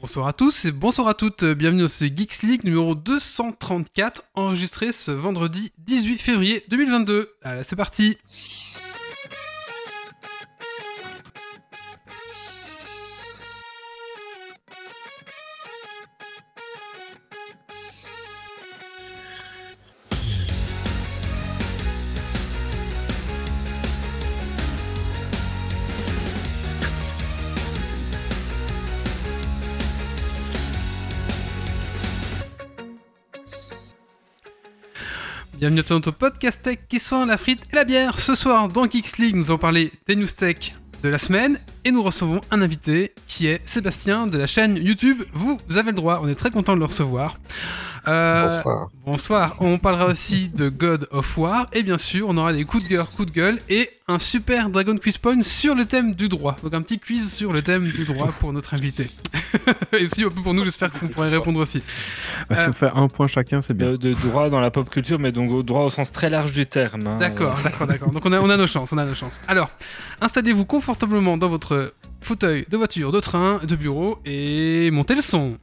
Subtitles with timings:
[0.00, 4.90] Bonsoir à tous et bonsoir à toutes, bienvenue dans ce Geeks League numéro 234, enregistré
[4.90, 7.30] ce vendredi 18 février 2022.
[7.42, 8.18] Allez, c'est parti
[35.64, 38.20] Bienvenue à notre podcast tech qui sent la frite et la bière.
[38.20, 42.02] Ce soir, dans Geeks nous allons parler des news tech de la semaine et nous
[42.02, 45.22] recevons un invité qui est Sébastien de la chaîne YouTube.
[45.32, 47.38] Vous, vous avez le droit, on est très content de le recevoir.
[48.06, 48.88] Euh, Bonsoir.
[49.06, 49.56] bonsoir.
[49.60, 52.88] On parlera aussi de God of War et bien sûr, on aura des coups de
[52.88, 56.56] cœur, coups de gueule et un super Dragon Quiz Point sur le thème du droit.
[56.62, 59.10] Donc un petit quiz sur le thème du droit pour notre invité.
[59.98, 61.82] et aussi un peu pour nous, j'espère qu'on pourrait répondre aussi.
[62.50, 63.92] Bah, si Euh, on fait un point chacun, c'est bien.
[63.92, 66.52] de, de droit dans la pop culture, mais donc au droit au sens très large
[66.52, 67.06] du terme.
[67.06, 67.16] hein.
[67.18, 68.10] D'accord, d'accord, d'accord.
[68.12, 69.40] Donc on a, on a nos chances, on a nos chances.
[69.48, 69.70] Alors,
[70.20, 75.56] installez-vous confortablement dans votre fauteuil de voiture, de train, de bureau et montez le son.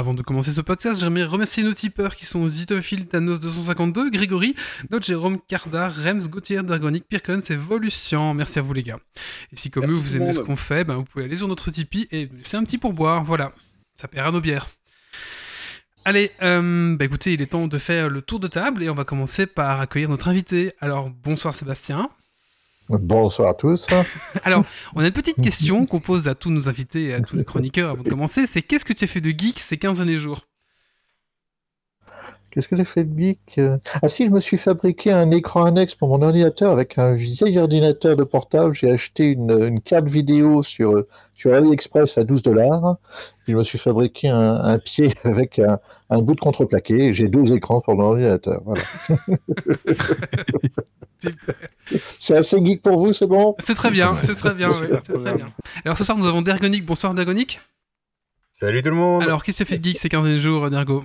[0.00, 4.54] Avant de commencer ce podcast, j'aimerais remercier nos tipeurs qui sont Zitophile, Thanos252, Grégory,
[4.88, 8.32] Notre Jérôme, Cardar, Rems, Gauthier, Dragonic, Pirkons et Volution.
[8.32, 8.98] Merci à vous les gars.
[9.52, 11.48] Et si comme Merci eux vous aimez ce qu'on fait, ben, vous pouvez aller sur
[11.48, 13.52] notre Tipeee et c'est un petit pourboire, voilà.
[13.94, 14.70] Ça paiera nos bières.
[16.06, 18.94] Allez, euh, bah écoutez, il est temps de faire le tour de table et on
[18.94, 20.72] va commencer par accueillir notre invité.
[20.80, 22.08] Alors, bonsoir Sébastien.
[22.98, 23.86] Bonsoir à tous.
[24.44, 24.64] Alors,
[24.96, 27.44] on a une petite question qu'on pose à tous nos invités et à tous les
[27.44, 30.16] chroniqueurs avant de commencer, c'est qu'est-ce que tu as fait de geek ces 15 derniers
[30.16, 30.40] jours?
[32.50, 33.78] Qu'est-ce que j'ai fait de geek euh?
[34.02, 37.58] Ah si, je me suis fabriqué un écran annexe pour mon ordinateur avec un vieil
[37.58, 38.74] ordinateur de portable.
[38.74, 42.96] J'ai acheté une, une carte vidéo sur, sur AliExpress à 12 dollars.
[43.44, 45.78] Puis je me suis fabriqué un, un pied avec un,
[46.10, 46.94] un bout de contreplaqué.
[46.94, 48.60] et J'ai deux écrans pour mon ordinateur.
[48.64, 48.82] Voilà.
[52.18, 53.54] C'est assez geek pour vous, c'est bon?
[53.58, 55.48] C'est très bien, c'est très bien, oui, c'est très bien.
[55.84, 57.60] Alors ce soir nous avons Dergonic, bonsoir Dergonic.
[58.52, 59.22] Salut tout le monde.
[59.22, 61.04] Alors qu'est-ce que tu as fait de geek ces 15 derniers jours Dergo?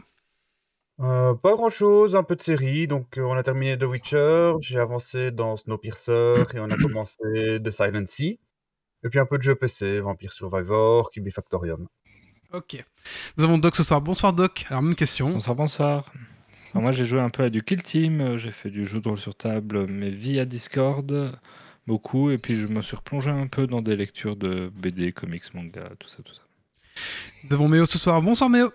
[1.02, 2.88] Euh, pas grand chose, un peu de série.
[2.88, 7.60] Donc, euh, on a terminé The Witcher, j'ai avancé dans Snowpiercer et on a commencé
[7.64, 8.40] The Silent Sea.
[9.04, 11.88] Et puis un peu de jeux PC, Vampire Survivor, Cube Factorium.
[12.54, 12.84] Ok.
[13.38, 14.66] Nous avons Doc ce soir, bonsoir Doc.
[14.70, 15.30] Alors même question.
[15.30, 16.12] Bonsoir, bonsoir.
[16.72, 19.00] Alors, moi, j'ai joué un peu à du Kill Team, euh, j'ai fait du jeu
[19.00, 21.40] de rôle sur table, mais via Discord,
[21.88, 22.32] beaucoup.
[22.32, 25.90] Et puis, je me suis replongé un peu dans des lectures de BD, comics, manga,
[26.00, 26.42] tout ça, tout ça.
[27.44, 28.72] Nous avons Méo ce soir, bonsoir Méo.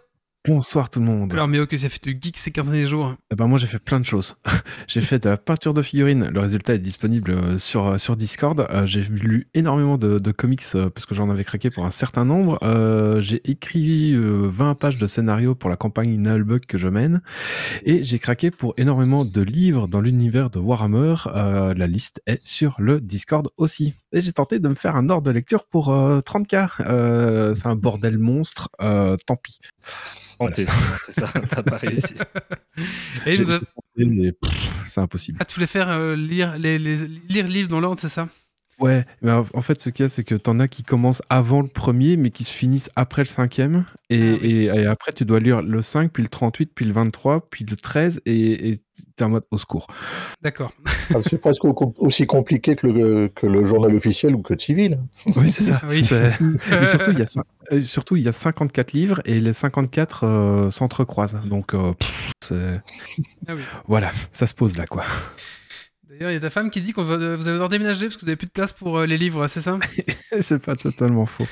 [0.49, 1.35] Bonsoir tout le monde.
[1.35, 3.67] Alors Méo, que as fait de geek ces 15 derniers jours Eh ben, moi j'ai
[3.67, 4.37] fait plein de choses.
[4.87, 6.31] j'ai fait de la peinture de figurines.
[6.33, 8.67] Le résultat est disponible euh, sur, euh, sur Discord.
[8.71, 11.91] Euh, j'ai lu énormément de, de comics euh, parce que j'en avais craqué pour un
[11.91, 12.59] certain nombre.
[12.63, 17.21] Euh, j'ai écrit euh, 20 pages de scénario pour la campagne Nullbug que je mène.
[17.85, 21.17] Et j'ai craqué pour énormément de livres dans l'univers de Warhammer.
[21.35, 23.93] La liste est sur le Discord aussi.
[24.13, 26.69] Et j'ai tenté de me faire un ordre de lecture pour euh, 30k.
[26.81, 28.69] Euh, c'est un bordel monstre.
[28.79, 29.61] Tant pis.
[30.41, 30.65] Tenté,
[31.05, 32.15] c'est ça, t'as pas réussi.
[33.27, 34.33] Et nous
[34.89, 35.37] c'est impossible.
[35.39, 38.27] Ah, tu voulais faire euh, lire les, les, lire le livre dans l'ordre, c'est ça?
[38.81, 41.61] Ouais, mais en fait, ce qu'il y a, c'est que t'en as qui commencent avant
[41.61, 43.85] le premier, mais qui se finissent après le cinquième.
[44.09, 44.51] Et, Ah oui.
[44.51, 47.65] et- et après, tu dois lire le 5, puis le 38, puis le 23, puis
[47.69, 48.79] le 13, et et
[49.17, 49.87] t'es en mode au secours.
[50.43, 50.73] D'accord.
[51.15, 54.99] Ah, C'est presque au- aussi compliqué que le, que le journal officiel ou que civil.
[55.37, 55.81] Oui, c'est ça.
[55.89, 56.03] Oui.
[56.03, 56.33] C'est-
[56.83, 57.43] Et surtout, il y a cin-
[57.73, 61.39] euh, surtout, il y a 54 livres, et les 54 euh, s'entrecroisent.
[61.45, 62.81] Donc, euh, pff, c'est-
[63.47, 63.63] Ah oui.
[63.87, 65.05] voilà, ça se pose là, quoi.
[66.21, 68.21] D'ailleurs, il y a ta femme qui dit que vous allez devoir déménager parce que
[68.21, 69.79] vous n'avez plus de place pour euh, les livres, c'est ça?
[70.43, 71.47] C'est pas totalement faux.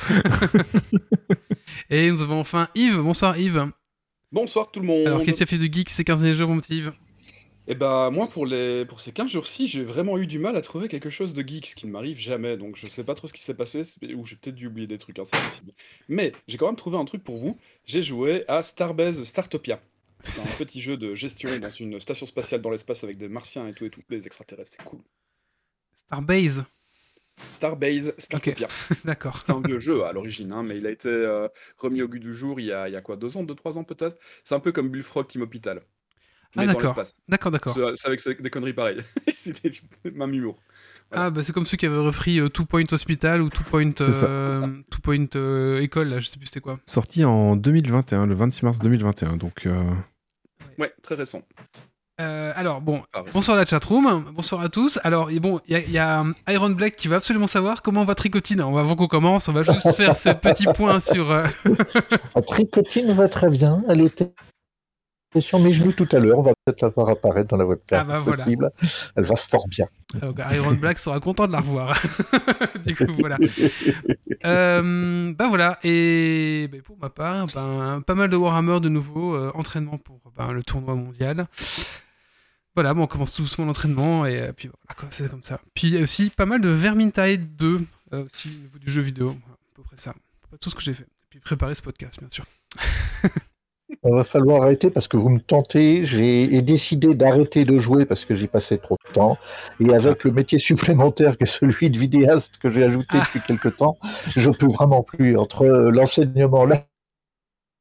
[1.91, 2.99] Et nous avons enfin Yves.
[2.99, 3.71] Bonsoir Yves.
[4.31, 5.07] Bonsoir tout le monde.
[5.07, 6.93] Alors, qu'est-ce que tu as fait de geek ces 15 derniers jours, mon petit Yves?
[7.67, 10.61] Eh ben moi pour les pour ces 15 jours-ci, j'ai vraiment eu du mal à
[10.61, 12.59] trouver quelque chose de geek, ce qui ne m'arrive jamais.
[12.59, 13.85] Donc je sais pas trop ce qui s'est passé
[14.15, 15.73] ou j'ai peut-être dû oublier des trucs, hein, c'est possible.
[16.09, 17.57] Mais j'ai quand même trouvé un truc pour vous.
[17.87, 19.81] J'ai joué à Starbase Startopia.
[20.23, 23.67] C'est un petit jeu de gestion dans une station spatiale dans l'espace avec des martiens
[23.69, 25.01] et tout et tout, des extraterrestres, c'est cool.
[26.07, 26.65] Starbase.
[27.53, 28.69] Starbase Startopia.
[29.05, 29.41] D'accord.
[29.45, 32.19] C'est un vieux jeu à l'origine, hein, mais il a été euh, remis au goût
[32.19, 34.19] du jour il y a, il y a quoi, deux ans, deux, trois ans peut-être?
[34.43, 35.83] C'est un peu comme Bullfrog Team Hospital.
[36.57, 36.99] Ah, d'accord.
[37.29, 37.75] D'accord, d'accord.
[37.95, 39.03] C'est c'est avec des conneries pareilles.
[39.35, 39.71] C'était
[40.05, 40.59] même humour.
[41.11, 41.27] Voilà.
[41.27, 43.93] Ah, bah c'est comme ceux qui avaient repris euh, Two Point Hospital ou Two Point,
[44.01, 46.79] euh, Two Point euh, École, là, je sais plus c'était quoi.
[46.87, 49.37] Sorti en 2021, le 26 mars 2021.
[49.37, 49.83] Donc, euh,
[50.79, 51.43] Ouais, très récent.
[52.21, 53.03] Euh, alors, bon,
[53.33, 54.99] bonsoir la chatroom, bonsoir à tous.
[55.05, 57.47] Alors, et bon, il y, a- il y a euh, Iron Black qui va absolument
[57.47, 58.61] savoir comment va Tricotine.
[58.63, 61.31] On va, avant qu'on commence, on va juste faire ce petit point sur.
[61.31, 63.83] La tricotine va très bien.
[63.89, 64.33] Elle était
[65.41, 66.39] sur mes genoux tout à l'heure.
[66.39, 68.01] On va peut-être la voir apparaître dans la webcam.
[68.01, 68.45] Ah bah voilà.
[68.45, 68.71] possible.
[69.17, 69.87] Elle va fort bien.
[70.15, 72.01] donc, Iron Black sera content de la revoir.
[72.87, 73.39] du coup, voilà.
[74.45, 79.35] Euh, bah voilà, et bah, pour ma part, ben, pas mal de Warhammer de nouveau,
[79.35, 81.47] euh, entraînement pour ben, le tournoi mondial.
[82.79, 85.61] Voilà, bon, on commence tout doucement l'entraînement, et euh, puis voilà, c'est comme ça.
[85.75, 87.81] Puis aussi pas mal de Vermintide 2,
[88.13, 90.15] euh, aussi au niveau du jeu vidéo, voilà, à peu près ça.
[90.49, 91.03] Pas tout ce que j'ai fait.
[91.03, 92.45] Et puis préparer ce podcast, bien sûr.
[94.05, 96.05] On va falloir arrêter parce que vous me tentez.
[96.07, 99.39] J'ai décidé d'arrêter de jouer parce que j'y passais trop de temps.
[99.81, 103.25] Et avec le métier supplémentaire que celui de vidéaste que j'ai ajouté Ah.
[103.27, 103.99] depuis quelque temps,
[104.37, 105.37] je peux vraiment plus.
[105.37, 106.85] Entre euh, l'enseignement, la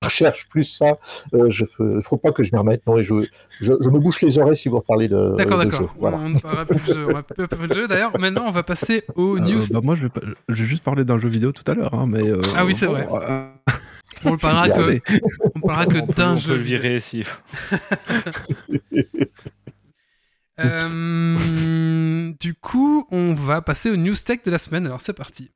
[0.04, 0.98] recherche, plus ça,
[1.34, 2.86] euh, je ne faut pas que je m'y remette.
[2.88, 3.16] Non, et je,
[3.60, 5.94] je, je me bouche les oreilles si vous parlez de, D'accord, d'accord.
[6.00, 6.18] Voilà.
[6.18, 7.08] On ne parlera plus de jeu.
[7.10, 7.88] On.
[7.88, 9.60] D'ailleurs, maintenant, on va passer aux euh, news.
[9.72, 11.94] bah, moi, je vais, pas- je vais juste parler d'un jeu vidéo tout à l'heure.
[11.94, 13.08] hein, mais, euh, Ah oui, c'est vrai.
[14.26, 15.00] On ne parlera que,
[15.56, 16.52] on parlera que On peut- d'un on jeu.
[16.54, 17.24] peut le virer si.
[20.60, 24.88] Euh, du coup, on va passer aux news tech de la semaine.
[24.88, 25.52] Alors, c'est parti.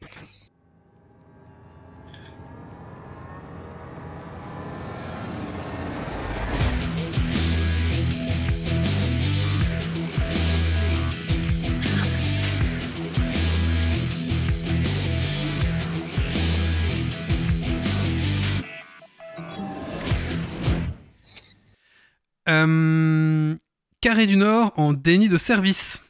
[22.51, 23.55] Euh,
[24.01, 26.01] Carré du Nord en déni de service.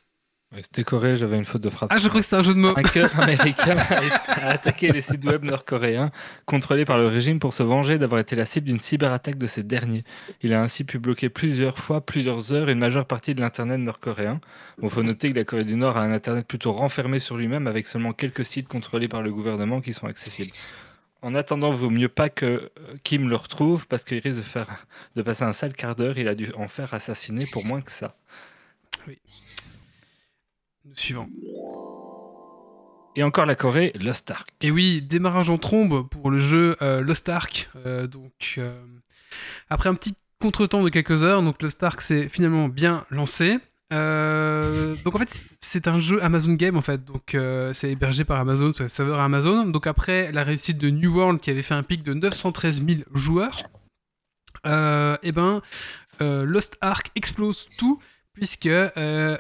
[0.53, 1.91] Ouais, C'était Corée, j'avais une faute de frappe.
[1.93, 2.73] Ah, je crois que c'était un jeu de mots.
[2.75, 3.77] Un hacker américain
[4.27, 6.11] a attaqué les sites web nord-coréens
[6.45, 9.63] contrôlés par le régime pour se venger d'avoir été la cible d'une cyberattaque de ces
[9.63, 10.03] derniers.
[10.41, 14.41] Il a ainsi pu bloquer plusieurs fois, plusieurs heures, une majeure partie de l'Internet nord-coréen.
[14.83, 17.67] Il faut noter que la Corée du Nord a un Internet plutôt renfermé sur lui-même
[17.67, 20.51] avec seulement quelques sites contrôlés par le gouvernement qui sont accessibles.
[21.21, 22.69] En attendant, vaut mieux pas que euh,
[23.03, 26.17] Kim le retrouve parce qu'il risque de, faire, de passer un sale quart d'heure.
[26.17, 28.17] Il a dû en faire assassiner pour moins que ça.
[30.95, 31.27] Suivant.
[33.15, 34.49] Et encore la Corée, Lost Ark.
[34.61, 37.69] Et oui, démarrage en trombe pour le jeu euh, Lost Ark.
[37.85, 38.73] Euh, donc, euh,
[39.69, 43.59] après un petit contretemps de quelques heures, donc Lost Ark s'est finalement bien lancé.
[43.91, 48.23] Euh, donc en fait, c'est un jeu Amazon Game en fait, donc euh, c'est hébergé
[48.23, 49.65] par Amazon, c'est serveur Amazon.
[49.65, 53.01] Donc après la réussite de New World qui avait fait un pic de 913 000
[53.13, 53.57] joueurs,
[54.65, 55.61] euh, et ben
[56.21, 57.99] euh, Lost Ark explose tout
[58.33, 59.37] puisque euh, euh,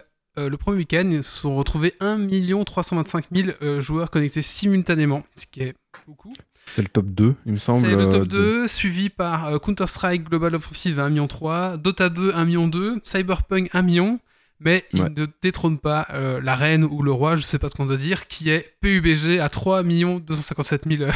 [0.49, 2.27] le premier week-end ils se sont retrouvés 1
[2.65, 5.75] 325 000 euh, joueurs connectés simultanément, ce qui est
[6.07, 6.33] beaucoup.
[6.65, 7.85] c'est le top 2, il me semble.
[7.85, 12.31] C'est le top de- 2, suivi par Counter-Strike Global Offensive à 1,3 million, Dota 2
[12.33, 14.19] 1,2 million, Cyberpunk 1 million,
[14.63, 15.09] mais il Ouais.
[15.09, 17.97] ne détrône pas euh, la reine ou le roi, je sais pas ce qu'on doit
[17.97, 21.09] dire, qui est PUBG à 3 257 000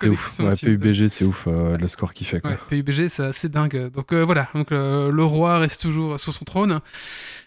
[0.00, 0.36] C'est ouf.
[0.36, 0.54] connexions Ouais.
[0.56, 2.40] PUBG, c'est ouf euh, le score qu'il fait.
[2.40, 2.52] Quoi.
[2.52, 3.90] Ouais, PUBG, c'est assez dingue.
[3.90, 6.80] Donc euh, voilà, donc euh, le roi reste toujours sur son trône,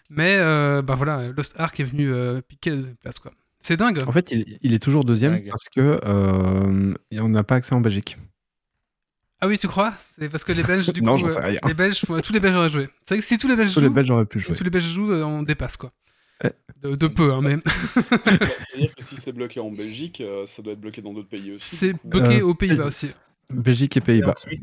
[0.10, 3.32] mais euh, bah voilà, Lost Ark est venu euh, piquer la deuxième place quoi.
[3.62, 4.03] C'est dingue.
[4.08, 7.82] En fait, il, il est toujours deuxième parce que euh, on n'a pas accès en
[7.82, 8.18] Belgique.
[9.42, 9.94] Ah oui, tu crois?
[10.18, 11.60] C'est parce que les Belges du Non, coup, j'en sais euh, rien.
[11.68, 12.89] les Belges, faut- tous les Belges auraient joué.
[13.06, 14.56] C'est vrai que si tous les Belges Tous les jouent, Belges auraient pu si jouer.
[14.56, 15.92] tous les Belges jouent, euh, on dépasse quoi.
[16.82, 17.56] De, de peu, hein, mais
[18.25, 21.54] C'est-à-dire que si c'est bloqué en Belgique, euh, ça doit être bloqué dans d'autres pays
[21.54, 21.75] aussi.
[21.75, 23.12] c'est bloqué Euh, aux Pays-Bas aussi.
[23.50, 24.34] Belgique et Pays-Bas.
[24.36, 24.62] en Suisse.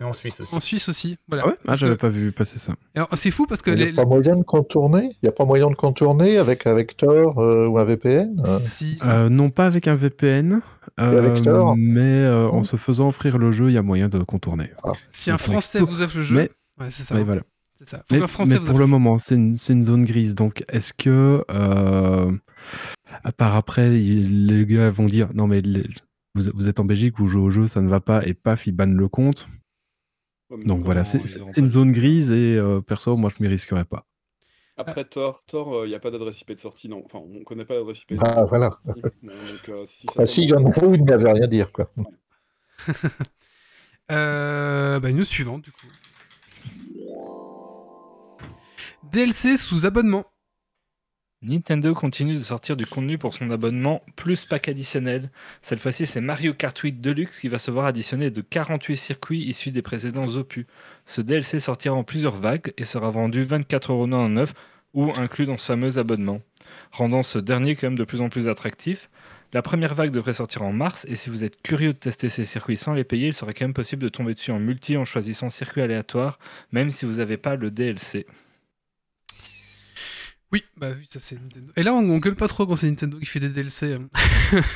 [0.00, 0.54] Et en Suisse aussi.
[0.54, 1.18] En Suisse aussi.
[1.28, 1.44] Voilà.
[1.44, 1.54] Ah ouais?
[1.66, 2.74] Ah, j'avais que- pas vu passer ça.
[2.94, 3.90] alors, c'est fou parce que Il n'y les.
[3.92, 5.10] a pas moyen de contourner?
[5.14, 8.58] Il n'y a pas moyen de contourner avec, avec Tor euh, ou un VPN euh
[8.58, 8.98] Si.
[9.04, 10.60] Euh, non pas avec un VPN,
[11.00, 11.44] euh, avec
[11.76, 12.62] mais euh, en Non.
[12.64, 14.70] se faisant offrir le jeu, il y a moyen de contourner.
[15.12, 16.36] si un Français vous offre le jeu.
[16.36, 16.50] Mais-
[16.80, 17.16] Ouais, c'est ça.
[17.16, 17.42] Ouais, voilà.
[17.74, 17.98] C'est ça.
[17.98, 18.90] Faut Mais, qu'un Français mais vous pour le jeu.
[18.90, 20.34] moment, c'est une, c'est une zone grise.
[20.34, 22.32] Donc, est-ce que, euh,
[23.24, 25.86] à part après, il- les gars vont dire non, mais les-
[26.34, 28.66] vous, vous êtes en Belgique, vous jouez au jeu, ça ne va pas, et paf,
[28.66, 29.48] ils bannent le compte.
[30.50, 31.20] Ouais, Donc voilà, c'est
[31.58, 34.06] une zone grise et euh, perso, moi, je m'y risquerais pas.
[34.78, 37.02] Après Tor, Tor, il n'y a pas d'adresse IP de sortie, non.
[37.04, 38.14] Enfin, on connaît pas l'adresse IP.
[38.20, 38.78] Ah, voilà.
[38.84, 41.32] Bon, donc, euh, si ça Ah, si, il y en a où il n'y avait
[41.32, 41.72] rien à dire.
[41.72, 41.90] Quoi.
[44.10, 45.86] Euh, bah, news suivante, du coup.
[49.12, 50.24] DLC sous abonnement.
[51.40, 55.30] Nintendo continue de sortir du contenu pour son abonnement plus pack additionnel.
[55.62, 59.44] Cette fois-ci, c'est Mario Kart 8 Deluxe qui va se voir additionner de 48 circuits
[59.44, 60.66] issus des précédents opus.
[61.06, 64.48] Ce DLC sortira en plusieurs vagues et sera vendu 24,99€
[64.94, 66.40] ou inclus dans ce fameux abonnement,
[66.90, 69.08] rendant ce dernier quand même de plus en plus attractif.
[69.52, 72.46] La première vague devrait sortir en mars et si vous êtes curieux de tester ces
[72.46, 75.04] circuits sans les payer, il serait quand même possible de tomber dessus en multi en
[75.04, 76.40] choisissant circuit aléatoire,
[76.72, 78.26] même si vous n'avez pas le DLC.
[80.50, 81.70] Oui, bah oui, ça c'est Nintendo.
[81.76, 83.94] Et là, on, on gueule pas trop quand c'est Nintendo qui fait des DLC.
[83.94, 84.08] hein.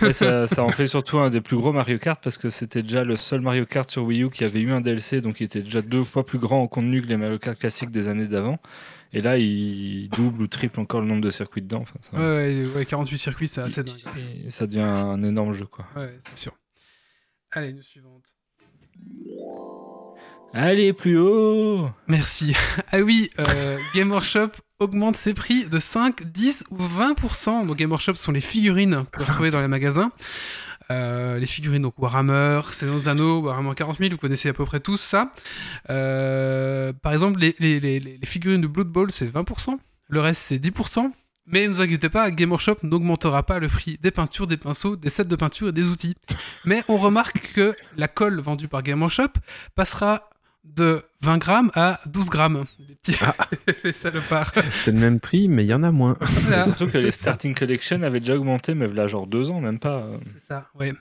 [0.06, 2.82] Et ça, ça en fait surtout un des plus gros Mario Kart parce que c'était
[2.82, 5.44] déjà le seul Mario Kart sur Wii U qui avait eu un DLC, donc il
[5.44, 8.26] était déjà deux fois plus grand en contenu que les Mario Kart classiques des années
[8.26, 8.58] d'avant.
[9.14, 11.80] Et là, il double ou triple encore le nombre de circuits dedans.
[11.82, 13.96] Enfin, ça, Ouais, ouais, ouais, 48 circuits, c'est assez dingue.
[14.46, 15.86] et ça devient un énorme jeu, quoi.
[15.96, 16.52] Ouais, c'est sûr.
[17.50, 18.34] Allez, une suivante.
[20.54, 22.54] Allez, plus haut Merci.
[22.92, 24.50] Ah oui, euh, Game Workshop
[24.82, 27.66] augmente ses prix de 5, 10 ou 20%.
[27.66, 30.12] Donc Game Workshop sont les figurines que vous retrouvez dans les magasins.
[30.90, 34.64] Euh, les figurines, donc Warhammer, Seigneur des Anneaux, Warhammer 40 000, vous connaissez à peu
[34.66, 35.30] près tous ça.
[35.96, 39.78] Euh, par exemple, les, les- les- les figurines de Blood Bowl, c'est 20%.
[40.08, 41.12] Le reste, c'est 10%.
[41.46, 44.94] Mais ne vous inquiétez pas, Game Workshop n'augmentera pas le prix des peintures, des pinceaux,
[44.96, 46.14] des sets de peinture et des outils.
[46.64, 49.28] Mais on remarque que la colle vendue par Game Workshop
[49.74, 50.28] passera
[50.64, 52.64] de 20 grammes à 12 grammes.
[52.88, 53.14] Les petits
[53.84, 54.52] les salopards.
[54.72, 56.16] C'est le même prix, mais il y en a moins.
[56.20, 56.62] Voilà.
[56.64, 57.22] Surtout que les ça.
[57.22, 60.06] Starting Collection avaient déjà augmenté, mais là, genre deux ans, même pas.
[60.34, 60.92] C'est ça, ouais.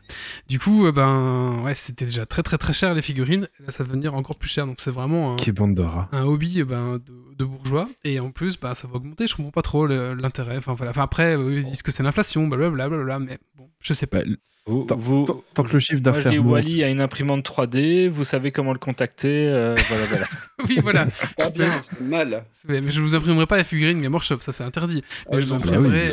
[0.47, 3.47] Du coup, euh, ben, ouais, c'était déjà très très très cher les figurines.
[3.59, 4.65] Et là, ça va devenir encore plus cher.
[4.67, 6.07] Donc c'est vraiment un, Qui bande de rats.
[6.11, 7.87] un hobby euh, ben, de, de bourgeois.
[8.03, 9.27] Et en plus, bah, ça va augmenter.
[9.27, 10.57] Je comprends pas trop l'intérêt.
[10.57, 10.91] Enfin voilà.
[10.91, 13.19] Enfin après, euh, ils disent que c'est l'inflation, blablabla, blablabla.
[13.19, 14.19] Mais bon, je sais pas.
[14.23, 14.25] Bah,
[14.67, 18.23] Vous, tant, vous- tant- tant que le chiffre d'affaires Wally a une imprimante 3D, vous
[18.23, 19.47] savez comment le contacter.
[19.47, 20.27] euh, voilà, voilà.
[20.69, 21.05] oui, voilà.
[21.37, 22.45] Pas bien, c'est mal.
[22.67, 25.03] Mais mais je vous imprimerai pas les figurines Game Workshop, ça c'est interdit.
[25.29, 26.11] Mais Ah, je vous oui, imprimerai,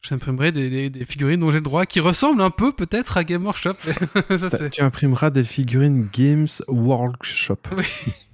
[0.00, 3.16] je imprimerai des, des- des figurines dont j'ai le droit, qui ressemblent un peu peut-être
[3.16, 3.74] à Game Workshop.
[3.84, 7.58] ça, T'as- c'est- Tu imprimeras des figurines Games Workshop.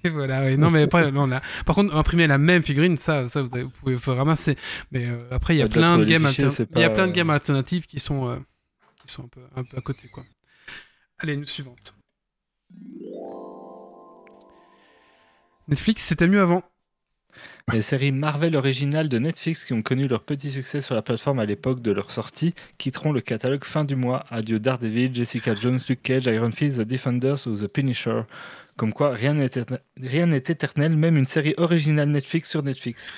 [0.05, 0.59] Et voilà, oui.
[0.59, 1.41] Non, mais non, là.
[1.65, 4.57] Par contre, imprimer la même figurine, ça, ça vous, vous pouvez faut ramasser.
[4.93, 6.91] Mais euh, après, il y a plein de games fichiers, alter- c'est il y a
[6.91, 8.37] plein de euh, gammes alternatives qui sont, euh,
[9.01, 10.25] qui sont un peu, un peu à côté, quoi.
[11.19, 11.95] Allez, une suivante.
[15.69, 16.63] Netflix, c'était mieux avant.
[17.73, 21.39] Les séries Marvel originales de Netflix qui ont connu leur petit succès sur la plateforme
[21.39, 24.27] à l'époque de leur sortie quitteront le catalogue fin du mois.
[24.29, 28.23] Adieu Daredevil, Jessica Jones, Luke Cage, Iron Fist, The Defenders ou The Punisher.
[28.77, 29.47] Comme quoi, rien n'est
[30.37, 33.15] éternel, même une série originale Netflix sur Netflix.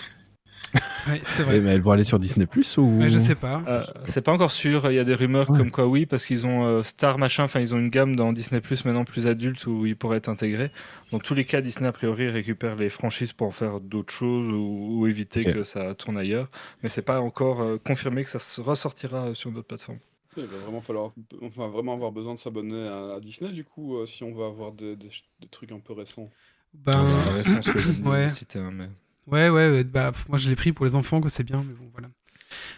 [1.09, 1.61] Oui, c'est vrai.
[1.61, 3.63] mais elles vont aller sur Disney Plus ou je sais pas.
[3.69, 5.57] Euh, c'est pas encore sûr, il y a des rumeurs Ouais.
[5.59, 8.33] comme quoi oui, parce qu'ils ont euh, Star machin, enfin ils ont une gamme dans
[8.33, 10.73] Disney Plus maintenant plus adulte où ils pourraient être intégrés.
[11.13, 14.49] Dans tous les cas, Disney a priori récupère les franchises pour en faire d'autres choses
[14.53, 16.51] ou, ou éviter que ça tourne ailleurs.
[16.83, 19.99] Mais c'est pas encore euh, confirmé que ça se ressortira euh, sur d'autres plateformes.
[20.37, 23.63] Il va vraiment falloir, on va vraiment avoir besoin de s'abonner à, à Disney du
[23.65, 25.07] coup, euh, si on va avoir des, des-
[25.41, 26.29] des trucs un peu récents.
[26.75, 28.29] Ben, C'est pas récent ce que je ouais.
[28.29, 28.89] citer, hein, mais...
[29.27, 32.09] ouais, ouais, bah, moi je l'ai pris pour les enfants, c'est bien, mais bon, voilà.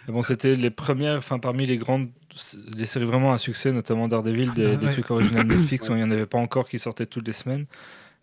[0.08, 2.08] Bon, c'était les premières, enfin parmi les grandes,
[2.76, 4.92] les séries vraiment à succès, notamment Daredevil, des, Ah, des ouais.
[4.92, 7.66] trucs originaux Netflix où il n'y en avait pas encore qui sortaient toutes les semaines.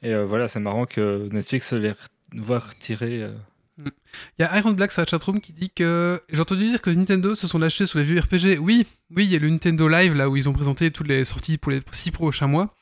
[0.01, 1.93] Et euh, voilà, c'est marrant que Netflix les
[2.35, 3.21] voit retirer.
[3.23, 3.31] euh,
[3.77, 3.91] Il
[4.39, 7.35] y a Iron Black sur la chatroom qui dit que j'ai entendu dire que Nintendo
[7.35, 8.57] se sont lâchés sur les vieux RPG.
[8.59, 11.23] Oui, oui, il y a le Nintendo Live là où ils ont présenté toutes les
[11.23, 12.73] sorties pour les six prochains mois.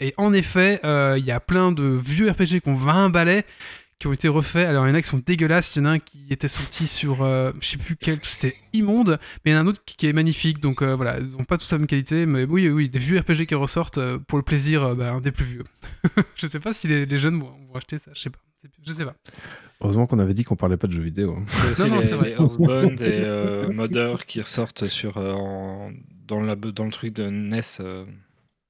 [0.00, 3.44] Et en effet, euh, il y a plein de vieux RPG qui ont 20 balais
[4.00, 4.66] qui ont été refaits.
[4.66, 6.48] Alors il y en a qui sont dégueulasses, il y en a un qui était
[6.48, 9.66] sorti sur euh, je sais plus quel, c'était immonde, mais il y en a un
[9.68, 10.58] autre qui, qui est magnifique.
[10.58, 13.18] Donc euh, voilà, ils n'ont pas tous la même qualité, mais oui, oui, des vieux
[13.20, 15.64] RPG qui ressortent euh, pour le plaisir euh, bah, des plus vieux.
[16.34, 18.38] je sais pas si les, les jeunes vont, vont acheter ça, je sais pas.
[18.86, 19.14] Je sais pas.
[19.80, 21.34] Heureusement qu'on avait dit qu'on parlait pas de jeux vidéo.
[21.38, 21.44] hein.
[21.78, 22.28] Non, non, les, c'est vrai.
[22.30, 25.90] les Earthbound et euh, Mother qui ressortent sur, euh, en-
[26.26, 27.60] dans, la, dans le truc de NES.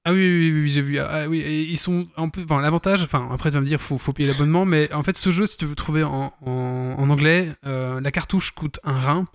[0.07, 0.99] Ah oui, oui, oui, oui, j'ai vu.
[0.99, 2.43] Ah, ah oui, et ils sont un peu.
[2.43, 5.15] Enfin, l'avantage, enfin, après, tu vas me dire, faut, faut payer l'abonnement, mais en fait,
[5.15, 8.99] ce jeu, si tu veux trouver en, en, en anglais, euh, la cartouche coûte un
[8.99, 9.29] rein.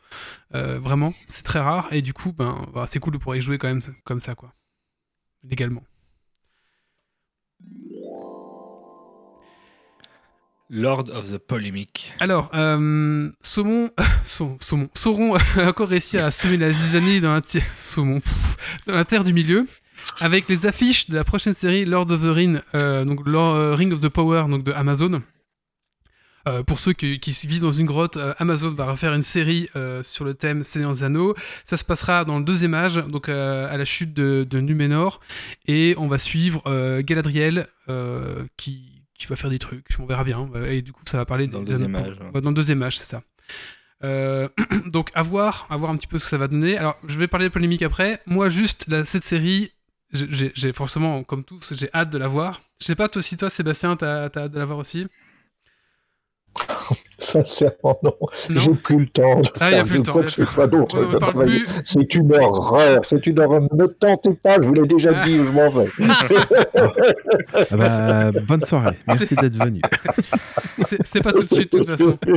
[0.56, 3.42] Euh, vraiment, c'est très rare, et du coup, ben, voilà, c'est cool de pouvoir y
[3.42, 4.54] jouer quand même comme ça, quoi.
[5.44, 5.84] Légalement.
[10.70, 12.12] Lord of the Polemic.
[12.20, 13.92] Alors, euh, Saumon,
[14.24, 17.42] Sau- Saumon, Sauron a encore réussi à semer la zizanie dans la,
[17.76, 18.58] Saumon, pff,
[18.88, 19.68] dans la terre du milieu,
[20.20, 23.76] avec les affiches de la prochaine série Lord of the Ring, euh, donc Lord- euh,
[23.76, 25.22] Ring of the Power, donc de Amazon.
[26.48, 29.68] Euh, pour ceux qui, qui vivent dans une grotte, euh, Amazon va refaire une série
[29.76, 31.34] euh, sur le thème Seigneur des Anneaux.
[31.64, 35.22] Ça se passera dans le deuxième âge, donc à la chute de, de Numénor,
[35.68, 36.62] et on va suivre
[37.02, 37.68] Galadriel
[38.58, 39.88] qui, qui va faire des trucs.
[39.98, 40.48] On verra bien.
[40.68, 42.42] Et du coup, ça va parler Dans le deuxième âge, ouais.
[42.42, 43.24] Dans le deuxième âge, c'est ça.
[44.92, 46.78] Donc à voir, à voir un petit peu ce que ça va donner.
[46.78, 48.22] Alors je vais parler de polémique après.
[48.28, 49.72] Moi juste cette série,
[50.16, 52.62] j'ai- forcément comme tous, j'ai hâte de la voir.
[52.80, 55.08] Je sais pas toi si toi Sébastien t'as as hâte de la voir aussi?
[57.20, 58.16] Sincèrement, non.
[58.50, 58.60] Non?
[58.62, 60.46] J'ai plus le temps de Ah, il a faire plus le temps, quoi que ce
[60.46, 61.20] soit d'autre.
[61.86, 63.62] C'est une horreur, c'est une horreur.
[63.74, 65.88] Ne tentez pas, je vous l'ai déjà dit, je m'en vais.
[67.72, 68.98] Ah bah, bonne soirée.
[69.08, 69.82] Merci d'être venu.
[71.06, 72.18] C'est pas tout de suite de toute façon.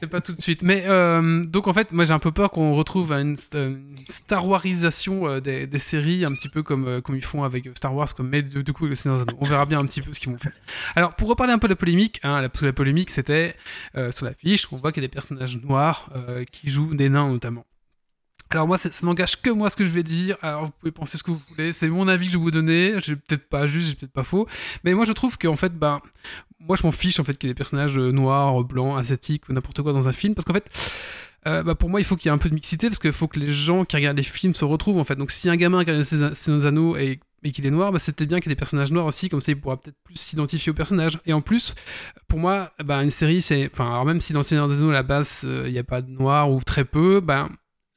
[0.00, 0.62] C'est pas tout de suite.
[0.62, 4.46] Mais euh, donc en fait, moi j'ai un peu peur qu'on retrouve une, une Star
[4.46, 8.28] Warisation euh, des, séries, un petit peu comme, euh, ils font avec Star Wars, comme
[8.28, 8.88] mais du, coup.
[9.40, 10.52] On verra bien un petit peu ce qu'ils vont faire.
[10.94, 13.54] Alors pour reparler un peu de la polémique, hein, la- parce que la polémique c'était
[13.96, 17.08] euh, sur l'affiche, on voit qu'il y a des personnages noirs euh, qui jouent des
[17.08, 17.64] nains notamment.
[18.50, 20.36] Alors moi, ça, n'engage que moi ce que je vais dire.
[20.42, 21.72] Alors vous pouvez penser ce que vous voulez.
[21.72, 22.94] C'est mon avis que je vais vous donner.
[23.02, 24.46] J'ai peut-être pas juste, j'ai peut-être pas faux.
[24.84, 26.00] Mais moi, je trouve qu'en fait, ben,
[26.60, 29.48] moi, je m'en fiche en fait qu'il y ait des personnages euh, noirs, blancs, asiatiques
[29.48, 30.70] ou n'importe quoi dans un film, parce qu'en fait.
[31.46, 33.12] euh, bah, pour moi, il faut qu'il y ait un peu de mixité parce qu'il
[33.12, 35.16] faut que les gens qui regardent les films se retrouvent en fait.
[35.16, 38.40] Donc, si un gamin regarde ses anneaux et, et qu'il est noir, bah, c'était bien
[38.40, 40.74] qu'il y ait des personnages noirs aussi, comme ça il pourra peut-être plus s'identifier au
[40.74, 41.18] personnage.
[41.26, 41.74] Et en plus,
[42.26, 43.70] pour moi, bah, une série, c'est.
[43.72, 45.84] Enfin, alors même si dans Seigneur des Anneaux, à la base, euh, il n'y a
[45.84, 47.48] pas de noir ou très peu, ben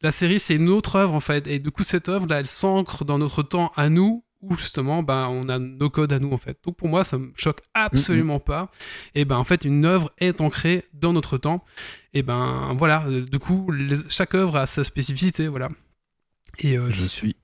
[0.01, 1.48] la série, c'est une autre œuvre en fait.
[1.48, 5.03] Et du coup, cette œuvre là, elle s'ancre dans notre temps à nous, où justement,
[5.03, 6.58] ben, on a nos codes à nous en fait.
[6.65, 8.72] Donc pour moi, ça me choque absolument pas.
[9.15, 11.65] Et ben en fait, une œuvre est ancrée dans notre temps.
[12.13, 15.68] Et ben voilà, euh, du coup, les- chaque œuvre a sa spécificité, voilà.
[16.60, 17.36] Et euh, Je suis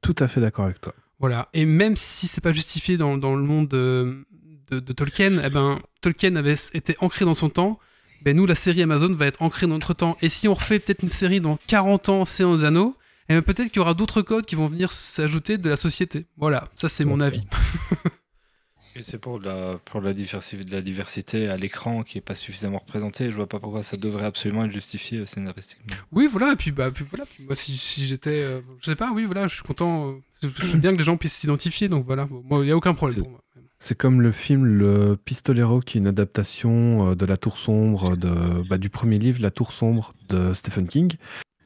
[0.00, 0.94] tout à fait d'accord avec toi.
[1.18, 1.48] voilà.
[1.52, 4.24] Et même si c'est pas justifié dans, dans le monde de,
[4.70, 7.78] de- de Tolkien, eh ben, Tolkien avait été ancré dans son temps.
[8.28, 10.16] Ben nous, la série Amazon va être ancrée dans notre temps.
[10.20, 12.94] Et si on refait peut-être une série dans 40 ans, c'est des anneaux,
[13.30, 16.26] eh ben, peut-être qu'il y aura d'autres codes qui vont venir s'ajouter de la société.
[16.36, 17.44] Voilà, ça c'est mon avis.
[18.96, 22.34] Et c'est pour la, pour la, diversi- de la diversité à l'écran qui est pas
[22.34, 23.30] suffisamment représentée.
[23.30, 25.94] Je vois pas pourquoi ça devrait absolument être justifié euh, scénaristiquement.
[26.10, 28.30] Oui, voilà, et puis, bah, puis voilà, puis moi si, si j'étais.
[28.42, 30.08] euh, je sais pas, oui, voilà, je suis content.
[30.08, 32.94] euh, je, veux bien que les gens puissent s'identifier, donc voilà, il n'y a aucun
[32.94, 33.40] problème C'est- pour moi.
[33.80, 38.16] C'est comme le film Le Pistolero, qui est une adaptation euh, de La Tour Sombre,
[38.16, 38.28] de,
[38.68, 41.14] bah, du premier livre, La Tour Sombre de Stephen King.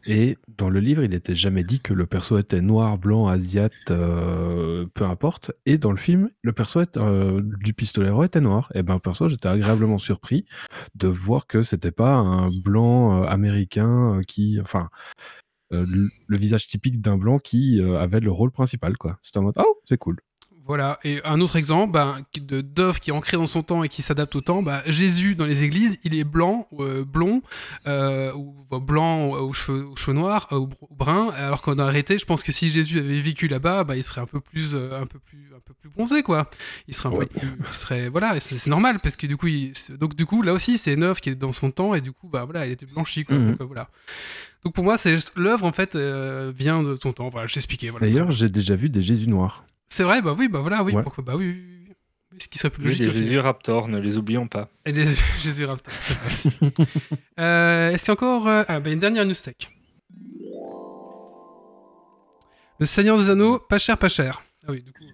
[0.04, 3.72] Et dans le livre, il n'était jamais dit que le perso était noir, blanc, asiate,
[3.90, 5.52] euh, peu importe.
[5.64, 8.70] Et dans le film, le perso est- euh, du Pistolero était noir.
[8.74, 10.44] Et ben perso, j'étais agréablement surpris
[10.96, 14.90] de voir que c'était pas un blanc euh, américain qui, enfin,
[15.72, 19.18] le, le visage typique d'un blanc qui euh, avait le rôle principal, quoi.
[19.22, 20.18] C'était en mode, oh, c'est cool.
[20.64, 21.98] Voilà, et un autre exemple
[22.30, 24.80] qui- de d'œuvre qui est ancrée dans son temps et qui s'adapte au temps, ben,
[24.86, 27.42] Jésus dans les églises, il est blanc, euh, blond,
[27.88, 31.80] euh, ou blanc aux cheveux, aux cheveux noirs, euh, ou br- ou brun, alors qu'on
[31.80, 34.38] a arrêté, je pense que si Jésus avait vécu là-bas, ben, il serait un peu
[34.40, 36.48] plus, euh, un peu plus, un peu plus bronzé, quoi.
[36.86, 37.26] Il serait un Ouais.
[37.26, 40.42] peu plus, il serait, voilà, c'est normal parce que du coup, il- donc du coup,
[40.42, 42.66] là aussi, c'est une œuvre qui est dans son temps et du coup, bah voilà,
[42.66, 43.36] elle était blanchie, quoi.
[43.36, 43.50] Mhm.
[43.50, 43.88] Donc, euh, voilà.
[44.64, 47.28] Donc pour moi, c'est l'œuvre en fait euh, vient de son temps.
[47.28, 47.90] Voilà, je t'ai expliqué.
[47.90, 48.08] Voilà.
[48.08, 49.64] D'ailleurs, j'ai déjà vu des Jésus noirs.
[49.88, 51.02] C'est vrai, bah oui, bah voilà, oui, Ouais.
[51.02, 51.84] pourquoi, bah oui, oui, oui,
[52.32, 52.36] oui.
[52.38, 53.06] Ce qui serait plus Oui, logique.
[53.12, 53.12] les.
[53.24, 54.68] Jésus Raptor, ne les oublions pas.
[54.86, 55.06] Et les
[55.42, 56.48] Jésus Raptor, c'est vrai aussi.
[57.40, 59.56] euh, Est-ce qu'il y a encore euh, ah, bah, une dernière news tech
[62.78, 64.42] Le Seigneur des Anneaux, pas cher, pas cher.
[64.66, 65.04] Ah oui, du coup.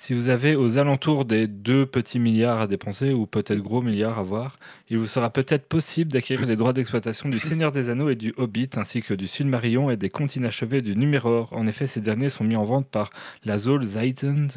[0.00, 4.20] Si vous avez aux alentours des deux petits milliards à dépenser, ou peut-être gros milliards
[4.20, 4.56] à voir,
[4.88, 8.32] il vous sera peut-être possible d'acquérir les droits d'exploitation du Seigneur des Anneaux et du
[8.36, 11.52] Hobbit, ainsi que du Silmarillion et des contes inachevés du Numéraire.
[11.52, 13.10] En effet, ces derniers sont mis en vente par
[13.44, 14.48] la Zoll Zeiten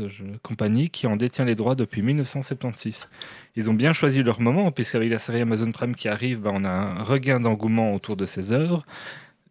[0.43, 3.09] compagnie, qui en détient les droits depuis 1976.
[3.55, 6.63] Ils ont bien choisi leur moment, puisqu'avec la série Amazon Prime qui arrive, bah, on
[6.63, 8.85] a un regain d'engouement autour de ces œuvres.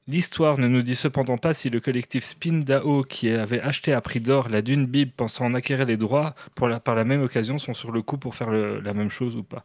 [0.09, 4.01] L'histoire ne nous dit cependant pas si le collectif Spin DAO, qui avait acheté à
[4.01, 7.23] prix d'or la Dune Bible pensant en acquérir les droits pour la, par la même
[7.23, 9.63] occasion, sont sur le coup pour faire le- la même chose ou pas.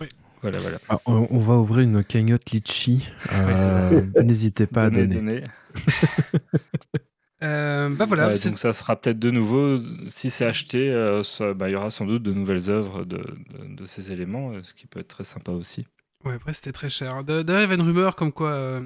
[0.00, 0.08] Oui.
[0.40, 0.78] Voilà, voilà.
[0.88, 3.08] Ah, on, on va ouvrir une cagnotte litchi.
[3.32, 5.40] Euh, N'hésitez pas à Donnez, donner.
[5.40, 5.44] donnez.
[7.40, 11.54] Euh, bah voilà, Ouais, donc ça sera peut-être de nouveau, si c'est acheté, euh, ça-
[11.54, 14.60] bah, il y aura sans doute de nouvelles œuvres de, de- de ces éléments, euh,
[14.64, 15.86] ce qui peut être très sympa aussi.
[16.24, 17.24] Ouais, après c'était très cher.
[17.24, 18.50] De- D'ailleurs, il y avait une rumeur comme quoi.
[18.50, 18.80] euh,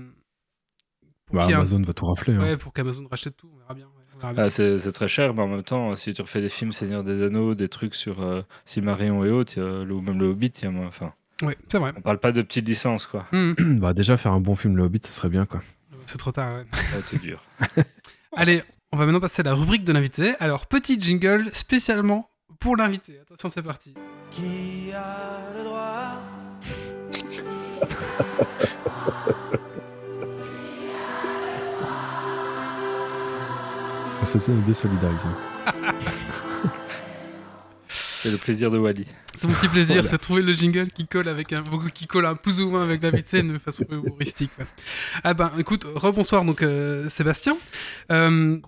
[1.33, 2.35] Bah, un- Amazon va tout rafler.
[2.35, 2.40] hein.
[2.40, 3.87] Ouais, pour qu'Amazon rachète tout, on verra bien.
[3.87, 4.45] ouais, on verra bien.
[4.45, 7.03] Ah, c'est c'est très cher, mais en même temps, si tu refais des films Seigneur
[7.05, 10.66] des Anneaux, des trucs sur euh, Silmarillion et autres, ou même le Hobbit, il y
[10.66, 11.92] a moins- enfin, Ouais, c'est vrai.
[11.97, 13.27] on parle pas de petites licences, quoi.
[13.33, 15.62] Hmm, bah, déjà, faire un bon film Le Hobbit, ça serait bien, quoi.
[16.07, 16.66] C'est trop tard, ouais.
[16.92, 17.42] Va être dur.
[18.37, 20.35] Allez, on va maintenant passer à la rubrique de l'invité.
[20.40, 22.29] Alors, petit jingle spécialement
[22.61, 23.18] pour l'invité.
[23.21, 23.95] Attention, c'est parti.
[24.31, 26.01] Qui a le droit
[34.25, 35.29] Ça, c'est désolidariser.
[37.88, 39.05] C'est le plaisir de Wally.
[39.37, 40.09] C'est mon petit plaisir, Voilà.
[40.09, 42.83] c'est de trouver le jingle qui colle avec un qui colle un plus ou moins
[42.85, 44.53] avec David Sen de façon humoristique.
[44.61, 44.64] ouais.
[45.25, 47.57] Ah ben, écoute, rebonsoir donc euh, Sébastien.
[48.12, 48.59] Euh,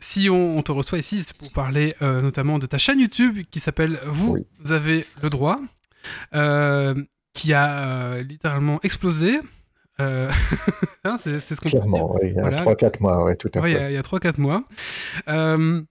[0.00, 3.38] si on, on te reçoit ici, c'est pour parler euh, notamment de ta chaîne YouTube
[3.50, 4.46] qui s'appelle Vous Oui.
[4.72, 5.60] avez le droit,
[6.34, 6.94] euh,
[7.36, 9.38] qui a euh, littéralement explosé.
[10.00, 10.30] Euh,
[11.04, 11.68] hein, c'est ce qu'on.
[11.68, 12.64] Clairement, oui, il y a Voilà.
[12.64, 13.82] 3-4 mois, oui, tout à Ouais, il y fait.
[13.84, 14.64] a- il y a 3-4 mois.
[15.28, 15.82] Euh,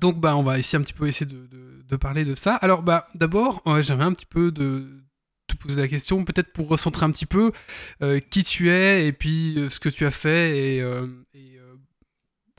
[0.00, 2.54] donc, bah, on va ici un petit peu essayer de, de- de parler de ça.
[2.56, 4.86] Alors, bah, d'abord, j'aimerais un petit peu de
[5.48, 7.52] te poser la question, peut-être pour recentrer un petit peu
[8.02, 11.58] euh, qui tu es et puis euh, ce que tu as fait et, euh, et,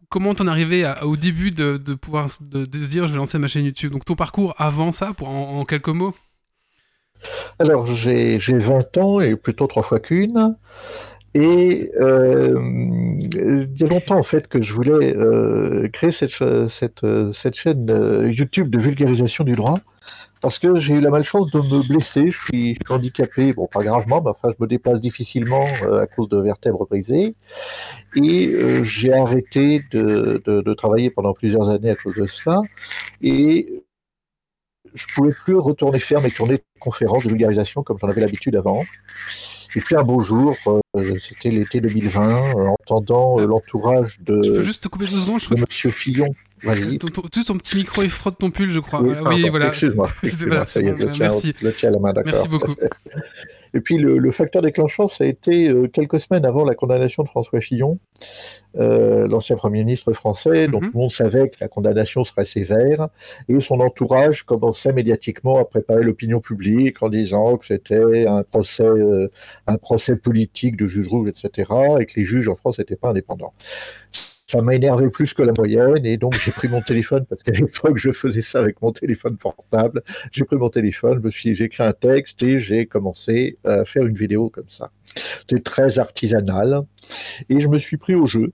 [0.09, 3.11] comment t'en es arrivé à- au début de, de pouvoir de, de se dire je
[3.13, 3.91] vais lancer ma chaîne YouTube.
[3.91, 6.15] Donc, ton parcours avant ça, pour en, en quelques mots.
[7.59, 10.55] Alors, j'ai j'ai 20 ans et plutôt trois fois qu'une.
[11.35, 12.59] Et euh,
[13.33, 17.55] il y a longtemps, en fait, que je voulais euh, créer cette, cha- cette, cette
[17.55, 19.79] chaîne euh, YouTube de vulgarisation du droit.
[20.41, 22.31] Parce que j'ai eu la malchance de me blesser.
[22.31, 26.29] Je suis, handicapé, bon, pas gravement, mais enfin, je me déplace difficilement euh, à cause
[26.29, 27.35] de vertèbres brisées.
[28.15, 32.61] Et j'ai arrêté de travailler pendant plusieurs années à cause de ça.
[33.21, 33.83] Et
[34.93, 38.55] je pouvais plus retourner faire mes tournées de conférences de vulgarisation comme j'en avais l'habitude
[38.55, 38.83] avant.
[39.75, 44.51] Et puis un beau jour, euh, c'était l'été 2020, euh, entendant euh, l'entourage de, Je
[44.53, 46.27] peux juste te couper deux secondes, je crois Monsieur Fillon.
[46.63, 46.97] Vas-y.
[46.97, 49.01] ton, ton- juste ton petit micro il frotte ton pull, je crois.
[49.01, 49.67] Oui, pardon, voilà.
[49.67, 51.53] Excuse-moi, voilà, bon, tiens, merci.
[51.61, 52.13] le la main.
[52.25, 52.73] Merci beaucoup.
[53.73, 57.23] Et puis le, le facteur déclenchant, ça a été euh, quelques semaines avant la condamnation
[57.23, 57.99] de François Fillon,
[58.77, 60.67] euh, l'ancien Premier ministre français.
[60.67, 60.91] Donc Mhm.
[60.93, 63.09] monde savait que la condamnation serait sévère,
[63.47, 68.83] et son entourage commençait médiatiquement à préparer l'opinion publique en disant que c'était un procès,
[68.83, 69.27] euh,
[69.67, 73.09] un procès politique de juge rouge, etc., et que les juges en France n'étaient pas
[73.09, 73.53] indépendants.
[74.51, 77.51] Ça m'a énervé plus que la moyenne, et donc j'ai pris mon téléphone, parce qu'à
[77.51, 80.01] l'époque je faisais ça avec mon téléphone portable.
[80.31, 83.85] J'ai pris mon téléphone, je me suis, j'ai écrit un texte et j'ai commencé à
[83.85, 84.89] faire une vidéo comme ça.
[85.41, 86.81] C'était très artisanal,
[87.49, 88.51] et je me suis pris au jeu.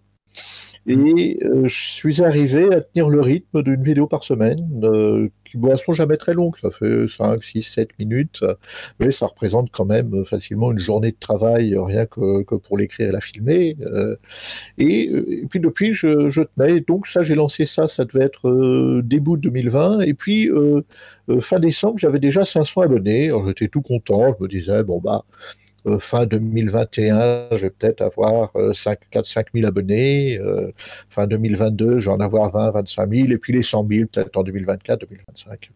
[0.86, 5.93] Et euh, je suis arrivé à tenir le rythme d'une vidéo par semaine, euh, qui
[5.93, 8.43] jamais très longues, ça fait 5, 6, 7 minutes,
[8.99, 13.11] mais ça représente quand même facilement une journée de travail, rien que, pour l'écrire et
[13.11, 13.77] la filmer.
[13.81, 14.15] euh,
[14.77, 16.81] et, euh, et puis depuis, je, tenais.
[16.81, 20.01] Donc ça, j'ai lancé ça, ça devait être euh, début 2020.
[20.01, 20.49] Et puis
[21.41, 23.31] fin décembre, j'avais déjà 500 abonnés.
[23.47, 24.35] J'étais tout content.
[24.37, 25.25] Je me disais, bon bah,
[26.00, 30.39] fin 2021, je vais peut-être avoir euh, 5, 4, 5 000 abonnés.
[30.39, 30.71] Euh,
[31.10, 33.32] fin 2022, je vais en avoir 20, 25 000.
[33.32, 35.71] Et puis les 100 000, peut-être en 2024, 2025.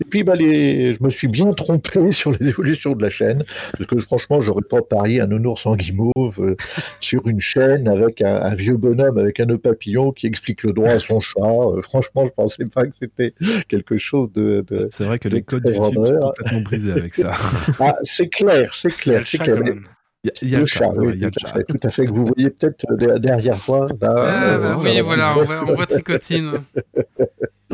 [0.00, 0.94] Et puis bah, les...
[0.94, 4.62] je me suis bien trompé sur les évolutions de la chaîne, parce que franchement, j'aurais
[4.62, 6.56] pas parié un nounours en guimauve euh,
[7.00, 10.72] sur une chaîne avec un, un vieux bonhomme avec un nœud papillon qui explique le
[10.72, 11.40] droit à son chat.
[11.40, 13.34] Euh, franchement, je pensais pas que c'était
[13.68, 14.64] quelque chose de.
[14.66, 17.32] de- C'est vrai que de les codes YouTube sont complètement brisés avec ça.
[17.80, 19.60] Ah, c'est clair, c'est clair, c'est clair.
[19.62, 19.84] même.
[20.24, 21.46] Il y a, il y a le le chat, oui, il y a le tout,
[21.46, 23.86] à fait, tout à fait, que vous voyez peut-être euh, derrière moi.
[24.00, 26.52] là, Ah, euh, bah oui, voilà, on voit, on voit tricotine.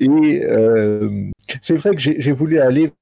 [0.00, 1.30] Et euh,
[1.62, 2.92] c'est vrai que j'ai voulu aller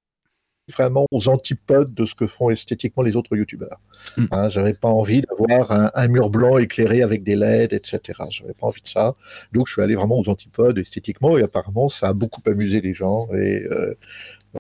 [0.77, 3.81] vraiment aux antipodes de ce que font esthétiquement les autres youtubeurs.
[4.19, 4.25] Mm.
[4.31, 8.01] Hein, J'avais pas envie d'avoir un, un mur blanc éclairé avec des LED, etc.
[8.31, 9.17] J'avais pas envie de ça.
[9.53, 12.93] Donc je suis allé vraiment aux antipodes esthétiquement et apparemment ça a beaucoup amusé les
[12.93, 13.95] gens et euh,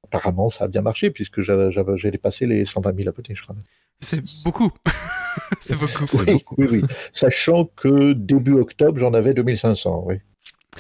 [0.04, 3.54] apparemment ça a bien marché puisque j'avais- dépassé les 120 000 abonnés, je crois.
[4.00, 4.70] C'est beaucoup.
[5.60, 6.04] c'est beaucoup.
[6.26, 6.82] Oui, oui, oui.
[7.12, 10.04] Sachant que début octobre j'en avais 2500.
[10.06, 10.16] Oui.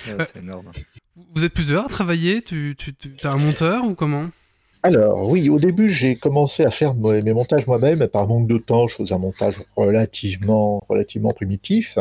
[0.06, 0.70] Ouais, c'est énorme.
[1.34, 2.42] Vous êtes plusieurs à travailler?
[2.42, 4.28] Tu, tu, tu as un monteur ou comment?
[4.82, 8.86] Alors oui, au début j'ai commencé à faire mes montages moi-même, par manque de temps,
[8.86, 11.98] je faisais un montage relativement, relativement primitif.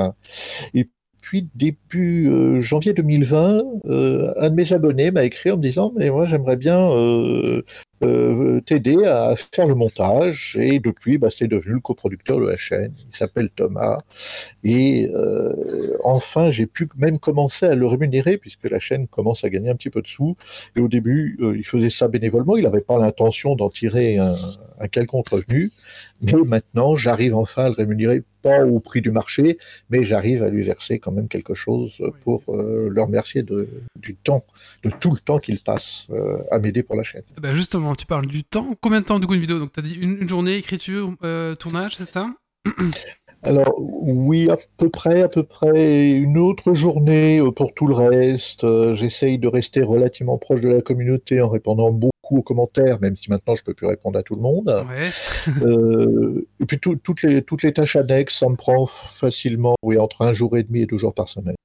[0.75, 0.87] Et
[1.21, 5.91] puis début euh, janvier 2020, euh, un de mes abonnés m'a écrit en me disant
[5.97, 7.63] mais moi j'aimerais bien euh,
[8.03, 10.57] euh, t'aider à faire le montage.
[10.59, 12.93] Et depuis, bah, c'est devenu le coproducteur de la chaîne.
[13.09, 13.97] Il s'appelle Thomas.
[14.63, 19.49] Et euh, enfin, j'ai pu même commencer à le rémunérer puisque la chaîne commence à
[19.49, 20.37] gagner un petit peu de sous.
[20.75, 22.55] Et au début, euh, il faisait ça bénévolement.
[22.55, 24.35] Il n'avait pas l'intention d'en tirer un,
[24.79, 25.71] un quelconque revenu.
[26.21, 29.59] Mais maintenant, j'arrive enfin à le rémunérer, pas au prix du marché,
[29.91, 34.43] mais j'arrive à lui verser quand même quelque chose pour le remercier de, du temps,
[34.83, 36.07] de tout le temps qu'il passe
[36.49, 37.21] à m'aider pour la chaîne.
[37.39, 38.73] Bah justement, tu parles du temps.
[38.81, 39.59] Combien de temps du coup une vidéo?
[39.59, 42.29] Donc tu as dit une, une journée, écriture, euh, tournage, c'est ça?
[43.43, 47.93] Alors oui, à peu près, à peu près une autre journée euh, pour tout le
[47.93, 48.63] reste.
[48.63, 53.15] Euh, J'essaye de rester relativement proche de la communauté en répondant beaucoup aux commentaires, même
[53.15, 54.85] si maintenant je peux plus répondre à tout le monde.
[54.89, 55.11] Ouais.
[55.63, 59.97] Euh, et puis tout- toutes les toutes les tâches annexes, ça me prend facilement, oui,
[59.97, 61.55] entre un jour et demi et deux jours par semaine.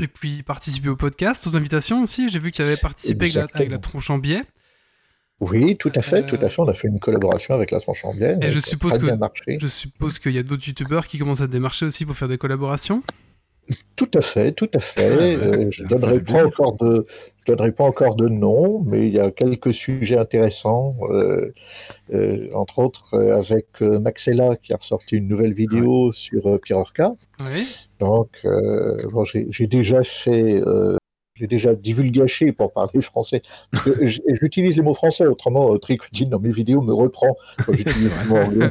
[0.00, 2.30] Et puis participer au podcast, aux invitations aussi.
[2.30, 3.80] J'ai vu que tu avais participé avec la, avec la Exactement.
[3.82, 4.42] tronche en biais.
[5.42, 6.60] Oui, tout à fait, Euh, tout à fait.
[6.60, 8.36] On a fait une collaboration avec la tranche en biais.
[8.40, 9.08] Et je suppose que-.
[9.58, 12.38] Je suppose qu'il y a d'autres youtubeurs qui commencent à démarcher aussi pour faire des
[12.38, 13.02] collaborations?
[13.96, 15.36] Tout à fait, tout à fait.
[15.40, 17.06] Ah Euh, je ça donnerai pas encore de,
[17.40, 21.52] je donnerai pas encore de nom, mais il y a quelques sujets intéressants, euh,
[22.12, 26.58] euh, entre autres euh, avec euh, Maxella qui a ressorti une nouvelle vidéo sur euh,
[26.58, 27.12] Pierre Orca.
[27.40, 27.66] Oui.
[28.00, 30.96] Donc, euh, bon, j'ai j'ai déjà fait, euh,
[31.42, 33.42] j'ai déjà divulgaché pour parler français.
[34.40, 38.28] J'utilise les mots français, autrement, euh, Tricotine dans mes vidéos me reprend quand j'utilise les
[38.28, 38.70] mots anglais.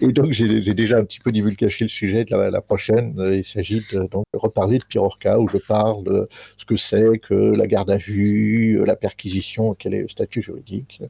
[0.00, 3.14] Et donc, j'ai déjà un petit peu divulgaché le sujet de la, la prochaine.
[3.18, 7.18] Euh, Il s'agit de donc, reparler de Pirorca, où je parle de ce que c'est
[7.20, 11.00] que la garde à vue, euh, la perquisition, quel est le statut juridique.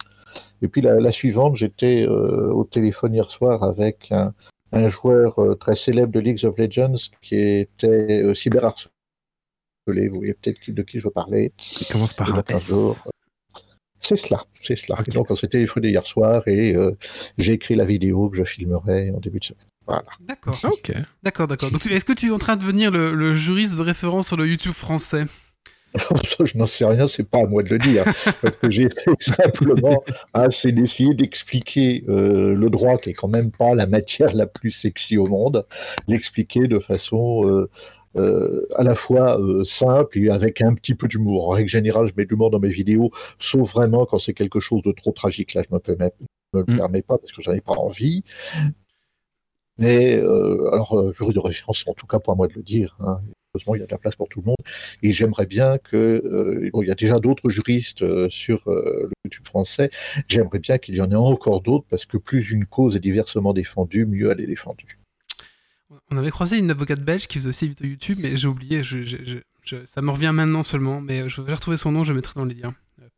[0.60, 4.34] Et puis la, la suivante, j'étais euh, au téléphone hier soir avec un,
[4.72, 8.90] un joueur euh, très célèbre de League of Legends qui était euh, cyberharcelé.
[9.86, 11.52] Vous voyez peut-être de qui je veux parler.
[11.80, 12.72] Il commence par un S.
[14.00, 15.02] C'est cela, c'est cela.
[15.06, 16.92] Et donc on s'est téléphoné hier soir et euh,
[17.38, 19.64] j'ai écrit la vidéo que je filmerai en début de semaine.
[19.86, 20.04] Voilà.
[20.20, 20.58] D'accord.
[20.62, 20.92] Ah, Ok.
[21.22, 21.70] D'accord, d'accord.
[21.70, 24.36] Donc, est-ce que tu es en train de devenir le, le juriste de référence sur
[24.36, 25.24] le YouTube français?
[25.96, 26.04] Ça,
[26.44, 28.04] je n'en sais rien, c'est pas à moi de le dire.
[28.42, 30.04] parce que j'ai fait simplement,
[30.50, 34.70] c'est d'essayer d'expliquer euh, le droit, qui est quand même pas la matière la plus
[34.70, 35.64] sexy au monde,
[36.08, 37.70] l'expliquer de façon euh,
[38.16, 41.48] euh, à la fois euh, simple et avec un petit peu d'humour.
[41.48, 44.60] En règle générale, je mets de l'humour dans mes vidéos, sauf vraiment quand c'est quelque
[44.60, 45.54] chose de trop tragique.
[45.54, 46.12] Là, je me, permets,
[46.52, 46.76] me le Mm.
[46.76, 48.24] permets pas parce que j'en ai pas envie.
[49.78, 52.96] Mais euh, alors, jury de référence, en tout cas pas à moi de le dire.
[53.00, 53.18] Hein.
[53.54, 54.56] Heureusement, il y a de la place pour tout le monde.
[55.02, 59.08] Et j'aimerais bien que, euh, bon, il y a déjà d'autres juristes euh, sur euh,
[59.08, 59.90] le YouTube français.
[60.28, 63.54] J'aimerais bien qu'il y en ait encore d'autres parce que plus une cause est diversement
[63.54, 64.98] défendue, mieux elle est défendue.
[66.10, 68.82] On avait croisé une avocate belge qui faisait aussi des vidéos YouTube, mais j'ai oublié.
[68.84, 72.04] Je, je- je- je- ça me revient maintenant seulement, mais je vais retrouver son nom,
[72.04, 72.74] je le mettrai dans les liens.
[73.02, 73.08] Euh,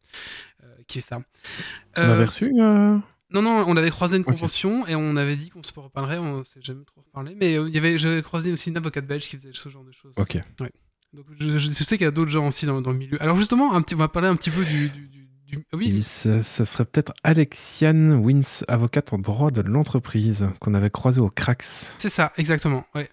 [0.64, 1.18] euh, qui est ça
[1.96, 2.96] On Euh, avait reçu euh,
[3.30, 6.44] Non, non, on avait croisé une convention et on avait dit qu'on se reparlerait, on
[6.44, 9.28] s'est jamais trop reparlé, mais euh, il y avait, j'avais croisé aussi une avocate belge
[9.28, 10.14] qui faisait ce genre de choses.
[10.16, 10.38] Ok.
[11.12, 13.22] Donc je, je- je sais qu'il y a d'autres gens aussi dans, dans le milieu.
[13.22, 14.88] Alors justement, un petit, on va parler un petit peu du...
[14.88, 15.17] du, du-
[15.48, 20.74] du- oui, Il- ça, ça serait peut-être Alexiane Wins, avocate en droit de l'entreprise, qu'on
[20.74, 21.94] avait croisé au Crax.
[21.98, 23.10] c'est ça, exactement, ouais.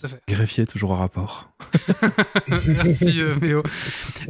[0.00, 0.20] Tout à fait.
[0.28, 1.50] Greffier toujours en rapport.
[2.48, 3.64] Merci euh, Méo.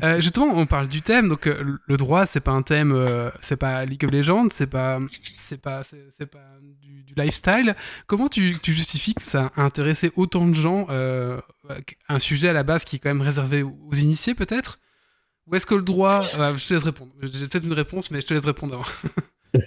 [0.02, 1.28] Euh, justement, on parle du thème.
[1.28, 2.94] Donc euh, le droit, c'est pas un thème,
[3.40, 4.98] c'est pas League of Legends, c'est pas,
[5.36, 6.38] c'est pas, c'est pas
[6.80, 7.74] du, du lifestyle.
[8.06, 12.62] Comment tu, tu justifies que ça a intéressé autant de gens un sujet à la
[12.62, 14.78] base qui est quand même réservé aux initiés peut-être?
[15.50, 17.10] Ou est-ce que le droit, euh, je te laisse répondre.
[17.22, 18.84] J'ai peut-être une réponse, mais je te laisse répondre avant.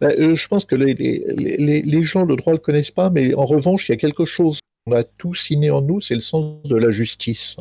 [0.00, 3.88] Bah, euh, je pense que les, gens le droit le connaissent pas, mais en revanche,
[3.88, 6.74] il y a quelque chose qu'on a tous inné en nous, c'est le sens de
[6.74, 7.56] la justice.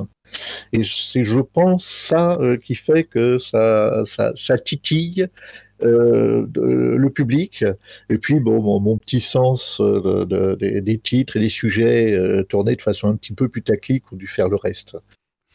[0.73, 4.03] Et c'est, je pense, ça euh, qui fait que ça,
[4.65, 5.27] titille
[5.81, 7.65] de- le public.
[8.09, 12.17] Et puis, bon, mon, petit sens de- de- des- titres et des sujets
[12.49, 14.95] tournés de façon un petit peu putaclic ont dû faire le reste.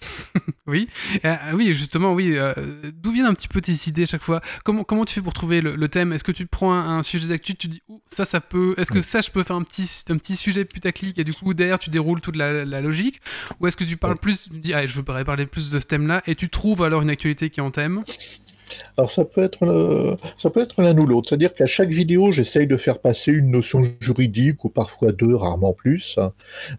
[0.66, 0.88] Oui,
[1.24, 2.36] Euh, oui, justement, oui.
[2.36, 2.52] euh,
[2.92, 4.40] D'où viennent un petit peu tes idées chaque fois?
[4.64, 6.12] Comment, comment tu fais pour trouver le, le thème?
[6.12, 8.74] Est-ce que tu te prends un, un sujet d'actu, tu dis, ça, ça peut.
[8.76, 11.54] Est-ce que ça, je peux faire un petit, un petit sujet putaclic et du coup,
[11.54, 13.20] derrière, tu déroules toute la, la logique?
[13.60, 15.86] Ou est-ce que tu parles plus, tu dis, ah, je voudrais parler plus de ce
[15.86, 18.04] thème-là et tu trouves alors une actualité qui est en thème?
[18.96, 22.32] Alors ça peut être le- ça peut être l'un ou l'autre, c'est-à-dire qu'à chaque vidéo,
[22.32, 26.18] j'essaye de faire passer une notion juridique ou parfois deux, rarement plus.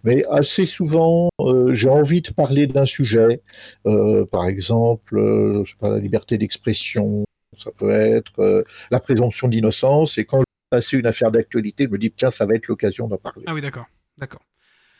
[0.04, 3.42] Mais assez souvent, euh, j'ai envie de parler d'un sujet,
[3.86, 7.26] euh, par exemple, euh, la liberté d'expression,
[7.58, 10.18] ça peut être euh, la présomption d'innocence.
[10.18, 12.68] Et quand je vais passer une affaire d'actualité, je me dis tiens, ça va être
[12.68, 13.44] l'occasion d'en parler.
[13.48, 13.86] Ah oui, d'accord.
[14.18, 14.42] D'accord.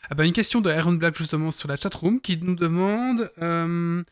[0.10, 4.04] Ah bah, une question de Aaron Black, justement, sur la chatroom, qui nous demande euh,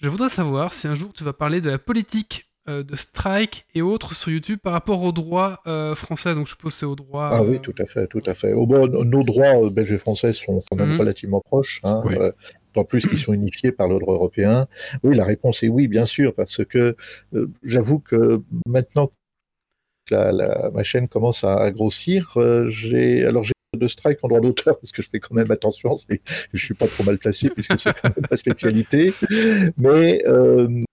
[0.00, 3.66] Je voudrais savoir si un jour tu vas parler de la politique euh, de strike
[3.74, 6.34] et autres sur YouTube par rapport au droit euh, français.
[6.34, 7.28] Donc je suppose que c'est au droit.
[7.32, 8.52] Ah euh, oui, tout à fait, tout à fait.
[8.54, 10.98] Bon, nos droits euh, belges et français sont quand même Mhm.
[11.00, 12.16] relativement proches, hein, Oui.
[12.16, 12.32] euh,
[12.74, 14.66] d'autant plus qu'ils sont unifiés par le droit européen.
[15.02, 16.96] Oui, la réponse est oui, bien sûr, parce que
[17.34, 19.08] euh, j'avoue que maintenant
[20.06, 24.18] que la, la- ma chaîne commence à, à grossir, euh, j'ai alors j'ai de strike
[24.22, 25.96] en droit d'auteur parce que je fais quand même attention,
[26.52, 29.14] je suis pas trop mal placé puisque c'est quand même ma spécialité,
[29.76, 30.84] mais euh,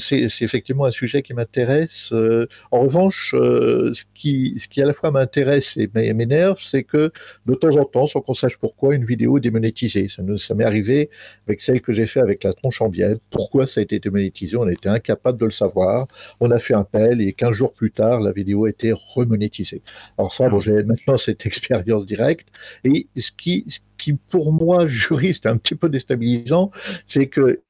[0.00, 2.10] c'est c'est effectivement un sujet qui m'intéresse.
[2.12, 6.56] Euh, en revanche, euh, ce, qui, ce qui à la fois m'intéresse et m'é- m'énerve,
[6.60, 7.12] c'est que
[7.46, 10.08] de temps en temps, sans qu'on sache pourquoi, une vidéo est démonétisée.
[10.08, 11.08] Ça m'est arrivé
[11.46, 13.18] avec celle que j'ai fait avec la tronche en bielle.
[13.30, 14.56] Pourquoi ça a été démonétisé?
[14.56, 16.08] On était incapable de le savoir.
[16.40, 19.82] On a fait un appel et 15 jours plus tard, la vidéo a été remonétisée.
[20.18, 22.48] Alors ça, bon, j'ai maintenant cette expérience directe.
[22.84, 26.70] Et ce qui, ce qui, pour moi, juriste, est un petit peu déstabilisant,
[27.06, 27.60] c'est que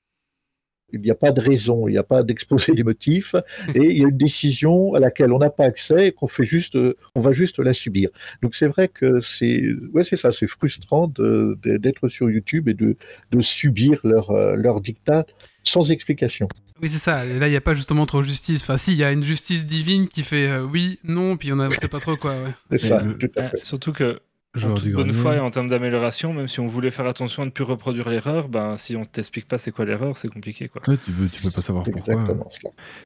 [0.95, 3.35] il n'y a pas de raison, il n'y a pas d'exposé des motifs,
[3.75, 6.45] et il y a une décision à laquelle on n'a pas accès et qu'on fait
[6.45, 8.11] juste, euh, on va juste la subir.
[8.43, 12.97] Donc c'est vrai que c'est, ouais, c'est ça, c'est frustrant d'être sur YouTube et de,
[13.33, 15.27] de subir leur, euh, leur dictat
[15.65, 16.49] sans explication.
[16.83, 17.25] Oui, c'est ça.
[17.25, 18.63] Et là, il n'y a pas justement trop de justice.
[18.63, 21.57] Enfin, si, il y a une justice divine qui fait euh, oui, non, puis on
[21.57, 22.33] ne sait pas trop quoi.
[22.33, 22.79] Ouais.
[22.79, 23.57] C'est ça, le- tout à fait.
[23.59, 24.19] surtout que
[24.63, 27.47] en toute bonne foi et en termes d'amélioration, même si on voulait faire attention à
[27.47, 30.69] ne plus reproduire l'erreur, ben, si on t'explique pas c'est quoi l'erreur, c'est compliqué.
[30.69, 30.83] Quoi.
[30.87, 32.27] Ouais, tu, peux, tu peux pas savoir pourquoi.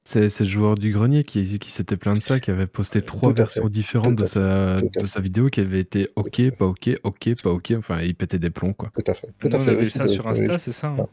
[0.04, 3.02] C'est c'est le joueur du grenier qui, qui s'était plaint de ça, qui avait posté
[3.02, 7.42] trois versions différentes de sa, de sa vidéo qui avait été ok, pas ok, ok,
[7.42, 7.74] pas ok.
[7.78, 8.90] Enfin, il pétait des plombs, quoi.
[8.94, 9.28] Tout à fait.
[9.38, 10.26] Tout Nous, à on avait oui, ça sur.
[10.28, 11.06] Insta, c'est ça hein,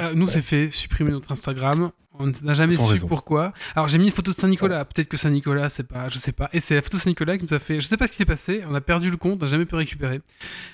[0.00, 1.90] Euh, nous, c'est fait supprimer notre Instagram.
[2.18, 3.08] On n'a jamais Sans su raison.
[3.08, 3.52] pourquoi.
[3.74, 4.84] Alors, j'ai mis une photo de Saint-Nicolas.
[4.84, 6.48] Peut-être que Saint-Nicolas, c'est pas, je sais pas.
[6.52, 7.80] Et c'est la photo de Saint-Nicolas qui nous a fait.
[7.80, 8.62] Je sais pas ce qui s'est passé.
[8.70, 10.20] On a perdu le compte, on n'a jamais pu récupérer.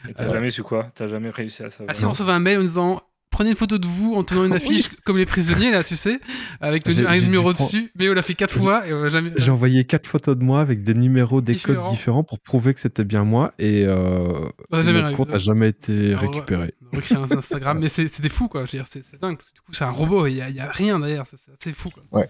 [0.09, 0.87] Et T'as Euh, jamais su quoi?
[0.95, 3.03] T'as jamais réussi à savoir Ah si, on recevait un mail en disant
[3.41, 6.21] prenez une photo de vous en tenant une affiche comme les prisonniers là, tu sais,
[6.61, 7.91] avec le un numéro prendre- dessus.
[7.99, 9.33] Mais on l'a fait quatre fois et on jamais.
[9.37, 11.85] J'ai envoyé quatre photos de moi avec des numéros, des Différents.
[11.85, 14.29] codes différents pour prouver que c'était bien moi et euh,
[14.71, 15.17] On a jamais notre réussi.
[15.17, 16.75] compte n'a jamais été Alors, récupéré.
[16.93, 18.65] On recréé un Instagram, mais c'est- c'était fou quoi.
[18.67, 18.79] C'est
[19.23, 20.99] dingue parce que du coup c'est un robot, il y, a- il y a rien
[21.01, 21.25] derrière,
[21.59, 22.03] c'est fou quoi.
[22.13, 22.29] Ouais.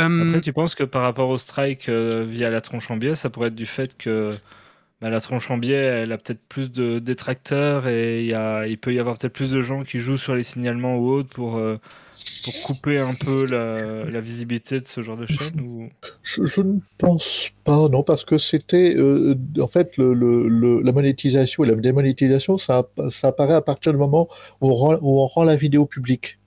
[0.00, 3.14] Euh, Après, tu penses que par rapport au strike euh, via la tronche en biais,
[3.14, 4.32] ça pourrait être du fait que
[5.00, 8.66] bah, la tronche en biais, elle a peut-être plus de détracteurs et il, y a,
[8.66, 11.30] il peut y avoir peut-être plus de gens qui jouent sur les signalements ou autres
[11.30, 11.78] pour, euh,
[12.44, 15.88] pour couper un peu la, la visibilité de ce genre de chaîne ou...
[16.22, 20.82] Je, je ne pense pas, non, parce que c'était, euh, en fait, le, le- le-
[20.82, 24.28] la monétisation et la démonétisation, ça, ça apparaît à partir du moment
[24.60, 26.38] où on rend, où on rend la vidéo publique.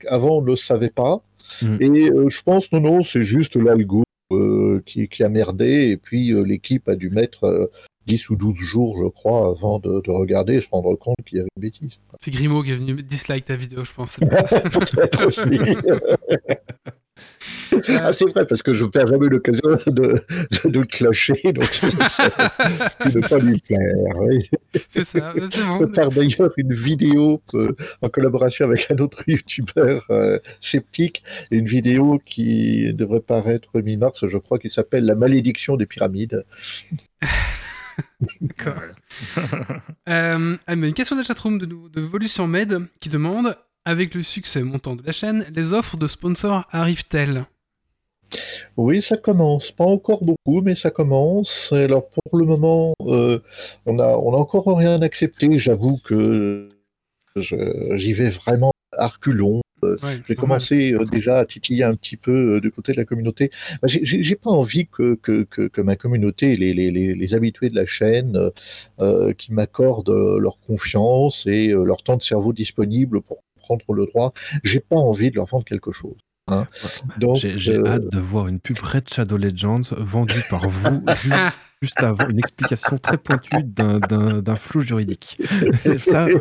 [0.00, 1.20] Qu'Avant, on ne le savait pas.
[1.62, 1.76] Mm.
[1.80, 5.96] Et euh, je pense, non, non, c'est juste l'algo euh, qui, qui a merdé, et
[5.96, 7.70] puis euh, l'équipe a dû mettre euh,
[8.06, 11.38] 10 ou 12 jours, je crois, avant de, de regarder et se rendre compte qu'il
[11.38, 11.98] y avait une bêtise.
[12.20, 14.18] C'est Grimaud qui est venu dislike ta vidéo, je pense.
[17.72, 17.92] aussi.
[17.92, 20.22] Ah, c'est vrai, parce que je ne perds jamais l'occasion de,
[20.64, 21.68] de, le clasher, donc
[23.12, 24.16] de ne pas lui plaire.
[24.20, 24.48] Oui.
[24.88, 25.78] c'est ça, c'est Je bon.
[25.78, 32.20] prépare d'ailleurs une vidéo euh, en collaboration avec un autre youtubeur euh, sceptique, une vidéo
[32.24, 36.44] qui devrait paraître mi-mars, je crois, qui s'appelle La malédiction des pyramides.
[38.40, 38.74] D'accord.
[40.08, 43.56] Euh, une question de la chatroom de, de Volution Med qui demande
[43.88, 47.46] avec le succès montant de la chaîne, les offres de sponsors arrivent-elles?
[48.76, 49.72] Oui, ça commence.
[49.72, 51.72] Pas encore beaucoup, mais ça commence.
[51.72, 53.38] Alors pour le moment, euh,
[53.86, 55.56] on a, on a encore rien accepté.
[55.58, 56.68] J'avoue que
[57.36, 59.62] j'y vais vraiment à reculons.
[59.80, 60.36] Ouais, J'ai normal.
[60.36, 63.50] commencé euh, déjà à titiller un petit peu euh, du côté de la communauté.
[63.80, 67.86] Bah, j'ai- pas envie que, que, que, que ma communauté, les, les, habitués de la
[67.86, 68.50] chaîne, euh,
[68.98, 73.38] euh, qui m'accordent euh, leur confiance et euh, leur temps de cerveau disponible pour
[73.76, 74.32] prendre le droit,
[74.64, 76.16] j'ai pas envie de leur vendre quelque chose.
[76.48, 76.66] hein.
[77.34, 81.30] J'ai euh, hâte de voir une pub Red Shadow Legends vendue par vous ju-
[81.82, 85.36] juste avant une explication très pointue d'un- d'un d'un flou juridique.
[86.04, 86.26] Ça,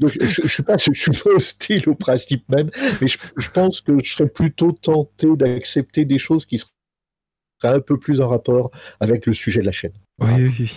[0.00, 2.70] Donc, je, suis pas, je suis pas hostile au principe même,
[3.00, 7.80] mais je, je pense que je serais plutôt tenté d'accepter des choses qui seraient un
[7.80, 8.70] peu plus en rapport
[9.00, 9.94] avec le sujet de la chaîne.
[10.20, 10.74] oui, oui, oui.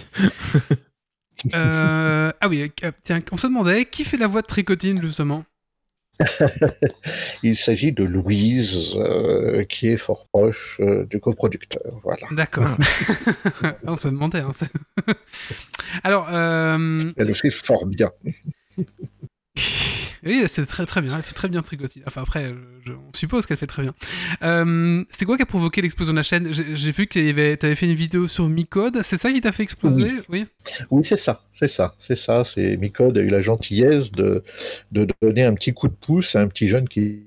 [1.53, 5.43] Euh, ah oui, euh, tiens, on se demandait qui fait la voix de Tricotine justement
[7.43, 11.99] Il s'agit de Louise, euh, qui est fort proche euh, du coproducteur.
[12.03, 12.27] Voilà.
[12.31, 12.77] D'accord.
[13.83, 14.39] on se demandait.
[14.39, 14.51] Hein,
[16.03, 18.11] Alors, euh, Elle le fait fort bien.
[20.25, 21.15] Oui, c'est très très bien.
[21.15, 22.03] Elle fait très bien Tricotine.
[22.07, 22.53] Enfin après,
[22.85, 23.93] je- on suppose qu'elle fait très bien.
[24.43, 26.51] Euh, c'est quoi qui a provoqué l'explosion de la chaîne?
[26.51, 27.13] J'ai vu que
[27.55, 29.01] tu avais fait une vidéo sur Micode.
[29.03, 30.11] C'est ça qui t'a fait exploser?
[30.29, 30.45] Oui.
[30.91, 32.43] Oui, c'est ça, c'est ça, c'est ça.
[32.45, 34.43] C'est Micode a eu la gentillesse de,
[34.91, 37.23] de donner un petit coup de pouce à un petit jeune qui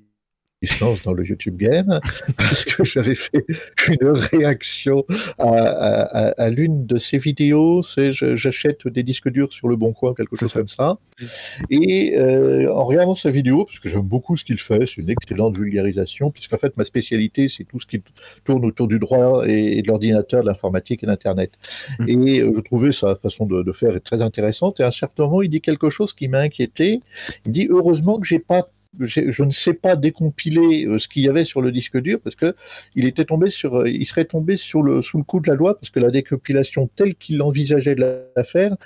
[0.67, 2.01] se lance dans le YouTube Game,
[2.37, 3.45] parce que j'avais fait
[3.89, 5.05] une réaction
[5.39, 9.77] à, à- à- à l'une de ses vidéos, c'est j'achète des disques durs sur le
[9.77, 10.59] bon coin, quelque chose ça.
[10.61, 10.99] comme ça.
[11.71, 15.11] Et euh, en regardant sa vidéo, parce que j'aime beaucoup ce qu'il fait, c'est une
[15.11, 18.03] excellente vulgarisation, puisqu'en fait ma spécialité c'est tout ce qui
[18.45, 21.53] tourne autour du droit et, et de l'ordinateur, de l'informatique et d'Internet.
[21.99, 22.09] Mhm.
[22.09, 24.81] Et euh, je trouvais sa façon de, de faire très intéressante.
[24.81, 27.01] Et à un certain moment, il dit quelque chose qui m'a inquiété.
[27.47, 28.69] Il dit heureusement que j'ai pas
[29.01, 32.37] je ne sais pas décompiler euh, ce qu'il y avait sur le disque dur parce
[32.37, 32.55] que
[32.95, 35.57] il était tombé sur, euh, il serait tombé sur le, sous le coup de la
[35.57, 38.77] loi parce que la décompilation telle qu'il envisageait de la, la faire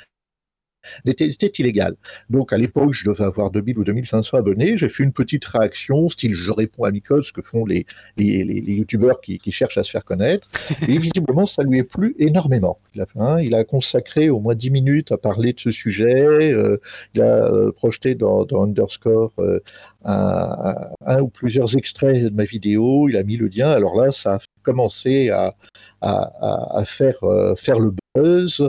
[1.04, 1.96] était, était illégale.
[2.30, 4.76] Donc à l'époque, je devais avoir 2000 ou 2500 abonnés.
[4.76, 8.44] J'ai fait une petite réaction, style je réponds à Micode, ce que font les, les,
[8.44, 10.48] les, les youtubeurs qui, qui cherchent à se faire connaître.
[10.88, 12.78] Et visiblement, ça lui est plu énormément.
[12.94, 16.26] Il a, hein, il a consacré au moins 10 minutes à parler de ce sujet.
[16.52, 16.78] euh,
[17.14, 19.60] il a euh, projeté dans, dans Underscore euh,
[20.04, 20.74] un,
[21.04, 23.08] un ou plusieurs extraits de ma vidéo.
[23.08, 23.70] Il a mis le lien.
[23.70, 25.54] Alors là, ça a commencé à,
[26.00, 27.18] à, à, à faire,
[27.58, 28.62] faire le buzz.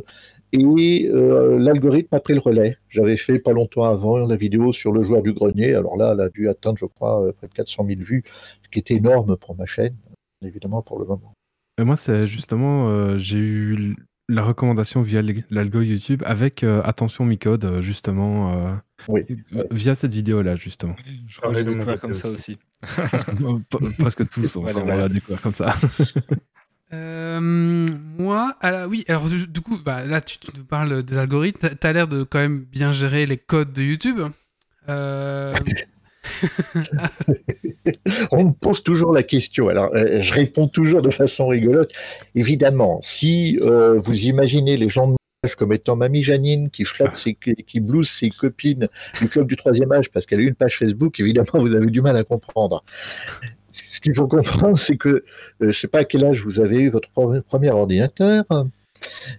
[0.60, 2.78] Et euh, l'algorithme a pris le relais.
[2.90, 5.74] J'avais fait pas longtemps avant la vidéo sur le joueur du grenier.
[5.76, 8.24] Alors là, elle a dû atteindre, je crois, euh, près de 400 000 vues,
[8.64, 9.96] ce qui est énorme pour ma chaîne,
[10.44, 11.34] évidemment, pour le moment.
[11.80, 13.96] Et moi, c'est justement, euh, j'ai eu
[14.30, 18.74] la recommandation via l'alg- l'algo YouTube avec euh, Attention Micode, euh, justement, euh,
[19.08, 19.22] Oui.
[19.56, 20.96] euh, via cette vidéo-là, justement.
[21.28, 22.58] Je crois que j'ai découvert comme ça aussi.
[22.58, 22.60] aussi.
[24.00, 25.76] Presque tous, on l'a découvert comme ça.
[26.94, 31.60] Euh, moi, alors, oui, alors du, coup, bah, là, tu, tu nous parles des algorithmes.
[31.60, 34.20] T'as- T'as l'air de quand même bien gérer les codes de YouTube.
[34.90, 35.54] Euh,
[38.32, 39.70] On me pose toujours la question.
[39.70, 41.92] Alors, euh, je réponds toujours de façon rigolote.
[42.36, 45.18] Évidemment, si vous imaginez les gens de
[45.58, 47.24] comme étant Mamie Janine qui flatte
[47.68, 48.90] qui blouse ses copines
[49.22, 52.02] du club du troisième âge parce qu'elle a une page Facebook, évidemment, vous avez du
[52.02, 52.84] mal à comprendre.
[53.92, 55.24] Ce qu'il faut comprendre, c'est que euh,
[55.62, 58.46] je ne sais pas à quel âge vous avez eu votre pre- premier ordinateur,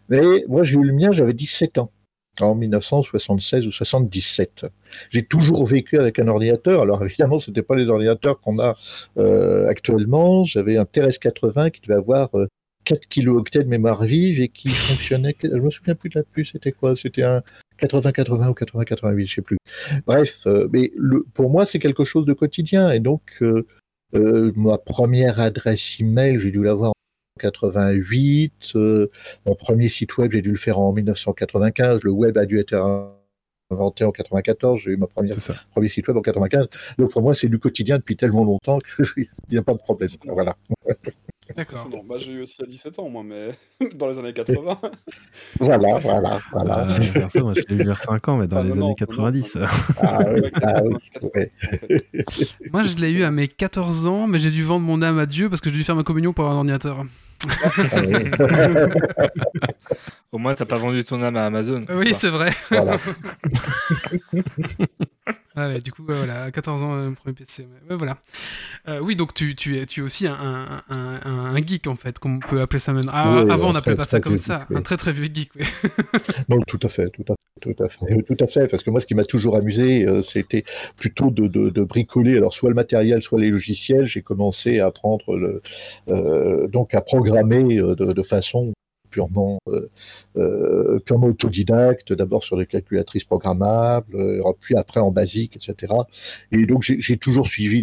[0.08, 1.90] mais moi j'ai eu le mien, j'avais 17 ans,
[2.40, 4.66] en 1976 ou 77.
[5.10, 6.82] J'ai toujours vécu avec un ordinateur.
[6.82, 8.76] Alors évidemment, c'était pas les ordinateurs qu'on a
[9.18, 10.44] euh, actuellement.
[10.44, 12.46] J'avais un TRS-80 qui devait avoir euh,
[12.84, 15.36] 4 kilooctets de mémoire vive et qui fonctionnait.
[15.42, 16.52] Je me souviens plus de la puce.
[16.52, 16.96] C'était quoi?
[16.96, 17.42] C'était un
[17.80, 19.58] 80-80 ou 80-88, je sais plus.
[20.06, 20.90] Bref, mais
[21.34, 22.90] pour moi, c'est quelque chose de quotidien.
[22.90, 23.22] Et donc,
[24.14, 28.52] euh, ma première adresse email, j'ai dû l'avoir en 88.
[28.74, 29.10] euh,
[29.46, 32.02] mon premier site web, j'ai dû le faire en 1995.
[32.02, 32.74] Le web a dû être
[33.70, 34.80] inventé en 94.
[34.80, 35.36] J'ai eu ma première
[35.70, 36.68] premier site web en 95.
[36.98, 40.08] Donc pour moi, c'est du quotidien depuis tellement longtemps qu'il n'y a pas de problème.
[40.24, 40.56] Voilà.
[41.56, 41.88] D'accord.
[41.90, 43.50] Non, bah, j'ai eu aussi à 17 ans, moi, mais
[43.94, 44.78] dans les années 80.
[45.60, 46.88] Voilà, voilà, voilà.
[47.00, 48.80] Euh, perso, moi, je l'ai eu vers 5 ans, mais dans Ah, les non, années
[48.88, 49.54] non, 90.
[49.56, 49.66] non, non.
[50.02, 50.94] Ah oui, ah oui.
[51.14, 51.52] 80, ouais.
[52.72, 55.26] Moi, je l'ai eu à mes 14 ans, mais j'ai dû vendre mon âme à
[55.26, 57.04] Dieu parce que j'ai dû faire ma communion pour avoir un ordinateur.
[57.62, 58.00] Ah.
[60.32, 61.84] Au moins, t'as pas vendu ton âme à Amazon.
[61.94, 62.50] Oui, c'est vrai.
[62.70, 62.98] voilà.
[65.60, 67.62] Ah ouais, du coup, voilà, à 14 ans, euh, premier PC.
[67.90, 67.96] ouais.
[67.96, 68.18] Voilà.
[68.86, 71.88] Euh, oui, donc tu, tu, es, tu es aussi un, un, un, un- un geek,
[71.88, 73.10] en fait, comme on peut appeler ça maintenant.
[73.14, 74.60] Ah, Oui, avant, on n'appelait pas ça comme ça.
[74.60, 74.76] geek, oui.
[74.76, 75.62] Un très très vieux geek, oui.
[76.48, 77.38] Non, tout à fait, tout à fait.
[77.60, 80.22] Tout à fait, tout à fait, parce que moi, ce qui m'a toujours amusé, euh,
[80.22, 80.62] c'était
[80.96, 84.06] plutôt de, de, de bricoler, alors soit le matériel, soit les logiciels.
[84.06, 85.60] J'ai commencé à apprendre, le,
[86.08, 88.72] euh, donc à programmer de, de façon
[89.18, 89.88] purement, euh,
[90.36, 95.92] euh, purement autodidacte, d'abord sur des calculatrices programmables, euh, puis après en basique, etc.
[96.52, 97.80] Et donc j'ai toujours suivi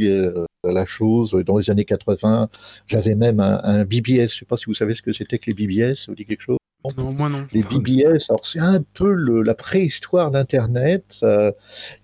[0.63, 1.31] la chose.
[1.45, 2.49] Dans les années 80,
[2.87, 4.15] j'avais même un, un BBS.
[4.15, 5.95] Je ne sais pas si vous savez ce que c'était que les BBS.
[6.05, 6.64] Ça vous dit quelque chose?
[6.97, 7.45] Non, moi non.
[7.53, 11.03] les BBS, alors c'est un peu le- la préhistoire d'Internet.
[11.23, 11.51] euh,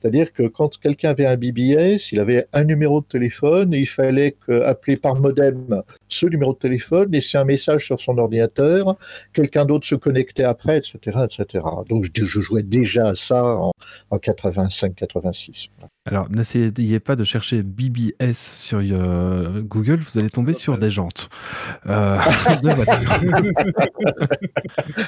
[0.01, 3.85] C'est-à-dire que quand quelqu'un avait un BBS, il avait un numéro de téléphone et il
[3.87, 8.95] fallait que, appeler par modem ce numéro de téléphone, laisser un message sur son ordinateur,
[9.33, 11.19] quelqu'un d'autre se connectait après, etc.
[11.25, 11.63] etc.
[11.89, 13.71] Donc je, je jouais déjà à ça en,
[14.09, 15.67] en 85-86.
[16.09, 21.29] Alors, n'essayez pas de chercher BBS sur euh, Google, vous allez tomber sur des jantes.
[21.85, 22.17] Euh,
[22.63, 22.71] de.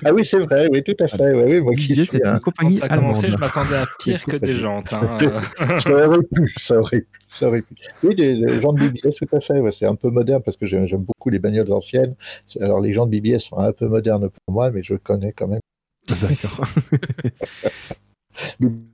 [0.05, 1.33] Ah oui, c'est vrai, oui, tout à fait.
[1.33, 3.01] Oui, oui, moi qui BBS, c'est un- une compagnie Quand allemande.
[3.13, 4.93] commencé, je m'attendais à pire que des jantes.
[4.93, 5.17] hein.
[5.79, 7.73] Ça aurait pu, ça aurait pu, ça aurait pu.
[8.03, 9.59] Oui, des, des de BBS, tout à fait.
[9.61, 12.13] ouais, c'est un peu moderne parce que j'aime beaucoup les bagnoles anciennes.
[12.61, 15.61] Alors, les de BBS sont un peu modernes pour moi, mais je connais quand même.
[16.21, 16.67] D'accord.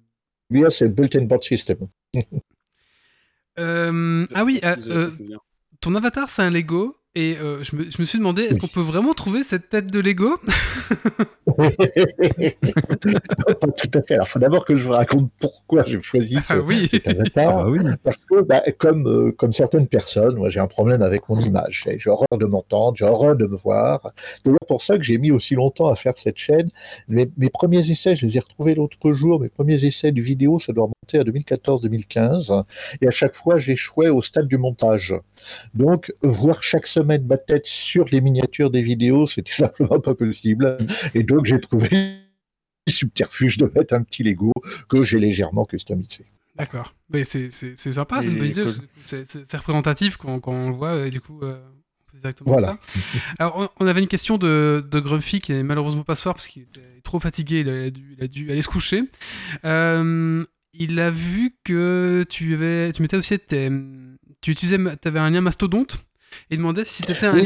[0.50, 1.88] BBS, c'est Built-in Board System.
[3.58, 5.10] Euh, ah oui, euh, euh,
[5.82, 6.95] ton avatar, c'est un Lego.
[7.20, 9.91] Et euh, je, me, je me suis demandé, est-ce qu'on peut vraiment trouver cette tête
[9.91, 10.38] de Lego
[13.59, 14.13] Pas tout à fait.
[14.13, 16.88] Alors, il faut d'abord que je vous raconte pourquoi j'ai choisi ce, Ah oui.
[16.89, 17.59] cet avatar.
[17.59, 17.80] Ah oui.
[18.03, 21.84] Parce que, bah, comme, euh, comme certaines personnes, moi j'ai un problème avec mon image.
[21.97, 23.99] J'ai horreur de m'entendre, j'ai horreur de me voir.
[24.38, 26.70] C'est d'ailleurs pour ça que j'ai mis aussi longtemps à faire cette chaîne.
[27.09, 29.41] Mes, mes premiers essais, je les ai retrouvés l'autre jour.
[29.41, 32.63] Mes premiers essais de vidéo, ça doit remonter à 2014-2015.
[33.01, 35.15] Et à chaque fois, j'échouais au stade du montage.
[35.74, 40.78] Donc, voir chaque semaine ma tête sur les miniatures des vidéos, c'était simplement pas possible.
[41.14, 41.90] Et donc, j'ai trouvé
[42.88, 44.52] le subterfuge de mettre un petit Lego
[44.90, 46.26] que j'ai légèrement customisé.
[46.58, 46.94] D'accord.
[47.12, 48.62] Mais c'est c'est- c'est sympa, c'est une bonne idée.
[48.62, 51.10] écoute- parce que, du coup, C'est c'est- c'est représentatif quand, quand on le voit, et
[51.10, 52.68] du coup, euh, on fait directement Voilà.
[52.68, 53.02] ça.
[53.40, 56.36] Alors, on, on avait une question de, de Grumpy qui est malheureusement pas ce soir
[56.36, 59.04] parce qu'il était trop fatigué, il a dû, il a dû aller se coucher.
[59.64, 63.70] Euh, il a vu que tu avais, tu mettais aussi tes,
[64.42, 65.98] tu utilisais, avais un lien mastodonte
[66.50, 67.44] et demandait si tu étais un, Oui,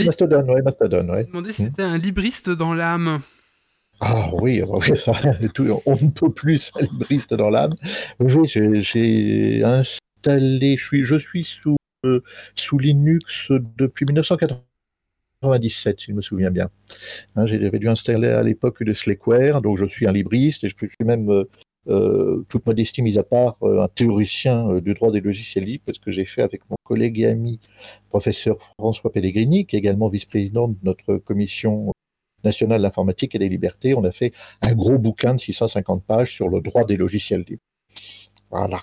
[1.26, 1.70] demandait si Mm.
[1.70, 3.22] t'étais un libriste dans l'âme.
[4.00, 4.66] Ah oui, ah
[5.86, 7.76] on ne peut plus libriste dans l'âme.
[8.20, 12.22] Oui, j'ai- installé, je suis, je suis sous, euh,
[12.56, 16.70] sous Linux depuis 1997, si je me souviens bien.
[17.36, 20.70] Hein, j'ai- J'avais dû installer à l'époque de Slackware, donc je suis un libriste et
[20.70, 21.30] je suis même,
[21.88, 25.84] euh, toute modestie mise à part, euh, un théoricien euh, du droit des logiciels libres,
[25.86, 27.60] parce que j'ai fait avec mon collègue et ami
[28.10, 31.92] professeur François Pellegrini, qui est également vice-président de notre commission
[32.44, 36.36] nationale de l'informatique et des libertés, on a fait un gros bouquin de 650 pages
[36.36, 37.62] sur le droit des logiciels libres.
[38.50, 38.82] Voilà.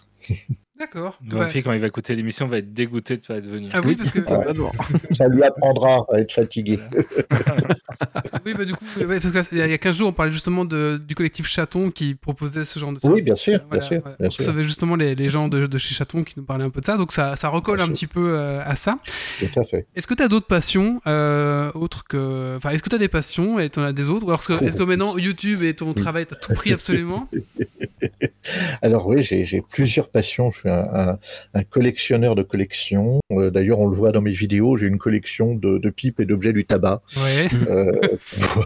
[0.78, 1.18] D'accord.
[1.22, 3.68] Grumpy, Bah, quand il va écouter l'émission, va être dégoûté de ne pas être venu.
[3.70, 4.20] ah oui, parce que
[5.14, 6.78] Ça lui apprendra à être fatigué.
[8.47, 10.33] oui, bah, du coup, ouais, parce que là, il y a 15 jours, on parlait
[10.33, 14.01] justement de, du collectif Chaton qui proposait ce genre de Oui, bien sûr, bien sûr,
[14.01, 16.70] bien On recevait justement les, les gens de, de chez Chaton qui nous parlaient un
[16.70, 17.93] peu de ça, donc ça, ça recolle Bien un sûr.
[17.95, 18.99] petit peu euh, à ça.
[19.39, 19.87] Tout à fait.
[19.95, 22.57] Est-ce que tu as d'autres passions euh, autres que.
[22.57, 24.24] Enfin, est-ce que tu as des passions et tu en as des autres?
[24.24, 27.28] Ou alors, est-ce que, que maintenant YouTube et ton travail, t'as tout pris absolument?
[28.83, 30.20] Alors oui, j'ai j'ai plusieurs passions.
[30.23, 31.18] Je suis un, un-
[31.55, 33.21] un collectionneur de collections.
[33.33, 36.25] Euh, D'ailleurs, on le voit dans mes vidéos, j'ai une collection de, de pipes et
[36.27, 37.49] d'objets du tabac Ouais.
[37.68, 37.93] euh,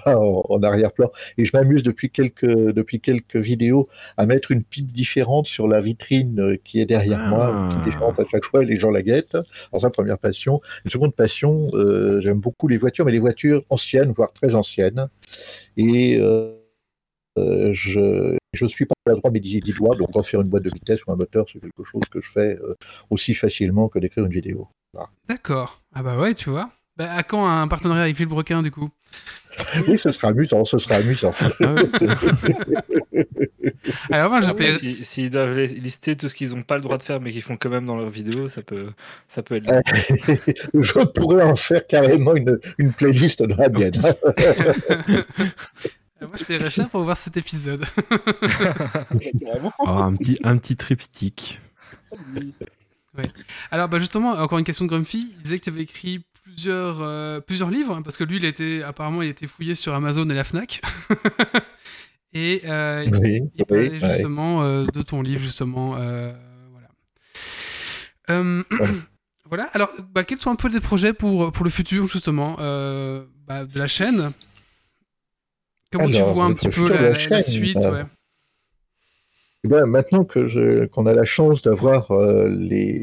[0.07, 1.11] en, en arrière-plan.
[1.39, 5.81] Et je m'amuse depuis quelques, depuis quelques vidéos à mettre une pipe différente sur la
[5.81, 7.29] vitrine euh, qui est derrière Ah.
[7.29, 9.37] moi, pipe différente à chaque fois, et les gens la guettent.
[9.73, 10.61] Alors ça, première passion.
[10.85, 11.71] Une seconde passion,
[12.21, 15.09] j'aime beaucoup les voitures, mais les voitures anciennes, voire très anciennes.
[15.77, 16.53] Et euh,
[17.39, 20.63] euh, je je suis pas à droit mais dix dix doigts, donc refaire une boîte
[20.65, 22.75] de vitesse ou un moteur, c'est quelque chose que je fais euh,
[23.11, 24.69] aussi facilement que d'écrire une vidéo.
[25.29, 25.81] D'accord.
[25.95, 26.71] Ah bah ouais, tu vois.
[26.97, 28.89] Bah, à quand un partenariat avec Villebrequin, du coup?
[29.89, 31.35] Oui, ce sera amusant, ce sera amusant.
[31.41, 31.75] Ah
[34.11, 34.79] Alors, moi, je Après, fais.
[34.79, 37.43] si- S'ils doivent lister tout ce qu'ils n'ont pas le droit de faire mais qu'ils
[37.43, 38.87] font quand même dans leurs vidéos, ça peut,
[39.27, 39.67] ça peut être.
[40.81, 44.01] Je pourrais en faire carrément une, une playlist de la mienne.
[46.29, 47.85] Moi, je paierais cher pour voir cet épisode?
[49.79, 51.61] Oh, un, petit, un petit triptyque.
[53.71, 55.33] Alors, bah justement, encore une question de Grumpy.
[55.37, 58.45] Il disait que tu avais écrit plusieurs, euh, plusieurs livres, hein, parce que lui, il
[58.45, 60.81] était, apparemment, il était fouillé sur Amazon et la Fnac.
[62.33, 64.09] et euh, il, oui, il parlait oui, ouais.
[64.15, 65.95] justement euh, de ton livre, justement.
[65.97, 66.33] euh,
[66.73, 66.89] voilà.
[68.31, 68.89] Euh, Ouais.
[69.49, 69.65] voilà.
[69.75, 73.65] Alors, bah, quels sont un peu les projets pour, pour le futur, justement, euh, bah,
[73.65, 74.33] de la chaîne?
[75.99, 78.05] Comment tu vois un petit peu la, suite euh, ouais.
[79.65, 83.03] Eh ben, maintenant que qu'on a la chance d'avoir euh, les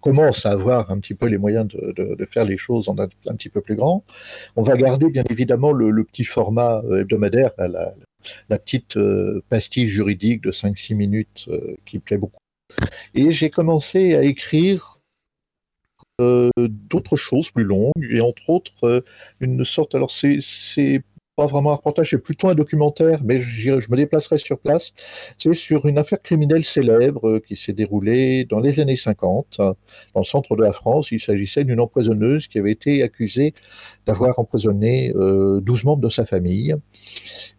[0.00, 2.98] commence à avoir un petit peu les moyens de, de- de faire les choses en
[2.98, 4.04] un, un petit peu plus grand,
[4.56, 7.94] on va garder bien évidemment le, le petit format euh, hebdomadaire, la, la-
[8.48, 12.40] la petite euh, pastille juridique de 5-6 minutes euh, qui plaît beaucoup.
[13.14, 14.98] Et j'ai commencé à écrire
[16.20, 19.04] euh, d'autres choses plus longues, et entre autres
[19.40, 20.40] une sorte, alors c'est
[21.36, 24.92] pas vraiment un reportage, c'est plutôt un documentaire, mais je me déplacerai sur place.
[25.38, 29.74] C'est sur une affaire criminelle célèbre euh, qui s'est déroulée dans les années 50, euh,
[30.14, 31.08] dans le centre de la France.
[31.12, 33.54] Il s'agissait d'une empoisonneuse qui avait été accusée
[34.06, 36.74] d'avoir empoisonné euh, 12 membres de sa famille.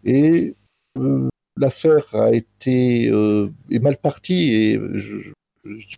[0.04, 0.54] Et
[0.98, 5.32] euh, l'affaire a été euh, est mal partie et je- je-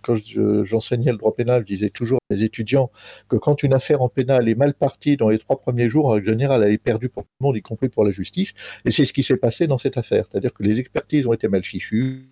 [0.03, 2.91] quand je- j'enseignais le droit pénal, je disais toujours à mes étudiants
[3.29, 6.21] que quand une affaire en pénal est mal partie dans les trois premiers jours, en
[6.23, 8.53] général, elle est perdue pour tout le monde, y compris pour la justice.
[8.85, 10.27] Et c'est ce qui s'est passé dans cette affaire.
[10.31, 12.29] C'est-à-dire que les expertises ont été mal fichues.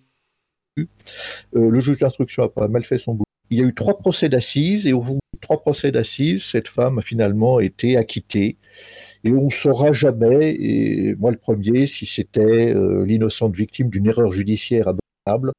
[0.77, 3.25] Euh, le juge d'instruction a mal fait son boulot.
[3.49, 6.67] Il y a eu trois procès d'assises et au bout de trois procès d'assises, cette
[6.67, 8.57] femme a finalement été acquittée.
[9.23, 14.07] Et on ne saura jamais, et moi le premier, si c'était euh, l'innocente victime d'une
[14.07, 15.51] erreur judiciaire abominable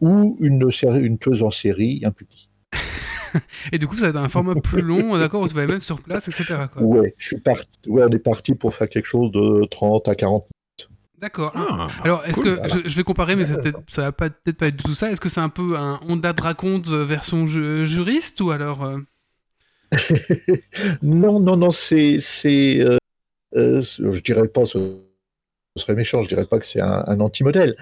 [0.00, 2.48] ou une, série- une tueuse en série impunie.
[3.72, 5.80] Et du coup, ça va être un format plus long, d'accord, où tu vas même
[5.80, 6.66] sur place, etc.
[6.72, 6.82] Quoi.
[6.82, 7.68] Ouais, je suis parti.
[7.86, 10.46] Ouais, on est parti pour faire quelque chose de 30 à 40
[11.18, 11.52] D'accord.
[11.54, 12.68] Ah, Alors, est-ce cool, que voilà.
[12.82, 15.10] je, je vais comparer, mais ça va peut-être pas être du tout ça.
[15.10, 18.84] Est-ce que c'est un peu un Honda de raconte euh, version ju- juriste ou alors
[18.84, 18.96] euh,
[21.02, 22.96] Non, non, non, c'est, c'est, euh,
[23.54, 24.78] euh, je dirais pas, ce,
[25.76, 27.76] serait méchant, je dirais pas que c'est un, un anti-modèle,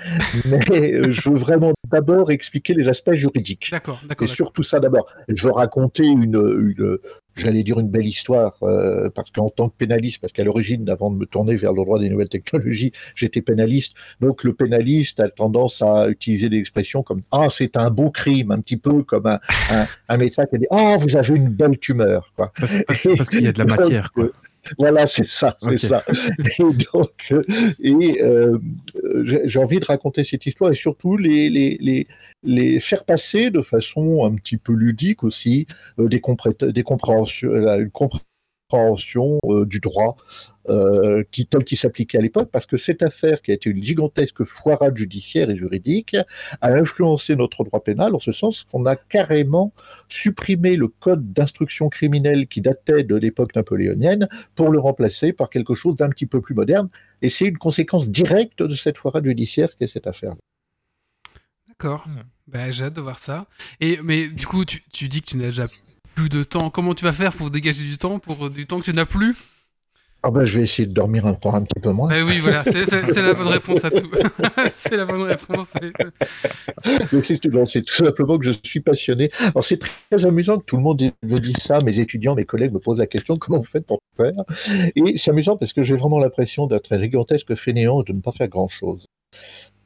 [0.45, 3.69] mais je veux vraiment d'abord expliquer les aspects juridiques.
[3.71, 4.27] D'accord, Et d'accord.
[4.27, 4.37] d'accord.
[4.37, 5.07] surtout ça d'abord.
[5.29, 6.99] Je raconter une, une
[7.37, 11.09] j'allais dire une belle histoire, euh, parce qu'en tant que pénaliste, parce qu'à l'origine, avant
[11.11, 13.93] de me tourner vers le droit des nouvelles technologies, j'étais pénaliste.
[14.21, 18.51] Donc le pénaliste a tendance à utiliser des expressions comme ah c'est un beau crime,
[18.51, 19.39] un petit peu comme un,
[19.71, 22.33] un, un médecin qui dit ah vous avez une belle tumeur.
[22.35, 22.53] Quoi.
[22.59, 24.31] Parce, parce- parce qu'il y a de la matière, quoi.
[24.77, 25.79] Voilà, c'est ça, c'est Ok.
[25.81, 26.05] ça.
[26.59, 27.43] Et donc, euh,
[27.81, 28.59] et euh,
[29.25, 32.07] j'ai j'ai envie de raconter cette histoire et surtout les, les, les,
[32.43, 35.67] les faire passer de façon un petit peu ludique aussi
[35.99, 40.17] euh, des, compré- des compréhensions, la- une compréhension euh, du droit
[40.69, 44.97] euh, qui, s'appliquait à l'époque, parce que cette affaire qui a été une gigantesque foirade
[44.97, 46.17] judiciaire et juridique
[46.61, 49.73] a influencé notre droit pénal en ce sens qu'on a carrément
[50.09, 55.75] supprimé le code d'instruction criminelle qui datait de l'époque napoléonienne pour le remplacer par quelque
[55.75, 56.89] chose d'un petit peu plus moderne.
[57.23, 60.35] Et c'est une conséquence directe de cette foirade judiciaire qu'est cette affaire.
[61.67, 62.07] D'accord.
[62.47, 63.47] Bah, j'ai hâte de voir ça.
[63.81, 65.69] Et, mais du coup, tu, tu dis que tu n'as déjà
[66.15, 66.71] plus de temps.
[66.71, 69.37] Comment tu vas faire pour dégager du temps, pour du temps que tu n'as plus?
[70.25, 72.09] Ah ben, je vais essayer de dormir encore un petit peu moins.
[72.09, 74.11] Bah oui, voilà, c'est la bonne réponse à tout.
[74.71, 75.69] c'est la bonne réponse.
[77.23, 79.31] c'est- tout simplement que je suis passionné.
[79.41, 81.81] Alors c'est très amusant que tout le monde me dise ça.
[81.81, 84.33] Mes étudiants, mes collègues me posent la question comment vous faites pour faire?
[84.97, 88.21] Et c'est amusant parce que j'ai vraiment l'impression d'être un gigantesque fainéant et de ne
[88.21, 89.07] pas faire grand chose.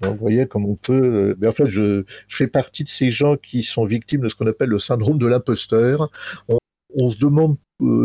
[0.01, 0.95] Donc, vous voyez comme on peut.
[0.95, 4.29] euh, Mais en fait, je, je fais partie de ces gens qui sont victimes de
[4.29, 6.11] ce qu'on appelle le syndrome de l'imposteur.
[6.49, 6.59] On,
[6.97, 7.57] on se demande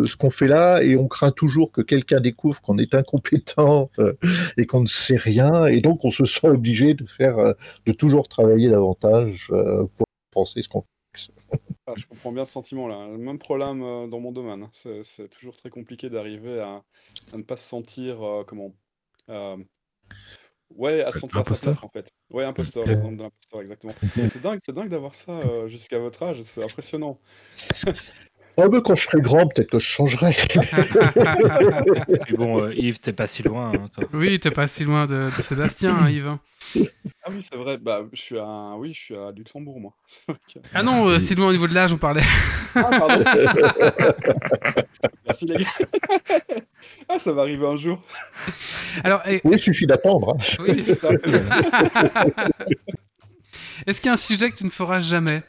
[0.08, 4.14] ce qu'on fait là et on craint toujours que quelqu'un découvre qu'on est incompétent euh,
[4.58, 7.54] et qu'on ne sait rien et donc on se sent obligé de faire, euh,
[7.86, 10.84] de toujours travailler davantage euh, pour penser ce qu'on
[11.88, 13.08] Ah, je comprends bien ce sentiment-là.
[13.08, 14.64] Le même problème euh, dans mon domaine.
[14.64, 14.70] hein.
[14.74, 16.84] C'est c'est toujours très compliqué d'arriver à,
[17.34, 18.74] à ne pas se sentir euh, comment
[19.30, 19.58] euh,
[20.76, 22.10] Ouais, à se sentir à sa Imposteur place en fait.
[22.30, 23.94] Ouais, imposteur, l'imposteur, exactement.
[24.18, 27.22] Mais c'est dingue, c'est dingue d'avoir ça euh, jusqu'à votre âge, c'est impressionnant.
[28.60, 30.36] Ah, mais quand je serai grand, peut-être que je changerai.
[31.16, 33.72] Mais bon, euh, Yves, t'es pas si loin.
[33.76, 34.06] hein, toi.
[34.14, 36.38] oui, t'es pas si loin de, de Sébastien, hein, Yves.
[37.24, 37.78] Ah oui, c'est vrai.
[37.78, 39.94] Bah, je suis à, oui, je suis à Luxembourg, moi.
[40.54, 42.24] Que- Ah non, euh, si loin au niveau de l'âge, on parlait.
[42.74, 43.24] Ah, pardon.
[45.26, 45.70] Merci les gars.
[47.10, 48.02] ah, ça va arriver un jour.
[49.04, 50.36] Alors, eh, Oui, il suffit d'attendre.
[50.36, 50.56] hein.
[50.60, 51.10] oui, c'est ça.
[53.86, 55.44] Est-ce qu'il y a un sujet que tu ne feras jamais?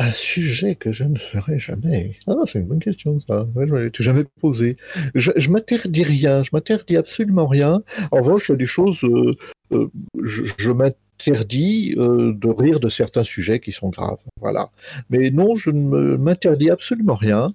[0.00, 2.14] Un sujet que je ne ferai jamais.
[2.28, 3.48] Ah, c'est une bonne question, ça.
[3.56, 4.76] Je ne l'ai jamais posé.
[5.16, 6.44] Je, m'interdis rien.
[6.44, 7.82] Je m'interdis absolument rien.
[8.12, 9.02] En revanche, il y a des choses.
[9.02, 9.36] euh,
[9.72, 14.18] euh, je m'interdis euh, de rire de certains sujets qui sont graves.
[14.40, 14.70] Voilà.
[15.10, 17.52] Mais non, je ne m'interdis absolument rien.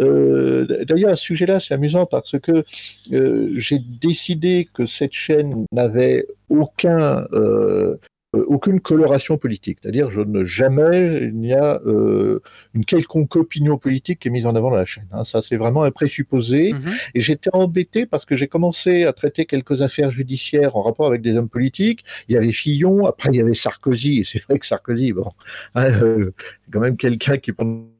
[0.00, 2.64] Euh, D'ailleurs, à ce sujet-là, c'est amusant parce que
[3.08, 7.26] j'ai décidé que cette chaîne n'avait aucun.
[7.32, 7.96] euh,
[8.46, 12.40] aucune coloration politique, c'est-à-dire je ne jamais il n'y a euh,
[12.74, 15.06] une quelconque opinion politique qui est mise en avant dans la chaîne.
[15.12, 15.24] hein.
[15.24, 16.72] Ça c'est vraiment un présupposé.
[16.72, 16.92] Mhm.
[17.14, 21.22] Et j'étais embêté parce que j'ai commencé à traiter quelques affaires judiciaires en rapport avec
[21.22, 22.04] des hommes politiques.
[22.28, 25.30] Il y avait Fillon, après il y avait Sarkozy, et c'est vrai que Sarkozy, bon,
[25.74, 26.32] hein, euh,
[26.64, 27.93] c'est quand même quelqu'un qui pendant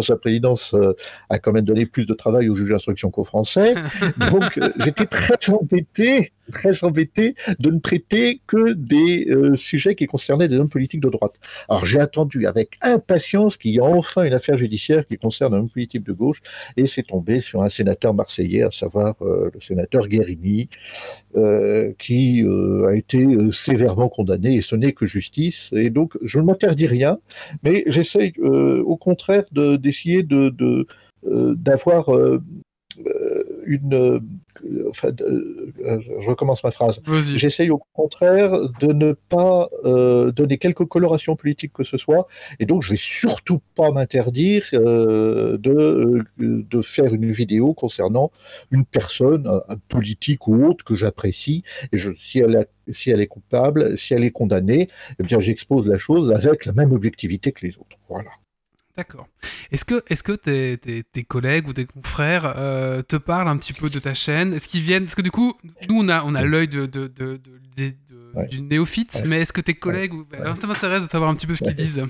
[0.00, 0.94] sa présidence euh,
[1.28, 3.74] a quand même donné plus de travail aux juges d'instruction qu'aux Français.
[4.30, 10.06] Donc euh, j'étais très embêté, très embêté de ne traiter que des euh, sujets qui
[10.06, 11.34] concernaient des hommes politiques de droite.
[11.68, 15.58] Alors j'ai attendu avec impatience qu'il y ait enfin une affaire judiciaire qui concerne un
[15.58, 16.40] homme politique de gauche,
[16.76, 20.68] et c'est tombé sur un sénateur marseillais, à savoir euh, le sénateur Guérini,
[21.36, 22.44] euh, qui
[22.86, 25.70] a été sévèrement condamné, et ce n'est que justice.
[25.72, 27.18] Et donc je ne m'interdis rien,
[27.62, 30.86] mais j'essaye au contraire de- d'essayer de, de,
[31.26, 32.40] euh, d'avoir euh,
[33.06, 34.20] euh, une...
[34.90, 37.00] enfin, je recommence ma phrase.
[37.06, 37.38] Vas-y.
[37.38, 42.26] J'essaye au contraire de ne pas euh, donner quelque coloration politique que ce soit,
[42.60, 48.30] et donc je vais surtout pas m'interdire euh, de, de faire une vidéo concernant
[48.70, 53.10] une personne, un, un politique ou autre que j'apprécie, et je, si, elle a- si
[53.10, 56.92] elle est coupable, si elle est condamnée, eh bien j'expose la chose avec la même
[56.92, 57.96] objectivité que les autres.
[58.10, 58.28] Voilà.
[58.96, 59.26] D'accord.
[59.70, 63.56] Est-ce que, est-ce que tes, tes- tes collègues ou tes confrères euh, te parlent un
[63.56, 64.52] petit peu de ta chaîne?
[64.52, 65.04] Est-ce qu'ils viennent?
[65.04, 65.54] Parce que du coup,
[65.88, 67.40] nous, on a, on a l'œil de, de, de-
[68.34, 68.48] Ouais.
[68.48, 69.22] du néophyte, Ouais.
[69.28, 70.12] mais est-ce que tes collègues.
[70.38, 72.02] Alors, ça m'intéresse de savoir un petit peu ce qu'ils disent.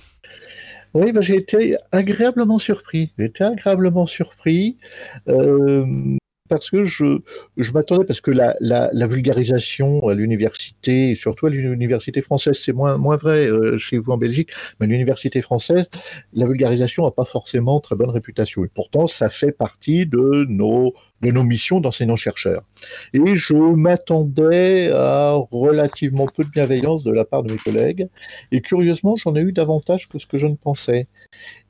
[0.95, 3.13] Oui, bah, j'ai été agréablement surpris.
[3.19, 4.77] J'ai été agréablement surpris
[5.29, 5.85] euh,
[6.53, 12.75] parce que je, m'attendais, parce que la, vulgarisation à l'université, surtout à l'université française, c'est
[12.75, 15.89] moins, vrai euh, chez vous en Belgique, mais l'université française,
[16.35, 18.67] la vulgarisation n'a pas forcément très bonne réputation.
[18.67, 20.93] Et pourtant, ça fait partie de nos,
[21.23, 22.63] de nos missions d'enseignants-chercheurs.
[23.15, 28.09] Et je m'attendais à relativement peu de bienveillance de la part de mes collègues.
[28.51, 31.07] Et curieusement, j'en ai eu davantage que ce que je ne pensais.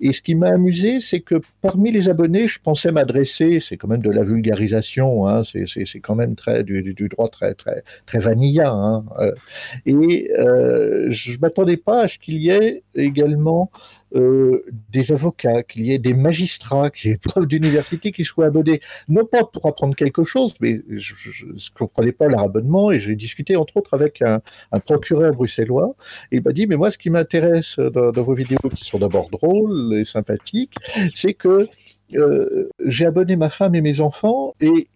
[0.00, 3.88] Et ce qui m'a amusé, c'est que parmi les abonnés, je pensais m'adresser, c'est quand
[3.88, 8.18] même de la vulgarisation, hein, c'est quand même très du, du, droit très très très
[8.18, 8.70] vanilla.
[8.70, 9.32] Hein, euh,
[9.86, 13.70] et euh, je m'attendais pas à ce qu'il y ait également
[14.14, 18.24] euh, des avocats, qu'il y ait des magistrats, qu'il y ait des profs d'université qui
[18.24, 21.14] soient abonnés, non pas pour apprendre quelque chose, mais je
[21.46, 24.40] ne comprenais pas leur abonnement et j'ai discuté entre autres avec un,
[24.86, 25.94] procureur bruxellois.
[26.30, 28.98] Et il m'a dit mais moi ce qui m'intéresse dans, dans, vos vidéos qui sont
[28.98, 30.74] d'abord drôles et sympathiques,
[31.14, 31.68] c'est que
[32.14, 34.88] euh, j'ai abonné ma femme et mes enfants et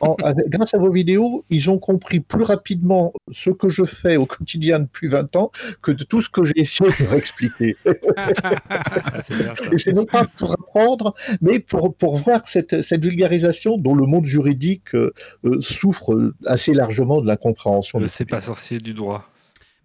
[0.00, 4.16] en, avec, grâce à vos vidéos, ils ont compris plus rapidement ce que je fais
[4.16, 5.50] au quotidien depuis 20 ans
[5.82, 7.76] que de tout ce que j'ai essayé de leur expliquer.
[9.72, 14.06] et c'est non pas pour apprendre, mais pour, pour voir cette, cette vulgarisation dont le
[14.06, 15.12] monde juridique euh,
[15.44, 17.98] euh, souffre assez largement de l'incompréhension.
[17.98, 19.28] Le c'est pas sorcier du droit.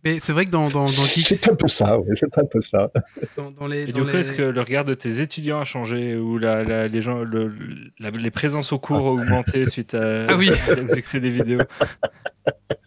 [0.04, 2.62] Mais c'est vrai que dans, dans, dans C'est un peu ça, oui, c'est un peu
[2.62, 2.90] ça.
[3.36, 4.20] Dans, dans les, Et du coup, les...
[4.20, 7.54] est-ce que le regard de tes étudiants a changé ou la, la, les, gens, le,
[8.00, 10.52] la, les présences au cours ont augmenté suite à, ah oui.
[10.84, 11.60] au succès des vidéos?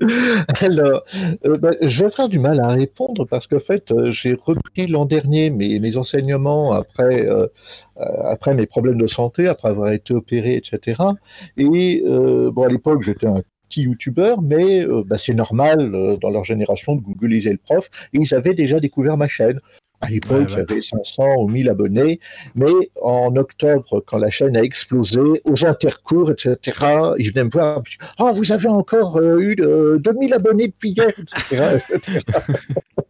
[0.60, 1.04] Alors,
[1.44, 4.86] euh, bah, je vais faire du mal à répondre parce qu'en fait, euh, j'ai repris
[4.86, 7.46] l'an dernier mes, mes enseignements après, euh,
[8.24, 11.02] après mes problèmes de santé, après avoir été opéré, etc.
[11.56, 13.42] Et euh, bon, à l'époque, j'étais un
[13.80, 18.18] youtubeurs, mais euh, bah, c'est normal euh, dans leur génération de googliser le prof, et
[18.18, 19.60] ils avaient déjà découvert ma chaîne.
[20.02, 20.64] À l'époque, ouais, ouais.
[20.68, 22.18] j'avais 500 ou 1000 abonnés,
[22.56, 26.56] mais en octobre, quand la chaîne a explosé, aux intercours, etc.,
[27.18, 27.82] ils venaient me voir,
[28.18, 31.78] ah, oh, vous avez encore euh, eu euh, 2000 abonnés depuis hier, etc.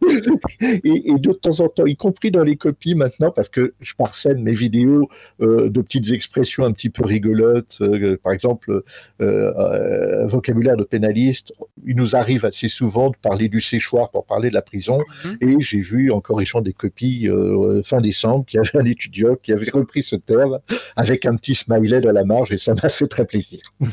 [0.60, 3.94] et, et, de temps en temps, y compris dans les copies maintenant, parce que je
[3.94, 5.08] parsène mes vidéos
[5.40, 8.82] euh, de petites expressions un petit peu rigolotes, euh, par exemple,
[9.20, 11.52] euh, vocabulaire de pénaliste,
[11.86, 15.28] il nous arrive assez souvent de parler du séchoir pour parler de la prison, mm
[15.28, 15.48] -hmm.
[15.48, 19.36] et j'ai vu en corrigeant des copies euh, fin décembre qu'il y avait un étudiant
[19.36, 20.58] qui avait repris ce terme
[20.96, 23.60] avec un petit smiley de la marge, et ça m'a fait très plaisir.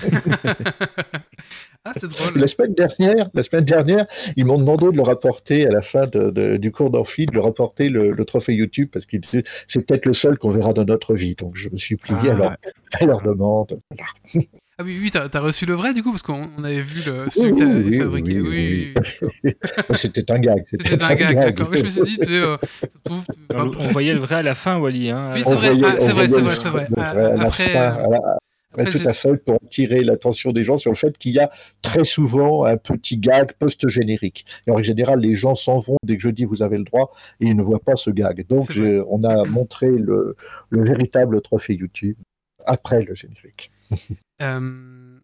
[1.85, 2.37] Ah, c'est drôle.
[2.37, 6.07] La semaine dernière, la semaine dernière, ils m'ont demandé de le rapporter à la fin
[6.07, 9.15] de, de, du cours d'amphi, de le rapporter le, le, trophée YouTube parce que
[9.69, 11.35] c'est peut-être le seul qu'on verra dans notre vie.
[11.35, 12.57] Donc je me suis plié ah, à, leur,
[12.99, 13.79] à, leur, demande.
[14.81, 17.29] Ah oui, oui, t'as as reçu le vrai du coup parce qu'on avait vu le
[17.29, 18.39] celui oui, que t'avais oui, fabriqué.
[18.39, 18.93] Oui,
[19.43, 19.53] oui.
[19.95, 20.63] C'était un gag.
[20.71, 21.75] C'était un, gag, d'accord.
[21.75, 22.55] Je me suis dit, tu sais, euh,
[23.03, 25.09] trouve, on, on, voyait le vrai à la fin, Wally.
[25.09, 26.87] Hein, oui, c'est vrai, ah, c'est vrai, c'est vrai, c'est vrai.
[27.41, 28.17] Après, euh...
[28.77, 31.51] Ouais, tout à fait, pour attirer l'attention des gens sur le fait qu'il y a
[31.81, 34.45] très souvent un petit gag post-générique.
[34.65, 37.11] Et en général, les gens s'en vont dès que je dis vous avez le droit
[37.41, 38.45] et ils ne voient pas ce gag.
[38.47, 40.37] Donc, je, on a montré le,
[40.69, 42.15] le, véritable trophée YouTube
[42.65, 43.71] après le générique.
[44.41, 45.19] euh...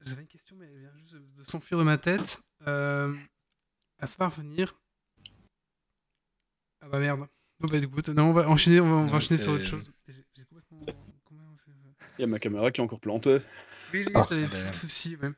[0.00, 2.40] J'avais une question, mais elle vient juste de s'enfuir de ma tête.
[2.66, 3.14] Euh...
[3.98, 4.78] À savoir venir.
[6.82, 7.26] Ah bah merde.
[7.58, 9.90] Bon bah écoute, non, on va enchaîner, on va, on va enchaîner sur autre chose.
[12.18, 13.38] Il y a ma caméra qui est encore plantée.
[13.92, 14.72] Oui, j'ai ah, des ben...
[14.72, 15.30] soucis, ouais.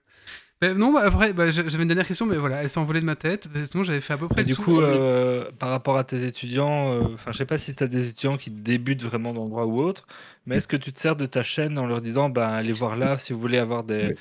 [0.61, 3.04] Bah, non, bah, après, bah, j'avais une dernière question, mais voilà, elle s'est envolée de
[3.06, 3.48] ma tête.
[3.64, 4.62] Sinon, j'avais fait à peu près Et du tout.
[4.62, 7.86] coup, euh, par rapport à tes étudiants, enfin, euh, je sais pas si tu as
[7.86, 10.06] des étudiants qui débutent vraiment dans le droit ou autre,
[10.46, 12.96] mais est-ce que tu te sers de ta chaîne en leur disant, bah, allez voir
[12.96, 14.14] là si vous voulez avoir des, oui.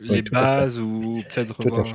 [0.00, 1.86] les oui, bases ou peut-être revoir.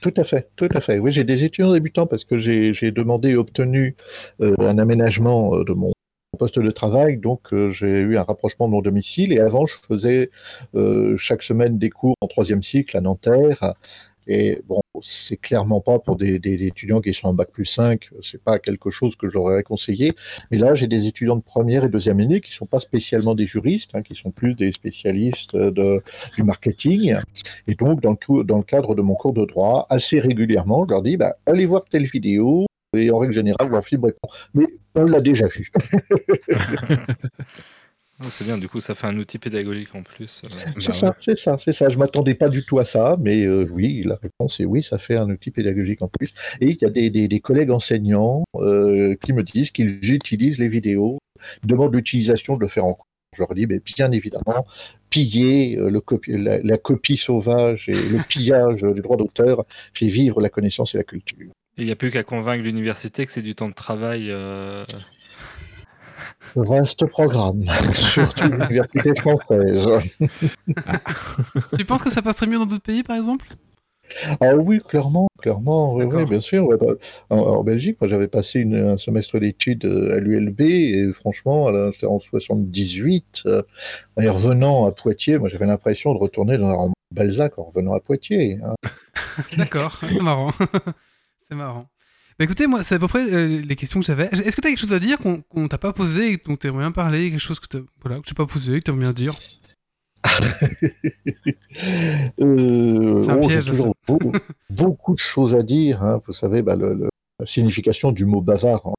[0.00, 0.98] Tout à fait, tout à fait.
[1.00, 3.96] Oui, j'ai des étudiants débutants parce que j'ai demandé et obtenu
[4.40, 5.92] euh, un aménagement euh, de mon
[6.38, 9.32] poste de travail, donc euh, j'ai eu un rapprochement de mon domicile.
[9.32, 10.30] Et avant je faisais
[10.74, 13.74] euh, chaque semaine des cours en troisième cycle à Nanterre.
[14.30, 18.42] Et bon c'est clairement pas pour des, étudiants qui sont en bac plus 5, c'est
[18.42, 20.12] pas quelque chose que j'aurais conseillé,
[20.50, 23.46] mais là j'ai des étudiants de première et deuxième année qui sont pas spécialement des
[23.46, 27.16] juristes, hein, qui sont plus des spécialistes du marketing.
[27.68, 30.92] Et donc dans le, dans le cadre de mon cours de droit assez régulièrement je
[30.92, 34.28] leur dis bah, allez voir telle vidéo et en règle générale, la fibre répond.
[34.54, 35.70] Mais on l'a déjà vu.
[38.22, 40.42] c'est bien, du coup, ça fait un outil pédagogique en plus.
[40.44, 40.48] Euh,
[40.80, 41.12] c'est bah, ça, ouais.
[41.20, 41.88] c'est ça, c'est ça.
[41.88, 44.98] Je m'attendais pas du tout à ça, mais euh, oui, la réponse est oui, ça
[44.98, 46.34] fait un outil pédagogique en plus.
[46.60, 50.58] Et il y a des, des, des collègues enseignants euh, qui me disent qu'ils utilisent
[50.58, 51.18] les vidéos,
[51.64, 53.04] demandent l'utilisation de le faire en cours.
[53.36, 54.66] Je leur dis, mais bien évidemment,
[55.10, 59.64] piller le copi la, la, copie sauvage et le pillage du droit d'auteur
[59.94, 61.52] fait vivre la connaissance et la culture.
[61.78, 64.30] Il n'y a plus qu'à convaincre l'université que c'est du temps de travail.
[64.30, 64.84] euh,
[66.56, 67.64] Vaste programme,
[67.94, 69.88] surtout l'université française.
[71.78, 73.46] Tu penses que ça passerait mieux dans d'autres pays, par exemple?
[74.40, 76.66] Ah oui, clairement, clairement, oui, oui, bien sûr.
[76.66, 76.94] ouais, bah,
[77.30, 81.70] en, en Belgique, moi, j'avais passé une- un semestre d'études euh, à l'ULB et franchement,
[81.92, 83.62] c'était en 78, euh,
[84.16, 87.94] en y revenant à Poitiers, moi, j'avais l'impression de retourner dans un Balzac en revenant
[87.94, 88.58] à Poitiers.
[88.64, 88.74] hein.
[89.56, 90.52] D'accord, c'est marrant.
[91.50, 91.88] C'est marrant.
[92.38, 94.26] Bah écoutez, moi, c'est à peu près euh, les questions que j'avais.
[94.26, 96.68] Est-ce que tu as quelque chose à dire qu'on qu'on t'a pas posé dont tu
[96.68, 99.12] aimerais bien parler Quelque chose que tu voilà, que pas posé, que tu aimerais bien
[99.12, 99.34] dire?
[102.40, 103.70] Euh, C'est un oh, piège,
[104.06, 104.32] beaucoup,
[104.70, 106.02] beaucoup de choses à dire.
[106.02, 106.20] hein.
[106.26, 107.08] Vous savez, bah, le- le-
[107.40, 108.94] la signification du mot bavard en,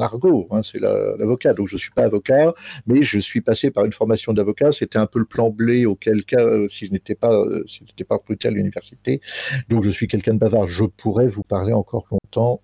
[0.00, 1.54] argot, hein, c'est la- l'avocat.
[1.54, 2.54] Donc, je suis pas avocat,
[2.86, 4.70] mais je suis passé par une formation d'avocat.
[4.72, 7.78] C'était un peu le plan blé auquel cas, euh, si je n'étais pas, euh, si
[7.80, 9.20] je n'étais pas recruté à l'université.
[9.68, 10.66] Donc, je suis quelqu'un de bavard.
[10.66, 12.60] Je pourrais vous parler encore longtemps.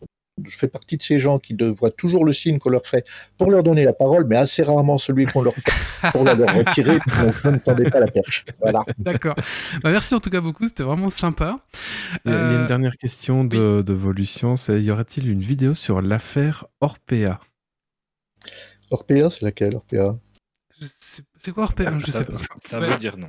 [0.49, 3.05] Je fais partie de ces gens qui de- voient toujours le signe qu'on leur fait
[3.39, 6.55] pour leur donner la parole, mais assez rarement celui qu'on leur fait pour la leur
[6.55, 6.99] retirer.
[7.25, 8.45] Donc, ne tendez pas la perche.
[8.61, 8.85] Voilà.
[8.99, 9.35] D'accord.
[9.83, 11.59] bah merci en tout cas beaucoup, c'était vraiment sympa.
[12.25, 14.91] Il y a- il y a Euh, une dernière question de, de Volution, c'est y
[14.91, 17.39] aura-t-il une vidéo sur l'affaire Orpea?
[18.91, 20.19] Orpea, c'est laquelle Orpea?
[20.81, 22.37] Je sais- C'est quoi Orpea Je ça, sais pas.
[22.65, 23.29] Ça veut dire non.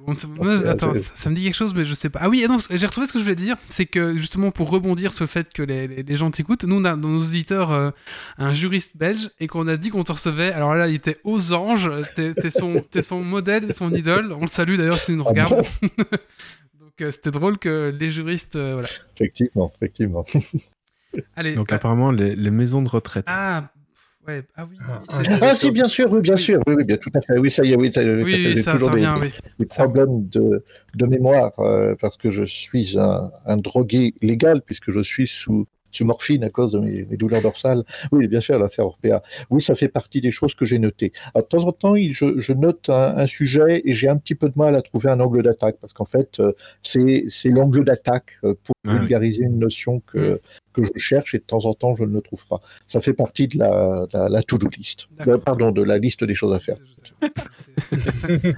[0.00, 0.26] Bon, ça-
[0.68, 2.18] attends, ça, ça me dit quelque chose, mais je sais pas.
[2.22, 3.56] Ah oui, j'ai retrouvé ce que je voulais dire.
[3.68, 6.76] C'est que justement, pour rebondir sur le fait que les, les- les gens t'écoutent, nous,
[6.76, 7.90] on a dans nos auditeurs euh,
[8.38, 10.52] un juriste belge et qu'on a dit qu'on te recevait.
[10.52, 11.90] Alors là, il était aux anges.
[12.14, 14.32] T'es son, son modèle, son idole.
[14.32, 15.64] On le salue d'ailleurs s'il nous Ah regarde.
[15.80, 15.88] bon?
[16.80, 18.56] Donc euh, c'était drôle que les juristes.
[18.56, 18.88] euh, voilà.
[19.14, 20.24] Effectivement, effectivement.
[21.36, 21.54] Allez.
[21.54, 23.26] Donc apparemment, les, les maisons de retraite.
[23.28, 23.70] ah,
[24.56, 24.76] ah oui.
[24.88, 25.02] Ah,
[25.40, 26.40] ah, si, bien sûr, oui, bien Oui.
[26.40, 27.38] sûr, oui, oui, bien tout à fait.
[27.38, 30.64] Oui, ça y est, oui, ça, oui, ça, toujours ça des, problèmes de,
[30.94, 35.66] de mémoire euh, parce que je suis un, un drogué légal puisque je suis sous,
[35.96, 37.82] sous morphine à cause de mes, mes douleurs dorsales.
[38.12, 39.22] Oui, bien sûr, l'affaire Orpea.
[39.50, 41.12] Oui, ça fait partie des choses que j'ai notées.
[41.34, 44.16] Alors, de temps en temps, il- je, je note un, un sujet et j'ai un
[44.16, 47.48] petit peu de mal à trouver un angle d'attaque parce qu'en fait, euh, c'est c'est
[47.50, 48.98] l'angle d'attaque euh, pour Ah oui.
[49.00, 50.40] vulgariser une notion que,
[50.72, 52.60] que je cherche et de temps en temps, je ne le trouve pas.
[52.88, 55.06] Ça fait partie de la, de la, la to-do list.
[55.26, 56.76] Euh, pardon, de la liste des choses à faire.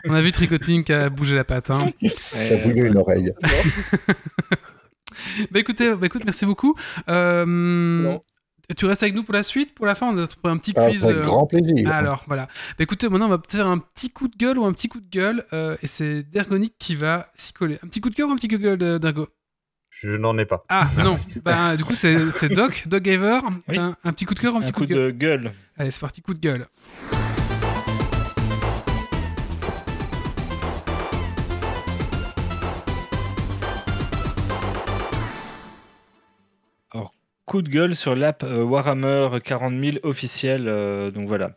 [0.09, 1.71] On a vu Tricoting qui a bougé la patte.
[1.71, 1.87] Hein.
[2.15, 3.33] Ça a brûlé une oreille.
[5.51, 6.75] Bah écoutez, bah écoute, merci beaucoup.
[7.09, 8.17] Euh,
[8.77, 10.75] tu restes avec nous pour la suite, pour la fin, on a trouvé un petit
[10.77, 11.05] Ah, quiz.
[11.05, 11.91] Avec euh, grand plaisir.
[11.91, 12.47] Alors voilà.
[12.77, 15.01] Bah écoutez, maintenant on va faire un petit coup de gueule ou un petit coup
[15.01, 17.79] de gueule, euh, et c'est Dergonic qui va s'y coller.
[17.83, 19.29] Un petit coup de gueule ou un petit coup de gueule, euh, Dergo
[19.89, 20.65] Je n'en ai pas.
[20.69, 23.41] Ah non, bah du coup c'est c'est Doc, Doc Gaver.
[23.69, 23.79] Oui.
[23.79, 25.13] Un, un petit coup de cœur, un petit Un coup, coup de gueule?
[25.13, 25.53] de gueule.
[25.79, 26.67] Allez, c'est parti, coup de gueule.
[37.49, 40.67] Coup de gueule sur l'app euh, Warhammer 40 000 officiel.
[40.69, 41.53] euh, donc voilà.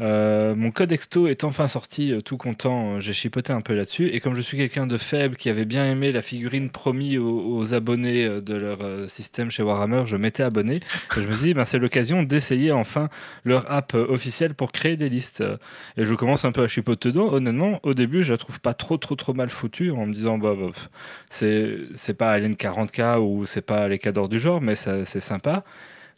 [0.00, 2.94] Euh, mon code exto est enfin sorti, euh, tout content.
[2.96, 4.08] euh, J'ai chipoté un peu là-dessus.
[4.08, 7.74] Et comme je suis quelqu'un de faible qui avait bien aimé la figurine promise aux,
[7.74, 8.78] abonnés de leur
[9.10, 10.80] système chez Warhammer, je m'étais abonné.
[11.14, 13.08] Je me suis dit, ben, c'est l'occasion d'essayer enfin
[13.44, 15.42] leur app officielle pour créer des listes.
[15.96, 17.32] Et je commence un peu à chipoter dedans.
[17.32, 20.38] Honnêtement, au début, je la trouve pas trop, trop, trop mal foutue en me disant,
[20.38, 20.70] bah, bah,
[21.30, 25.64] c'est pas Alien 40K ou c'est pas les cadors du genre, mais c'est sympa.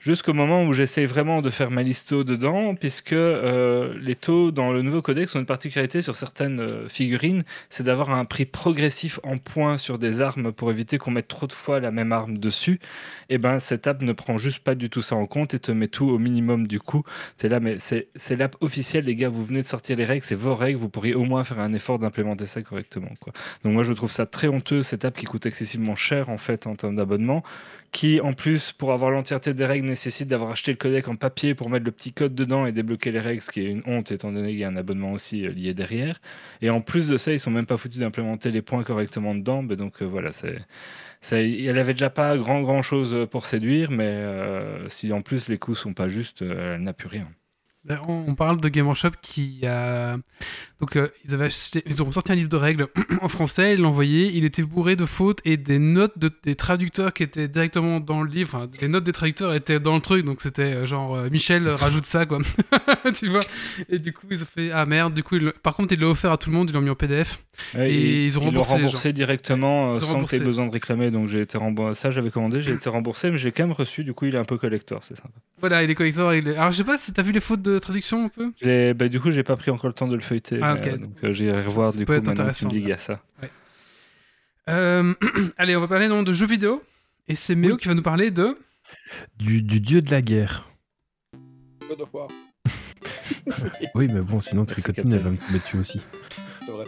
[0.01, 4.72] Jusqu'au moment où j'essaye vraiment de faire ma listo dedans, puisque euh, les taux dans
[4.72, 9.20] le nouveau codex ont une particularité sur certaines euh, figurines, c'est d'avoir un prix progressif
[9.24, 12.38] en points sur des armes pour éviter qu'on mette trop de fois la même arme
[12.38, 12.80] dessus.
[13.28, 15.70] Et ben cette app ne prend juste pas du tout ça en compte et te
[15.70, 17.03] met tout au minimum du coup.
[17.36, 19.28] C'est là, mais c'est l'app officielle, les gars.
[19.28, 20.78] Vous venez de sortir les règles, c'est vos règles.
[20.78, 23.12] Vous pourriez au moins faire un effort d'implémenter ça correctement.
[23.20, 23.34] Quoi.
[23.64, 26.66] Donc moi je trouve ça très honteux cette app qui coûte excessivement cher en fait
[26.66, 27.42] en termes d'abonnement,
[27.93, 31.55] qui en plus pour avoir l'entièreté des règles nécessite d'avoir acheté le codec en papier
[31.55, 34.12] pour mettre le petit code dedans et débloquer les règles, ce qui est une honte
[34.12, 36.20] étant donné qu'il y a un abonnement aussi euh, lié derrière.
[36.62, 39.62] Et en plus de ça, ils sont même pas foutus d'implémenter les points correctement dedans.
[39.62, 40.59] Donc euh, voilà, c'est
[41.30, 45.59] elle avait déjà pas grand grand chose pour séduire, mais euh, si en plus les
[45.59, 47.28] coûts sont pas justes, euh, elle n'a plus rien.
[47.89, 50.18] On parle de Game Workshop qui a.
[50.81, 52.89] Donc, euh, ils, avaient acheté- ils ont sorti un livre de règles
[53.22, 54.31] en français, ils l'ont envoyé.
[54.35, 58.22] Il était bourré de fautes et des notes de, des traducteurs qui étaient directement dans
[58.22, 58.55] le livre.
[58.55, 61.68] Enfin, les notes des traducteurs étaient dans le truc, donc c'était euh, genre euh, Michel
[61.70, 62.39] rajoute ça, quoi.
[63.14, 63.45] tu vois?
[63.89, 66.11] Et du coup, ils ont fait Ah merde, du coup, ils par contre, ils l'ont
[66.11, 67.41] offert à tout le monde, ils l'ont mis en PDF.
[67.78, 70.40] Et ils ont l'ont remboursé les remboursé directement euh, Ils ont sans que tu aies
[70.40, 71.11] besoin de réclamer.
[71.11, 72.00] Donc j'ai été remboursé.
[72.00, 74.04] Ça, j'avais commandé, j'ai été remboursé, mais j'ai quand même reçu.
[74.04, 75.30] Du coup, il est un peu collector, c'est sympa.
[75.58, 76.00] Voilà, il est-
[76.56, 78.52] Alors, je sais pas si t'as vu les fautes de traduction un peu?
[78.94, 80.58] Bah, du coup, j'ai pas pris encore le temps de le feuilleter.
[80.62, 82.68] Ah, mais, euh, donc euh, j'irai revoir ça du peut coup être maintenant tu intéressant,
[82.68, 83.22] me dis y a ça.
[84.68, 85.14] Euh,
[85.58, 86.82] Allez, on va parler non, de jeux vidéo.
[87.28, 88.58] Et c'est Méo qui va nous parler de.
[89.38, 90.68] Du, du dieu de la guerre.
[91.88, 92.28] God of War,
[93.94, 96.02] Oui, mais bon, sinon Tricotine, elle va me dessus aussi.
[96.64, 96.84] c'est vrai.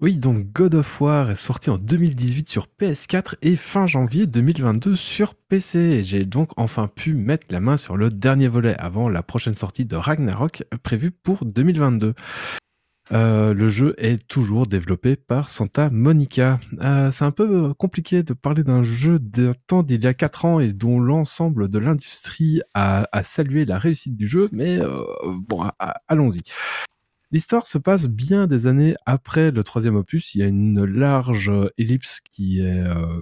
[0.00, 4.94] Oui, donc God of War est sorti en 2018 sur PS4 et fin janvier 2022
[4.94, 6.04] sur PC.
[6.04, 9.86] J'ai donc enfin pu mettre la main sur le dernier volet avant la prochaine sortie
[9.86, 12.14] de Ragnarok prévue pour 2022.
[13.10, 16.60] Euh, le jeu est toujours développé par Santa Monica.
[16.80, 20.44] Euh, c'est un peu compliqué de parler d'un jeu d'un temps d'il y a 4
[20.44, 25.02] ans et dont l'ensemble de l'industrie a, salué la réussite du jeu, mais euh,
[25.40, 25.68] bon,
[26.06, 26.42] allons-y.
[27.30, 30.34] L'histoire se passe bien des années après le troisième opus.
[30.34, 33.20] Il y a une large euh, ellipse qui est, euh,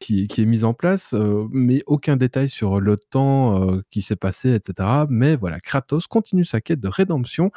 [0.00, 4.52] qui, est mise en place, euh, mais aucun détail sur le temps qui s'est passé,
[4.52, 5.04] etc.
[5.08, 7.52] Mais voilà, Kratos continue sa quête de rédemption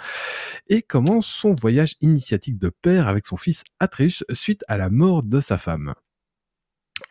[0.67, 5.23] et commence son voyage initiatique de père avec son fils Atreus suite à la mort
[5.23, 5.95] de sa femme.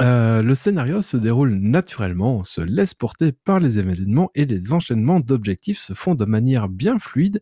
[0.00, 5.18] Le scénario se déroule naturellement, on se laisse porter par les événements et les enchaînements
[5.18, 7.40] d'objectifs se font de manière bien fluide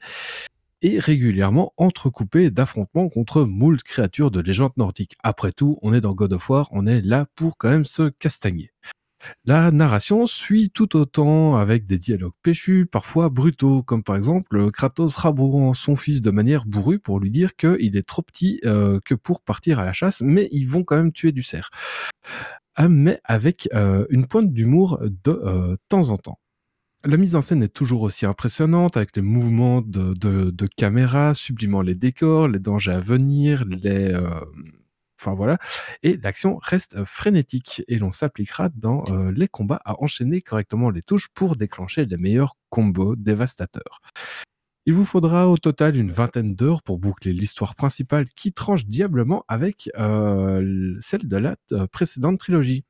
[0.98, 5.14] régulièrement entrecoupés d'affrontements contre moult créatures de légende nordique.
[5.22, 8.08] Après tout, on est dans God of War, on est là pour quand même se
[8.08, 8.72] castagner.
[9.44, 15.14] La narration suit tout autant avec des dialogues péchus, parfois brutaux, comme par exemple Kratos
[15.16, 19.14] rabrouant son fils de manière bourrue pour lui dire qu'il est trop petit euh, que
[19.14, 21.70] pour partir à la chasse, mais ils vont quand même tuer du cerf.
[22.76, 26.38] Ah, mais avec euh, une pointe d'humour de euh, temps en temps.
[27.06, 31.94] La mise en scène est toujours aussi impressionnante avec les mouvements de, caméra, sublimant les
[31.94, 34.40] décors, les dangers à venir, les, euh,
[35.20, 35.58] enfin voilà,
[36.02, 41.02] et l'action reste frénétique et l'on s'appliquera dans euh, les combats à enchaîner correctement les
[41.02, 44.00] touches pour déclencher les meilleurs combos dévastateurs.
[44.88, 49.44] Il vous faudra au total une vingtaine d'heures pour boucler l'histoire principale qui tranche diablement
[49.48, 52.84] avec euh, celle de la euh, précédente trilogie.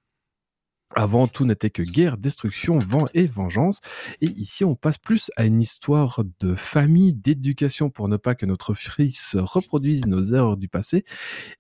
[0.95, 3.81] Avant, tout n'était que guerre, destruction, vent et vengeance.
[4.21, 8.47] Et ici, on passe plus à une histoire de famille, d'éducation pour ne pas que
[8.47, 11.05] notre fils reproduise nos erreurs du passé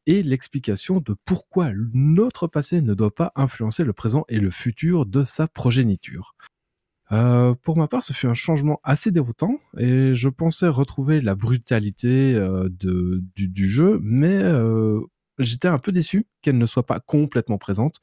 [0.06, 5.06] et l'explication de pourquoi notre passé ne doit pas influencer le présent et le futur
[5.06, 6.34] de sa progéniture.
[7.12, 11.34] Euh, pour ma part, ce fut un changement assez déroutant et je pensais retrouver la
[11.34, 15.00] brutalité euh, du jeu, mais euh,
[15.38, 18.00] j'étais un peu déçu qu'elle ne soit pas complètement présente.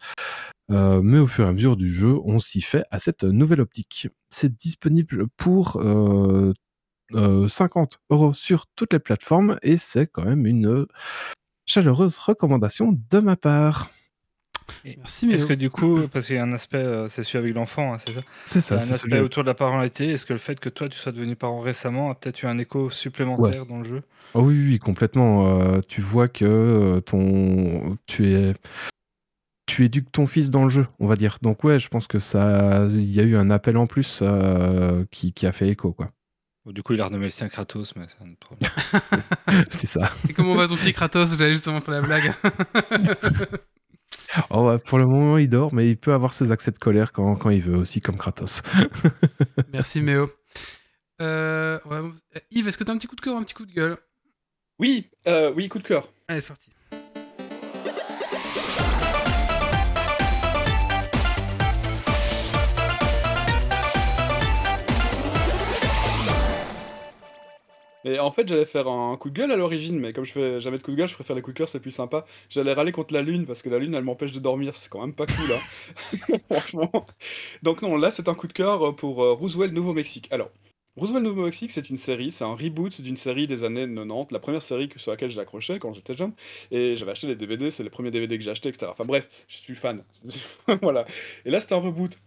[0.74, 3.62] Euh, mais au fur et à mesure du jeu, on s'y fait à cette nouvelle
[3.62, 4.10] optique.
[4.30, 6.54] C'est disponible pour euh,
[7.14, 10.86] euh, 50 euros sur toutes les plateformes et c'est quand même une
[11.66, 13.90] chaleureuse recommandation de ma part.
[14.86, 17.40] Merci, mais Est-ce que du coup, parce qu'il y a un aspect, euh, c'est celui
[17.40, 18.22] avec l'enfant, hein, c'est ça?
[18.46, 20.10] C'est Il y ça, a un c'est aspect celui autour de la parentalité.
[20.10, 22.58] Est-ce que le fait que toi tu sois devenu parent récemment a peut-être eu un
[22.58, 24.04] écho supplémentaire dans le jeu?
[24.34, 25.60] Ah oui, oui, complètement.
[25.62, 28.54] Euh, tu vois que euh, ton, tu es,
[29.74, 31.40] tu éduques ton fils dans le jeu, on va dire.
[31.42, 35.04] Donc ouais, je pense que ça, il y a eu un appel en plus euh,
[35.10, 36.12] qui, qui a fait écho, quoi.
[36.68, 38.72] Du coup, il a renommé le sien Kratos, mais c'est un autre problème.
[39.72, 40.12] C'est ça.
[40.30, 41.38] Et comment va ton petit Kratos?
[41.38, 42.34] J'allais justement faire la blague.
[44.50, 47.12] Oh, ouais, pour le moment, il dort, mais il peut avoir ses accès de colère
[47.12, 48.64] quand, quand il veut aussi, comme Kratos.
[49.72, 50.28] Merci, Méo.
[51.22, 52.00] Euh, ouais,
[52.50, 53.98] Yves, est-ce que t'as un petit coup de cœur ou un petit coup de gueule?
[54.80, 56.12] Oui, euh, oui, coup de cœur.
[56.28, 56.72] Allez, c'est parti.
[68.06, 70.62] Et en fait, j'allais faire un coup de gueule à l'origine, mais comme je fais
[70.62, 72.26] jamais de coup de gueule, je préfère les coups de cœur, c'est plus sympa.
[72.50, 75.02] J'allais râler contre la lune parce que la lune, elle m'empêche de dormir, c'est quand
[75.02, 76.38] même pas cool, hein.
[76.52, 76.92] Franchement.
[77.64, 80.28] Donc non, là, c'est un coup de cœur pour euh, Roosevelt, Nouveau-Mexique.
[80.32, 80.50] Alors,
[80.96, 84.62] Roosevelt, Nouveau-Mexique, c'est une série, c'est un reboot d'une série des années 90, la première
[84.62, 86.34] série sur laquelle j'ai accroché quand j'étais jeune,
[86.70, 88.92] et j'avais acheté les DVD, c'est les premiers DVD que j'ai achetés, etc.
[88.92, 90.04] Enfin bref, je suis fan.
[90.84, 91.06] voilà.
[91.46, 92.20] Et là, c'est un reboot.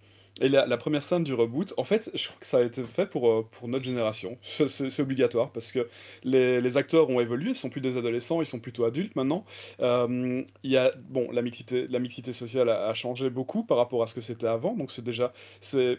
[0.43, 3.07] Et la, première scène du reboot, en fait, je crois que ça a été fait
[3.07, 4.37] pour, euh, pour notre génération.
[4.68, 5.89] C'est- obligatoire parce que
[6.24, 9.45] les, les acteurs ont évolué, ils sont plus des adolescents, ils sont plutôt adultes maintenant.
[9.80, 14.03] Euh, y a, bon, la mixité, la mixité sociale a, a changé beaucoup par rapport
[14.03, 15.99] à ce que c'était avant, donc c'est déjà, c'est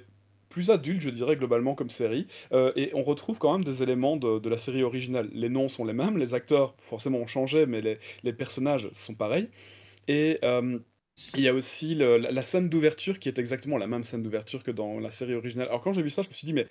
[0.49, 2.27] plus adulte, je dirais, globalement comme série.
[2.53, 5.29] Euh, et on retrouve quand même des éléments de, de la série originale.
[5.33, 9.13] Les noms sont les mêmes, les acteurs, forcément, ont changé, mais les, les personnages sont
[9.15, 9.49] pareils.
[10.07, 10.79] Et euh,
[11.35, 14.63] il y a aussi la, la scène d'ouverture qui est exactement la même scène d'ouverture
[14.63, 15.67] que dans la série originale.
[15.67, 16.67] Alors quand j'ai vu ça, je me suis dit, mais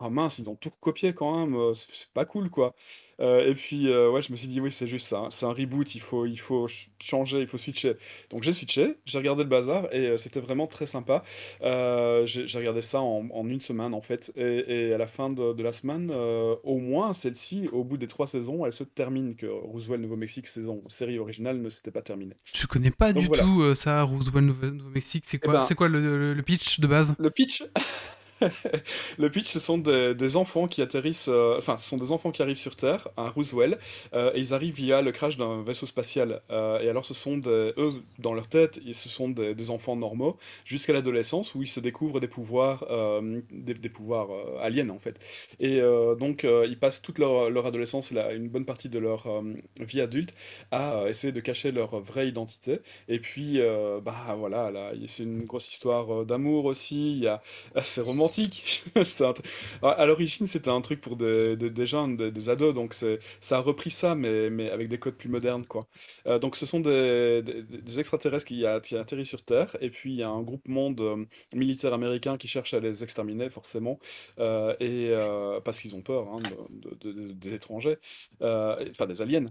[0.00, 2.74] ah mince, ils ont tout recopié quand même, euh, c'est c'est pas cool quoi.
[3.20, 5.44] Euh, et puis euh, ouais, je me suis dit oui, c'est juste ça, hein, c'est
[5.44, 7.94] un reboot, il faut, il faut ch- changer, il faut switcher.
[8.30, 11.24] Donc j'ai switché, j'ai regardé le bazar et c'était vraiment très sympa.
[11.60, 14.32] J'ai j'ai regardé ça en, en une semaine en fait.
[14.36, 18.06] Et, et à la fin de, de la semaine, au moins celle-ci, au bout des
[18.06, 19.34] trois saisons, elle se termine.
[19.34, 22.36] Que Roosevelt Nouveau-Mexique saison série originale ne s'était pas terminée.
[22.54, 23.42] Je connais pas Donc du voilà.
[23.42, 25.24] tout ça, Roosevelt, Nouveau- Nouveau-Mexique.
[25.26, 27.16] C'est quoi, ben- c'est quoi le, le- le pitch de base?
[27.18, 27.64] Le pitch,
[29.18, 32.42] le pitch, ce sont des, enfants qui atterrissent, euh, enfin, ce sont des enfants qui
[32.42, 33.78] arrivent sur Terre, à Roosevelt,
[34.14, 36.42] euh, et ils arrivent via le crash d'un vaisseau spatial.
[36.50, 40.94] Euh, et alors, ce sont eux, dans leur tête, ce sont des, enfants normaux jusqu'à
[40.94, 44.28] l'adolescence où ils se découvrent des pouvoirs, euh, des, pouvoirs
[44.62, 45.18] aliens en fait.
[45.60, 45.80] Et
[46.18, 49.26] donc, ils passent toute leur, adolescence une bonne partie de leur
[49.80, 50.34] vie adulte
[50.70, 52.80] à essayer de cacher leur vraie identité.
[53.08, 53.60] Et puis,
[54.02, 57.12] bah voilà, là, c'est une grosse histoire d'amour aussi.
[57.12, 57.42] Il y a
[57.74, 58.84] ah, C'est romantique.
[59.82, 62.94] Un à l'origine, c'était un truc pour des, des- des jeunes, des, des ados, donc
[62.94, 63.16] ça
[63.50, 65.86] a repris ça, mais, mais avec des codes plus modernes, quoi.
[66.26, 67.42] Euh, donc ce sont des,
[67.98, 71.26] extraterrestres qui, a- qui atterrissent sur Terre, et puis il y a un groupement de
[71.54, 73.98] militaires américains qui cherchent à les exterminer, forcément,
[74.38, 77.98] euh, et, euh, parce qu'ils ont peur hein, de- de- de- des étrangers,
[78.42, 79.46] euh, enfin des aliens.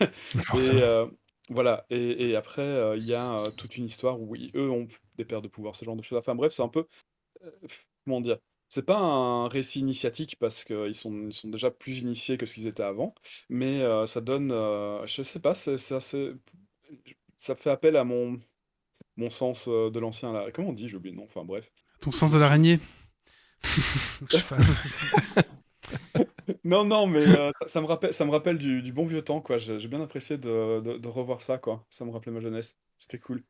[0.54, 1.06] Et euh,
[1.48, 4.70] voilà, et, et après, euh, il y a euh, toute une histoire où ils- eux
[4.70, 6.18] ont des paires de pouvoirs, ce genre de choses.
[6.18, 6.86] Enfin bref, c'est un peu
[7.44, 7.50] euh,
[8.06, 8.38] comment dire?
[8.70, 12.54] C'est pas un récit initiatique parce qu'ils sont, ils sont déjà plus initiés que ce
[12.54, 13.14] qu'ils étaient avant,
[13.50, 16.34] mais euh, ça donne, euh, je sais pas, c'est c'est assez,
[17.38, 18.38] ça fait appel à mon,
[19.16, 20.50] mon sens euh, de l'ancien là.
[20.52, 20.88] Comment on dit?
[20.88, 21.26] J'ai oublié le nom.
[21.26, 21.72] Enfin bref.
[22.00, 22.80] Ton sens de l'araignée?
[24.28, 24.58] Je sais pas.
[26.64, 29.22] Non, non, mais euh, ça, ça me rappelle, ça me rappelle du, du bon vieux
[29.22, 29.58] temps quoi.
[29.58, 31.86] J'ai j'ai bien apprécié de, de- de revoir ça quoi.
[31.90, 32.76] Ça me rappelait ma jeunesse.
[32.98, 33.42] C'était cool.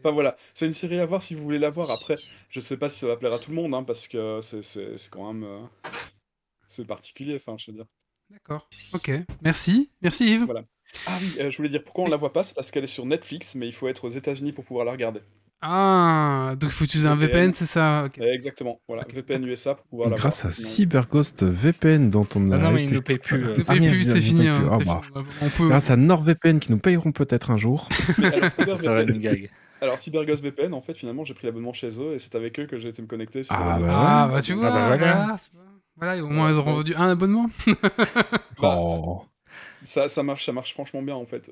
[0.00, 1.90] Enfin voilà, c'est une série à voir si vous voulez la voir.
[1.90, 2.16] Après,
[2.50, 4.62] je sais pas si ça va plaire à tout le monde, hein, parce que c'est
[4.62, 5.60] c'est- c'est quand même euh,
[6.68, 7.36] c'est particulier.
[7.36, 7.86] Enfin, je veux dire.
[8.30, 8.68] D'accord.
[8.92, 9.10] Ok.
[9.42, 9.90] Merci.
[10.02, 10.44] Merci Yves.
[10.44, 10.62] Voilà.
[11.06, 12.88] Ah oui, euh, je voulais dire pourquoi on la voit pas, c'est parce qu'elle est
[12.88, 15.20] sur Netflix, mais il faut être aux États-Unis pour pouvoir la regarder.
[15.66, 17.38] Ah, donc il faut utiliser un VPN.
[17.50, 18.04] VPN, c'est ça?
[18.04, 18.18] Ok.
[18.18, 20.52] Exactement, voilà, VPN USA pour pouvoir la Grâce voir.
[20.52, 23.44] à sinon- CyberGhost VPN dont on a Ah non, mais il été- nous paye plus.
[23.44, 23.56] euh.
[23.56, 24.46] Ne Ah, merde, plus, c'est nous fini.
[24.48, 24.68] hein.
[24.70, 25.00] Ah bah.
[25.02, 25.24] fini.
[25.40, 25.68] On peut.
[25.68, 27.88] Grâce à NordVPN qui nous payeront peut-être un jour.
[28.18, 29.50] Mais alors, Ça serait CyberVPN, une gag.
[29.80, 32.66] Alors CyberGhost VPN, en fait, finalement, j'ai pris l'abonnement chez eux et c'est avec eux
[32.66, 33.54] que j'ai été me connecter sur.
[33.58, 35.14] Ah, le- bah Ah bah tu vois, Ah bah voilà.
[35.14, 35.36] voilà.
[35.96, 37.50] Voilà, au moins ils auront vendu un abonnement.
[38.60, 39.22] Bah, Oh.
[39.84, 41.50] Ça, ça marche, ça marche franchement bien en fait.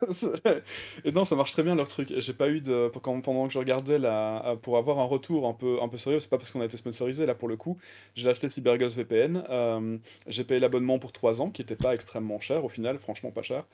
[1.04, 2.12] et non, ça marche très bien leur truc.
[2.16, 5.52] J'ai pas eu de quand- pendant que je regardais là pour avoir un retour un
[5.54, 6.20] peu un peu sérieux.
[6.20, 7.78] C'est pas parce qu'on a été sponsorisé là pour le coup.
[8.16, 9.44] J'ai acheté CyberGhost VPN.
[9.50, 13.30] euh, j'ai payé l'abonnement pour 3 ans, qui était pas extrêmement cher au final, franchement
[13.30, 13.64] pas cher.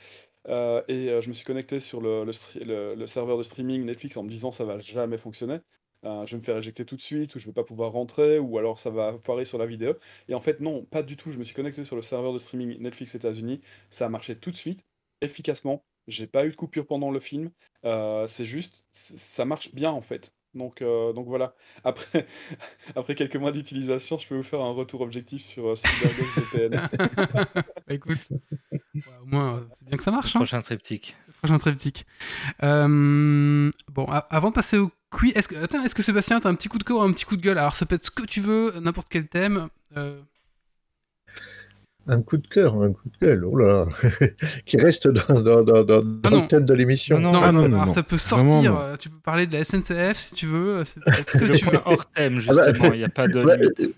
[0.49, 4.17] Euh, et euh, je me suis connecté sur le, le- le serveur de streaming Netflix
[4.19, 5.59] en me disant ça va jamais fonctionner.
[6.05, 8.39] Euh, je vais me faire éjecter tout de suite, ou je vais pas pouvoir rentrer,
[8.39, 9.95] ou alors ça va foirer sur la vidéo.
[10.29, 11.31] Et en fait, non, pas du tout.
[11.33, 13.61] Je me suis connecté sur le serveur de streaming Netflix États-Unis.
[13.91, 14.85] Ça a marché tout de suite,
[15.21, 15.85] efficacement.
[16.07, 17.51] J'ai pas eu de coupure pendant le film.
[17.85, 20.36] Euh, c'est juste, ça marche bien en fait.
[20.57, 21.55] Donc, euh, donc voilà.
[21.85, 22.27] Après,
[22.97, 26.81] après quelques mois d'utilisation, je peux vous faire un retour objectif sur euh, CyberGhost VPN.
[27.87, 28.19] Bah, écoute,
[28.73, 28.81] ouais,
[29.23, 30.35] au moins euh, c'est bien que ça marche.
[30.35, 30.41] Hein.
[30.41, 31.15] Prochain triptyque.
[31.39, 32.07] Prochain triptyque.
[32.63, 36.55] Euh, bon, avant de passer au quiz, est-ce que, attends, est-ce que Sébastien, t'as un
[36.55, 37.59] petit coup de cœur ou un petit coup de gueule?
[37.59, 39.69] Alors, ça peut être ce que tu veux, n'importe quel thème.
[42.09, 43.87] Un coup de cœur, un coup de gueule, oh là là,
[44.67, 46.43] qui reste dans, dans, dans, dans, Ah non.
[46.43, 47.19] le thème de l'émission.
[47.19, 48.73] Non, non, ah, non, alors, non, ça peut Vraiment, sortir.
[48.75, 48.79] non.
[48.81, 50.77] euh, tu peux parler de la SNCF si tu veux.
[50.77, 51.79] euh, C'est peut être ce que tu veux.
[51.85, 52.93] hors thème, Ah bah, justement.
[52.93, 53.91] Il n'y a pas de limite.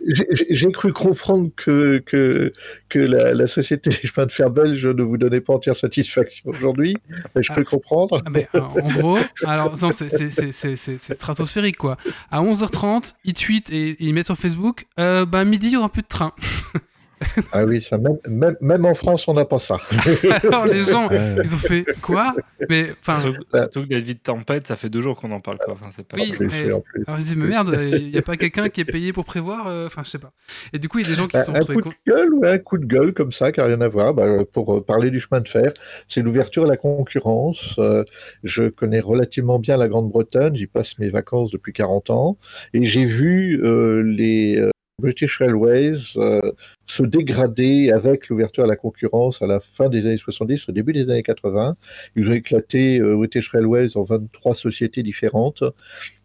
[0.50, 2.52] j'ai- cru comprendre que, que,
[2.88, 6.48] que la, la société des chemins de fer belge ne vous donnait pas entière satisfaction
[6.50, 6.96] aujourd'hui.
[7.36, 7.70] Mais je peux Ah.
[7.70, 8.22] comprendre.
[8.24, 11.98] Ah, mais, euh, en gros, alors c'est- c'est- c'est c'est- c'est- c'est stratosphérique quoi.
[12.30, 15.76] À 11h30, ils tweetent et, et ils mettent sur Facebook euh, bah, midi, il y
[15.76, 16.32] aura plus de train.
[17.52, 19.78] Ah oui, ça, même, même, même en France, on n'a pas ça.
[20.42, 22.34] Alors les gens, ils ont fait quoi?
[22.68, 25.58] Mais enfin, Surtout, surtout que David Tempête, ça fait deux jours qu'on en parle.
[25.58, 25.74] Quoi.
[25.74, 27.04] Enfin, c'est pas Oui, plus, mais- en plus.
[27.06, 29.66] alors ils disent mais merde, il n'y a pas quelqu'un qui est payé pour prévoir.
[29.66, 30.32] euh, Enfin, je sais pas.
[30.72, 32.32] Et du coup, il y a des gens qui se sont Un coup de gueule
[32.34, 34.84] ou un coup de gueule comme ça, qui n'a rien à voir, bah, pour euh,
[34.84, 35.72] parler du chemin de fer,
[36.08, 37.74] c'est l'ouverture à la concurrence.
[37.78, 38.04] Euh,
[38.44, 42.38] je connais relativement bien la Grande-Bretagne, j'y passe mes vacances depuis 40 ans,
[42.74, 44.70] et j'ai vu euh, les euh,
[45.00, 46.40] British Railways euh,
[46.86, 50.92] se dégrader avec l'ouverture à la concurrence à la fin des années 70, au début
[50.92, 51.76] des années 80.
[52.16, 55.62] Ils ont éclaté euh, British Railways en 23 sociétés différentes.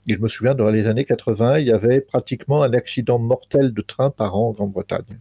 [0.07, 3.73] Et je me souviens, dans les années 80, il y avait pratiquement un accident mortel
[3.73, 5.19] de train par an en Grande-Bretagne.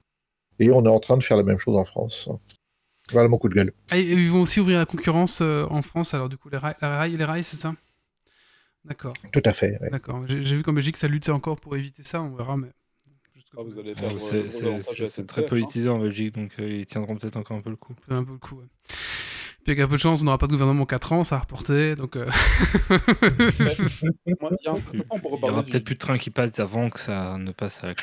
[0.59, 2.29] Et on est en train de faire la même chose en France.
[3.11, 3.73] Voilà mon coup de gueule.
[3.91, 6.15] Ah, et ils vont aussi ouvrir la concurrence euh, en France.
[6.15, 7.75] Alors du coup, les rails, les rails, les rails, c'est ça?
[8.85, 9.79] D'accord, Tout à fait.
[9.81, 9.91] ouais.
[9.91, 10.27] d'accord.
[10.27, 12.21] J'ai j'ai vu qu'en Belgique, ça luttait encore pour éviter ça.
[12.23, 12.69] On verra, mais
[13.57, 15.47] Ah, vous allez Ouais, perdre c'est- très hein.
[15.49, 17.95] politisé en Belgique, donc euh, ils tiendront peut-être encore un peu le coup.
[18.09, 18.65] Un peu le coup, ouais.
[19.65, 21.41] Puis avec un peu de chance, on n'aura pas de gouvernement 4 ans, ça va
[21.43, 22.17] reporter, donc...
[22.17, 22.27] euh,
[24.41, 25.95] Moi, il y a un certain temps pour Il y reparler aura du- peut-être plus
[25.95, 27.95] de trains qui passent avant que ça ne passe à la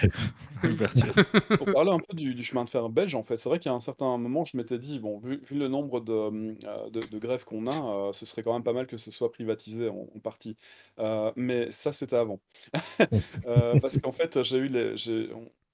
[0.63, 1.13] l'ouverture.
[1.57, 3.71] pour parler un peu du, du chemin de fer belge, en fait, c'est vrai qu'à
[3.73, 7.19] un certain moment, je m'étais dit, bon, vu, vu le nombre de, euh, de, de
[7.19, 10.07] grèves qu'on a, euh, ce serait quand même pas mal que ce soit privatisé en,
[10.15, 10.57] en partie.
[10.99, 12.39] Euh, mais ça, c'était avant.
[13.47, 14.97] Euh, parce qu'en fait, j'ai eu les,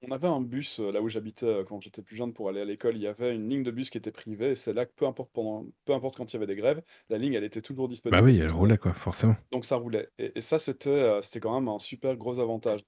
[0.08, 2.62] on, avait un bus euh, là où j'habitais euh, quand j'étais plus jeune pour aller
[2.62, 2.96] à l'école.
[2.96, 5.06] Il y avait une ligne de bus qui était privée, et c'est là que peu
[5.06, 7.88] importe pendant, peu importe quand il y avait des grèves, la ligne, elle était toujours
[7.88, 8.18] disponible.
[8.18, 9.36] Bah oui, elle roulait, quoi, forcément.
[9.52, 10.10] Donc ça roulait.
[10.18, 12.84] Et, et ça, c'était euh, c'était quand même un super gros avantage.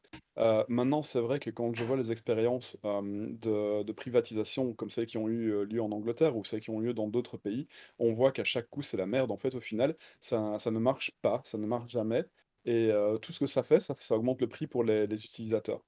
[0.70, 5.18] Maintenant, c'est vrai que quand je vois les expériences de, de privatisation comme celles qui
[5.18, 7.68] ont eu lieu en Angleterre ou celles qui ont lieu dans d'autres pays,
[7.98, 9.32] on voit qu'à chaque coup, c'est la merde.
[9.32, 12.24] En fait, au final, ça, ça ne marche pas, ça ne marche jamais.
[12.66, 12.92] Et
[13.24, 15.82] tout ce que ça fait, ça, augmente le prix pour les, les utilisateurs.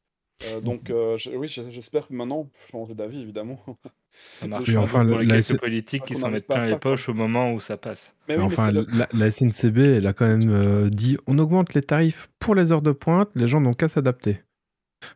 [0.45, 3.59] Euh, donc, euh, je- oui, j'espère que maintenant, changer d'avis, évidemment.
[4.39, 6.69] Ça marche enfin, pour le- les la quelques politiques qui s'en mettent plein ça, les
[6.71, 6.79] quoi.
[6.79, 8.13] poches au moment où ça passe.
[8.27, 11.37] Mais Mais oui, mais enfin, la, la SNCB, elle a quand même euh, dit on
[11.39, 14.41] augmente les tarifs pour les heures de pointe, les gens n'ont qu'à s'adapter.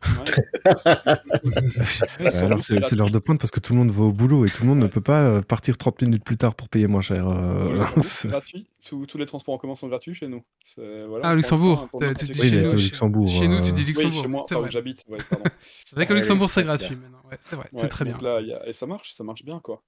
[0.06, 0.64] ouais.
[2.34, 4.62] Alors, c'est l'heure de pointe parce que tout le monde va au boulot et tout
[4.62, 7.28] le monde ne peut pas partir 30 minutes plus tard pour payer moins cher.
[7.28, 8.66] euh, Oui, c'est gratuit.
[8.88, 10.42] Tous, tous les transports en commun sont gratuits chez nous.
[10.64, 11.88] C'est- Voilà, Ah, Luxembourg,
[12.18, 13.26] tu dis Oui, chez nous, chez- Luxembourg.
[13.28, 14.22] Chez nous, tu euh, dis Oui, Luxembourg.
[14.22, 14.68] chez moi, c'est enfin, vrai.
[14.68, 15.18] où j'habite, ouais.
[15.86, 16.98] C'est vrai que Luxembourg, c'est c'est gratuit clair.
[17.00, 17.18] maintenant.
[17.30, 18.14] Ouais, c'est vrai, Ouais, c'est très bien.
[18.14, 19.82] donc là, il y a- et ça marche, ça marche bien, quoi.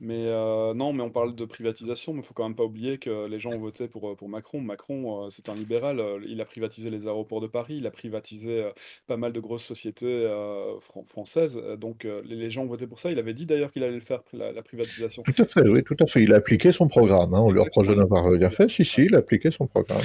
[0.00, 2.98] Mais euh, non, mais on parle de privatisation, mais il faut quand même pas oublier
[2.98, 4.60] que les gens ont voté pour, euh, pour Macron.
[4.60, 6.00] Macron, euh, c'est un libéral.
[6.26, 8.70] il a privatisé les aéroports de Paris, il a privatisé euh,
[9.08, 11.60] pas mal de grosses sociétés euh, fran- françaises.
[11.78, 13.10] Donc euh, les, les gens ont voté pour ça.
[13.10, 15.22] Il avait dit d'ailleurs qu'il allait le faire, la, la privatisation.
[15.24, 16.22] Tout à fait, oui, tout à fait.
[16.22, 17.34] Il a appliqué son programme.
[17.34, 17.40] hein.
[17.40, 17.94] On lui reproche de.
[18.38, 18.68] Rien fait.
[18.68, 20.00] Si, si, il a appliqué son programme.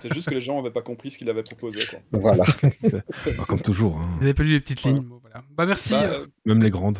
[0.00, 1.98] C'est juste que les gens n'avaient pas compris ce qu'il avait proposé, quoi.
[2.12, 2.44] Voilà.
[2.92, 4.08] bah, comme toujours, hein.
[4.18, 4.96] Vous avez pas lu les petites Voilà.
[4.98, 5.06] lignes.
[5.08, 5.42] Bon, voilà.
[5.56, 5.90] Bah merci.
[5.90, 6.98] Bah, euh, même les grandes.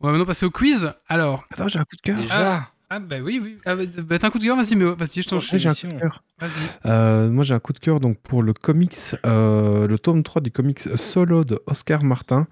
[0.00, 0.92] On va maintenant passer au quiz.
[1.08, 1.44] Alors.
[1.50, 2.18] Attends, j'ai un coup de cœur.
[2.18, 3.58] Déjà Ah bah oui, oui.
[3.64, 5.68] Ah, bah, bah, t'as un coup de cœur, vas-y, mais vas-y, je t'en Ouais, j'ai
[5.68, 6.22] un coup de cœur.
[6.38, 6.50] Vas-y.
[6.86, 10.42] Euh, moi, j'ai un coup de cœur donc pour le comics, euh, le tome 3
[10.42, 12.46] du comics Solo de Oscar Martin.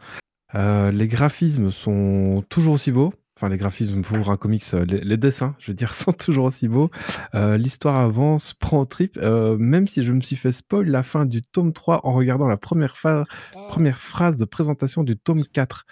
[0.55, 3.13] Euh, les graphismes sont toujours aussi beaux.
[3.43, 6.45] Enfin, les graphismes pour un comics, euh, les, les dessins, je veux dire, sont toujours
[6.45, 6.93] aussi beaux.
[7.35, 11.03] Euh, L'histoire avance, prend au trip, euh, même si je me suis fait spoil la
[11.03, 13.25] fin du tome 3 en regardant la première, fa-
[13.69, 15.87] première phrase de présentation du tome 4.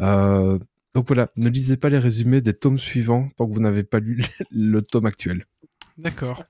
[0.00, 0.58] Euh,
[0.92, 3.98] donc voilà, ne lisez pas les résumés des tomes suivants tant que vous n'avez pas
[4.00, 5.46] lu le tome actuel.
[5.96, 6.44] D'accord.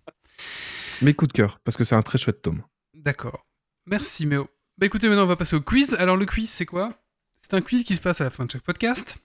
[1.01, 2.63] Mais coup de cœur, parce que c'est un très chouette tome.
[2.95, 3.47] D'accord.
[3.87, 4.49] Merci, Méo.
[4.79, 5.95] Bah écoutez, maintenant on va passer au quiz.
[5.95, 6.93] Alors le quiz, c'est quoi?
[7.37, 9.17] C'est un quiz qui se passe à la fin de chaque podcast.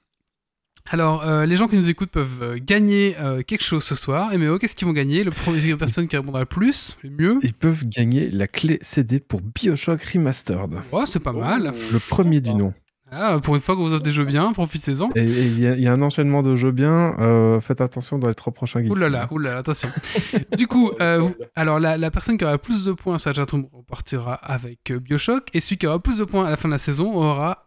[0.91, 4.33] Alors, euh, les gens qui nous écoutent peuvent euh, gagner euh, quelque chose ce soir.
[4.33, 5.23] Et Méo, qu'est-ce qu'ils vont gagner?
[5.23, 7.39] Le premier personne qui répondra le plus, le mieux?
[7.41, 10.75] Ils peuvent gagner la clé CD pour Bioshock Remastered.
[10.91, 11.71] Oh, c'est pas mal.
[11.73, 12.73] oh, Le premier du nom.
[13.11, 15.09] Ah, pour une fois qu'on vous offre des jeux bien, profitez-en.
[15.15, 17.15] Et il y, a- il y a un enchaînement de jeux bien.
[17.19, 19.89] euh, faites attention dans les trois prochains ouh là là, attention.
[20.57, 23.67] du coup, euh, alors la, la personne qui aura plus de points sur la chatroom
[23.71, 26.77] repartira avec Bioshock, et celui qui aura plus de points à la fin de la
[26.79, 27.64] saison aura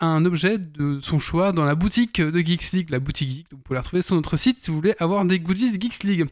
[0.00, 3.46] un objet de son choix dans la boutique de Geeks League, la boutique Geek.
[3.52, 6.26] Vous pouvez la retrouver sur notre site si vous voulez avoir des goodies Geeks League.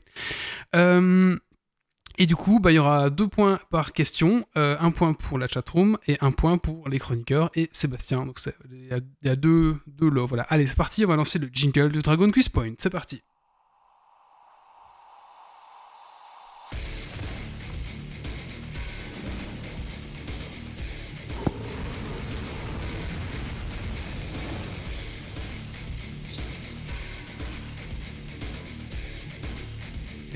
[0.74, 1.36] Euh,
[2.18, 5.38] et du coup, bah, il y aura deux points par question, euh, un point pour
[5.38, 8.24] la chatroom et un point pour les chroniqueurs et Sébastien.
[8.24, 8.40] Donc
[8.70, 10.26] il y a deux, deux lots.
[10.26, 10.44] Voilà.
[10.44, 12.74] Allez, c'est parti, on va lancer le jingle de Dragon Quiz Point.
[12.78, 13.22] C'est parti.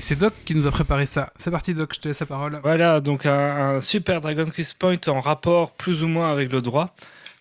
[0.01, 1.31] C'est Doc qui nous a préparé ça.
[1.35, 2.59] C'est parti, Doc, je te laisse la parole.
[2.63, 6.93] Voilà, donc un, super Dragon Quest Point en rapport plus ou moins avec le droit.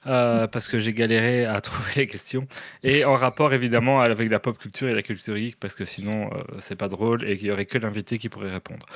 [0.06, 2.46] Euh, parce que j'ai galéré à trouver les questions
[2.82, 6.30] et en rapport évidemment avec la pop culture et la culture geek parce que sinon
[6.32, 8.86] euh, c'est pas drôle et qu'il y aurait que l'invité qui pourrait répondre.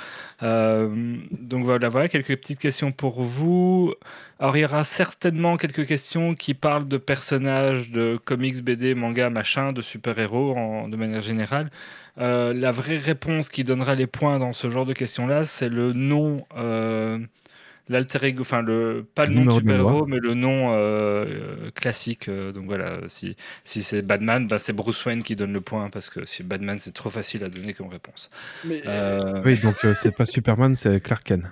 [0.42, 3.94] Euh, donc voilà, voilà quelques petites questions pour vous.
[4.38, 9.28] Alors il y aura certainement quelques questions qui parlent de personnages de comics, BD, manga,
[9.30, 10.56] machin, de super-héros
[10.88, 11.70] de manière générale.
[12.18, 15.92] Euh, la vraie réponse qui donnera les points dans ce genre de questions-là, c'est le
[15.92, 16.46] nom,
[17.88, 21.70] l'alter ego, enfin le pas le nom de de super-héros, mais le nom euh, euh,
[21.72, 22.28] classique.
[22.28, 25.90] Euh, donc voilà, si, si c'est Batman, bah, c'est Bruce Wayne qui donne le point
[25.90, 28.30] parce que si Batman, c'est trop facile à donner comme réponse.
[28.64, 31.44] Mais Euh, Oui, donc euh, c'est pas Superman, c'est Clark Kent.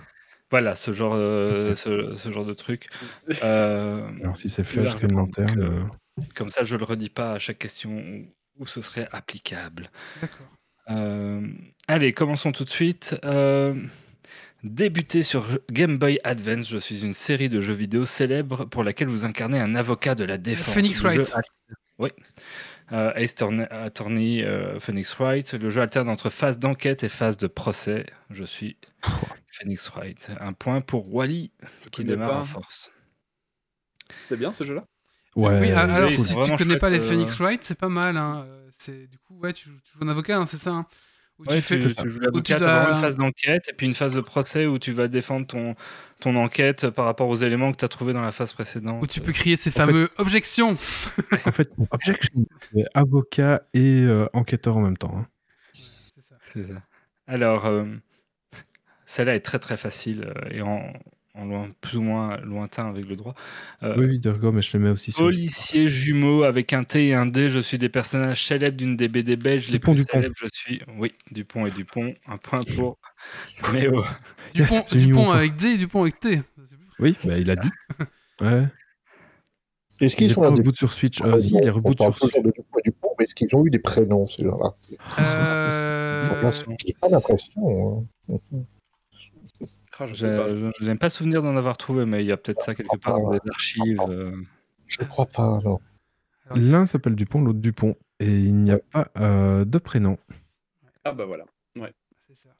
[0.51, 2.89] Voilà, ce genre, euh, ce, ce genre de truc.
[3.43, 4.95] Euh, Alors si c'est Flash.
[4.97, 5.61] Green Lantern.
[5.61, 5.83] Euh,
[6.35, 8.03] Comme ça, je le redis pas à chaque question
[8.59, 9.91] où, ce serait applicable.
[10.21, 10.47] D'accord.
[10.91, 11.47] Euh,
[11.89, 13.17] allez, commençons tout de suite.
[14.65, 18.85] Euh, Débuté sur Game Boy Advance, je suis une série de jeux vidéo célèbre pour
[18.85, 20.75] laquelle vous incarnez un avocat de la défense.
[20.75, 21.35] Phoenix Wright.
[21.99, 22.11] Oui.
[22.93, 23.35] Euh, Ace
[23.71, 25.53] Attorney, euh, Phoenix Wright.
[25.55, 28.07] Le jeu alterne entre phase d'enquête et phase de procès.
[28.31, 28.77] Je suis
[29.49, 30.29] Phoenix Wright.
[30.41, 31.53] Un point pour Wally
[31.91, 32.41] qui démarre pas.
[32.41, 32.91] en force.
[34.19, 34.85] C'était bien ce jeu-là?
[35.35, 35.59] Ouais.
[35.61, 37.45] oui, a- alors oui, si tu connais pas les chouette, Phoenix euh.
[37.45, 38.17] Wright, c'est pas mal.
[38.19, 38.45] Hein.
[38.47, 40.71] Euh, C'est du coup ouais, tu joues, tu joues un avocat, hein, c'est ça.
[40.73, 40.87] hein?
[41.44, 44.14] Où Ouais, tu tu, joues l'avocat, tu dois- une phase d'enquête et puis une phase
[44.14, 45.74] de procès où tu vas défendre ton,
[46.20, 49.02] ton enquête par rapport aux éléments que tu as trouvés dans la phase précédente.
[49.02, 50.70] où tu peux crier ces fameux objections.
[51.44, 52.47] En fait, objection.
[52.94, 55.16] avocat et euh, enquêteur en même temps.
[55.19, 55.27] hein.
[55.74, 56.36] C'est ça.
[56.55, 56.82] C'est ça.
[57.27, 57.85] Alors, euh,
[59.06, 60.93] celle-là est très très facile euh, et en,
[61.35, 63.35] en loin, plus ou moins lointain avec le droit.
[63.83, 65.23] Euh, Oui, oui, d'accord, mais je les mets aussi sur.
[65.25, 69.09] Policier jumeau avec un T et un D, je suis des personnages célèbres d'une des
[69.09, 70.19] BD belges les Dupont, plus Dupont.
[70.19, 70.35] célèbres.
[70.43, 72.15] Je suis, oui, Dupont et Dupont.
[72.27, 72.99] Un point pour
[73.73, 74.05] Méo.
[74.55, 76.43] Dupont, avec D et Dupont avec T.
[76.99, 77.71] Oui, bah, il a dit.
[78.41, 78.67] Ouais.
[80.01, 81.21] Est-ce Il qu'ils sont reboot sur Switch.
[81.21, 83.25] Euh, prénoms si, il est On reboot parle sur toujours de Dupont et Dupont, mais
[83.25, 84.75] est-ce qu'ils ont eu des prénoms, ces gens-là?
[85.21, 86.51] Euh,
[86.85, 88.07] J'ai pas l'impression.
[88.29, 88.39] hein.
[89.98, 92.97] Ah, je n'ai pas souvenir d'en avoir trouvé, mais il y a peut-être ça quelque
[92.98, 94.01] part dans des archives.
[94.09, 94.32] euh.
[94.86, 95.81] Je crois pas, non.
[96.47, 97.97] alors, ici- L'un s'appelle Dupont, l'autre Dupont.
[98.20, 100.19] Et il n'y a pas euh, de prénom.
[101.05, 101.44] Ah bah voilà,
[101.74, 102.51] c'est ça.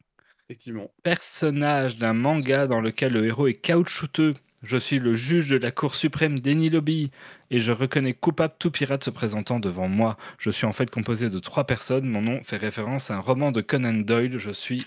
[0.45, 0.91] effectivement.
[1.05, 4.35] personnage d'un manga dans lequel le héros est caoutchouteux.
[4.65, 7.11] Je suis le juge de la Cour suprême d'Eni Lobby
[7.51, 10.17] et je reconnais coupable tout pirate se présentant devant moi.
[10.39, 12.09] Je suis en fait composé de trois personnes.
[12.09, 14.39] Mon nom fait référence à un roman de Conan Doyle.
[14.39, 14.87] Je suis.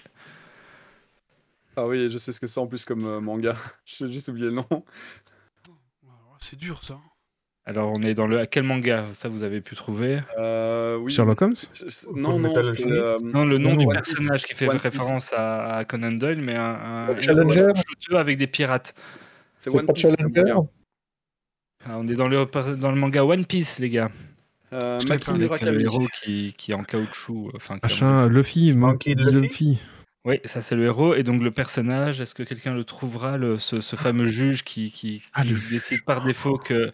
[1.76, 3.56] Ah oui, je sais ce que c'est en plus comme euh, manga.
[3.86, 4.66] J'ai juste oublié le nom.
[6.40, 7.00] C'est dur ça.
[7.68, 8.40] Alors, on est dans le.
[8.40, 10.22] À quel manga Ça, vous avez pu trouver?
[10.38, 11.56] Euh, oui, Sherlock Holmes?
[12.14, 15.78] Non, non, euh, Non, le nom Non, du One personnage qui fait One référence à,
[15.78, 17.68] à Conan Doyle, mais un, un Challenger?
[18.12, 18.94] avec des pirates.
[19.58, 20.16] C'est One Piece.
[20.16, 20.54] Challenger?
[21.86, 22.46] Ah, on est dans le,
[22.76, 24.10] dans le manga One Piece, les gars.
[24.72, 25.14] Euh, Maki pas.
[25.14, 25.38] Avec le
[25.72, 25.84] Murakami.
[25.84, 27.52] héros qui, qui est en caoutchouc.
[27.56, 29.32] Enfin, qui est en- Machin, Luffy, Monkey Luffy?
[29.42, 29.80] Luffy.
[30.26, 31.14] Oui, ça c'est le héros.
[31.16, 34.92] Et donc le personnage, est-ce que quelqu'un le trouvera, le, ce, ce fameux juge qui,
[34.92, 36.92] qui, Ah, qui décide par défaut que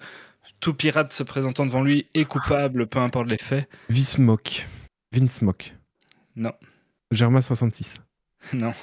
[0.59, 3.69] tout pirate se présentant devant lui est coupable, peu importe les faits?
[3.89, 4.67] Vince Mock.
[5.13, 5.73] Vince Mock.
[6.35, 6.53] Non,
[7.11, 7.95] Germa 66.
[8.53, 8.73] non.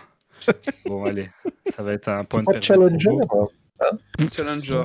[0.86, 1.30] Bon, allez,
[1.74, 2.60] ça va être un point de.
[2.60, 3.50] Challenger pour vous.
[3.80, 3.98] hein
[4.34, 4.84] Challenger.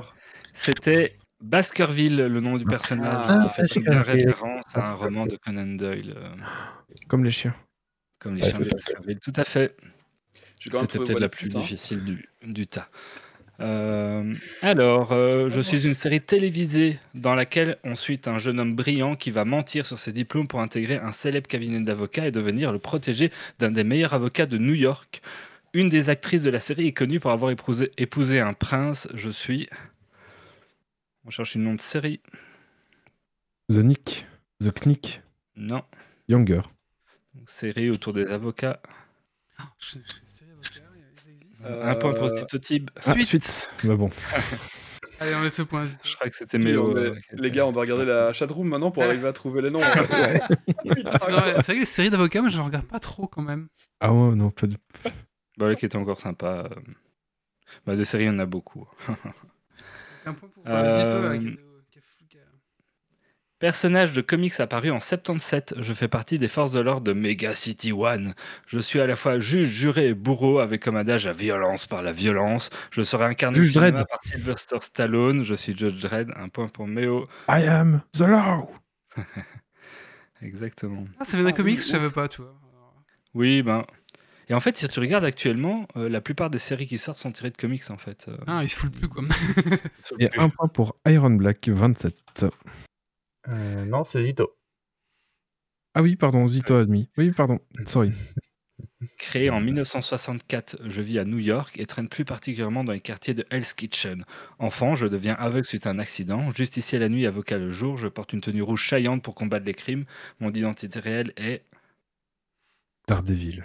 [0.56, 5.36] C'était Baskerville, le nom du personnage, Ah, qui fait bien référence à un roman de
[5.38, 6.30] Conan Doyle, euh,
[7.08, 7.54] Comme les chiens.
[8.24, 8.76] Comme les Ouais, chiens tout de à fait.
[8.76, 9.20] Baskerville.
[9.20, 9.76] Tout à fait.
[10.60, 11.60] J'ai quand même C'était peut-être la plus hein.
[11.60, 12.90] difficile du, du tas.
[13.60, 18.76] Euh, alors, euh, je suis une série télévisée dans laquelle on suit un jeune homme
[18.76, 22.72] brillant qui va mentir sur ses diplômes pour intégrer un célèbre cabinet d'avocats et devenir
[22.72, 25.22] le protégé d'un des meilleurs avocats de New York.
[25.74, 29.08] Une des actrices de la série est connue pour avoir épousé, épousé un prince.
[29.14, 29.70] Je suis.
[31.26, 32.22] On cherche une nom de série.
[33.70, 34.26] The Nick.
[34.62, 35.22] The Knick.
[35.56, 35.84] Non.
[36.28, 36.62] Younger.
[37.48, 38.80] Série autour des avocats.
[39.80, 40.24] Je- je-.
[41.66, 42.90] Euh, Un point pour Stitotib.
[42.98, 43.28] Ah, Suite.
[43.28, 43.74] suite.
[43.86, 44.10] Bah bon.
[45.20, 45.86] Allez, on laisse ce point.
[45.86, 48.92] Je crois que c'était est- euh, qui Les gars, on doit regarder la chatroom maintenant
[48.92, 49.80] pour arriver à trouver les noms.
[49.84, 53.70] C'est vrai que les séries d'avocats, moi je ne regarde pas trop quand même.
[54.02, 54.76] Ah ouais, non, pas du
[55.58, 56.68] Bah, qui était encore sympa.
[56.70, 56.82] euh.
[57.86, 58.86] Bah, des séries, il y en a beaucoup.
[60.26, 61.60] Un point pour Euh, Zito, là, qui est-
[61.92, 62.42] qui est fou, qui a-
[63.68, 67.56] Personnage de comics apparu en 77, je fais partie des forces de l'ordre de Mega
[67.56, 68.34] City One.
[68.68, 72.02] Je suis à la fois juge, juré et bourreau avec comme adage la violence par
[72.02, 72.70] la violence.
[72.92, 73.96] Je serai incarné Juge Dredd.
[74.06, 75.44] par Sylvester Stallone.
[75.44, 76.34] Je suis Judge Dredd.
[76.36, 77.30] Un point pour Méo.
[77.48, 78.70] I am the law.
[80.42, 81.06] Exactement.
[81.22, 82.54] Ah, ça vient d'un Ah, comics, oui, je savais pas, tu vois.
[83.34, 83.86] Oui, ben.
[84.50, 87.32] Et en fait, si tu regardes actuellement, euh, la plupart des séries qui sortent sont
[87.32, 88.26] tirées de comics en fait.
[88.28, 89.24] euh, Ah, il se fout plus quoi.
[90.20, 90.38] Et plus.
[90.42, 92.46] un point pour Iron Black, 27.
[93.50, 94.56] Euh, non, c'est Zito.
[95.94, 97.10] Ah oui, pardon, Zito admis.
[97.18, 98.12] Oui, pardon, sorry.
[99.18, 103.34] Créé en 1964, je vis à New York et traîne plus particulièrement dans les quartiers
[103.34, 104.26] de Hell's Kitchen.
[104.60, 106.52] Enfant, je deviens aveugle suite à un accident.
[106.52, 107.98] Justicier la nuit, avocat le jour.
[107.98, 110.06] Je porte une tenue rouge chaillante pour combattre les crimes.
[110.40, 111.64] Mon identité réelle est.
[113.08, 113.64] Daredevil.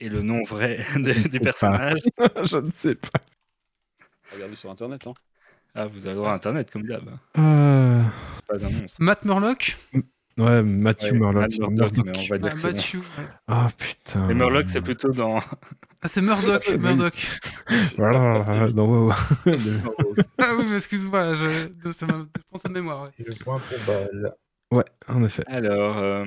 [0.00, 2.00] Et le nom vrai de- du personnage.
[2.44, 3.20] Je ne sais pas.
[4.32, 5.06] Regardez sur internet.
[5.06, 5.14] Hein.
[5.74, 7.08] Ah, vous avez droit à internet comme d'hab.
[7.38, 8.96] Euh, C'est pas un monstre.
[9.00, 9.76] Matt Murlock?
[10.38, 11.42] Ouais, Matthew Ouais, Murlock.
[11.50, 12.66] Matt Murdock, mais on va dire Ah.
[12.66, 12.94] Matthew.
[12.96, 13.02] ouais.
[13.48, 14.28] Ah putain.
[14.30, 15.38] Et Murloc, c'est plutôt dans.
[16.02, 16.68] Ah, c'est Murdoch.
[16.78, 17.26] Murdoch.
[17.96, 18.38] Voilà,
[18.70, 19.12] dans WoW.
[20.38, 21.44] Ah oui, mais excuse-moi, je...
[21.84, 22.04] je
[22.50, 23.04] pense à mémoire.
[23.04, 23.10] Ouais.
[23.26, 24.34] Le point pour Ball.
[24.72, 25.44] ouais, en effet.
[25.46, 26.26] Alors, euh,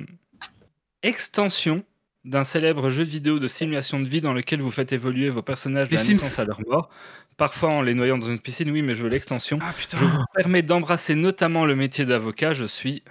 [1.04, 1.84] extension
[2.24, 5.88] d'un célèbre jeu vidéo de simulation de vie dans lequel vous faites évoluer vos personnages
[5.90, 6.14] de Les la Sims.
[6.14, 6.90] naissance à leur mort,
[7.38, 9.60] parfois en les noyant dans une piscine, oui, mais je veux l'extension.
[9.62, 9.98] Ah putain.
[9.98, 12.54] Je vous permets d'embrasser notamment le métier d'avocat.
[12.54, 13.04] Je suis.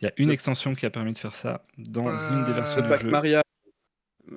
[0.00, 2.52] Il y a une extension qui a permis de faire ça dans Euh, une des
[2.52, 3.10] versions Le du bac jeu.
[3.10, 3.42] mariage.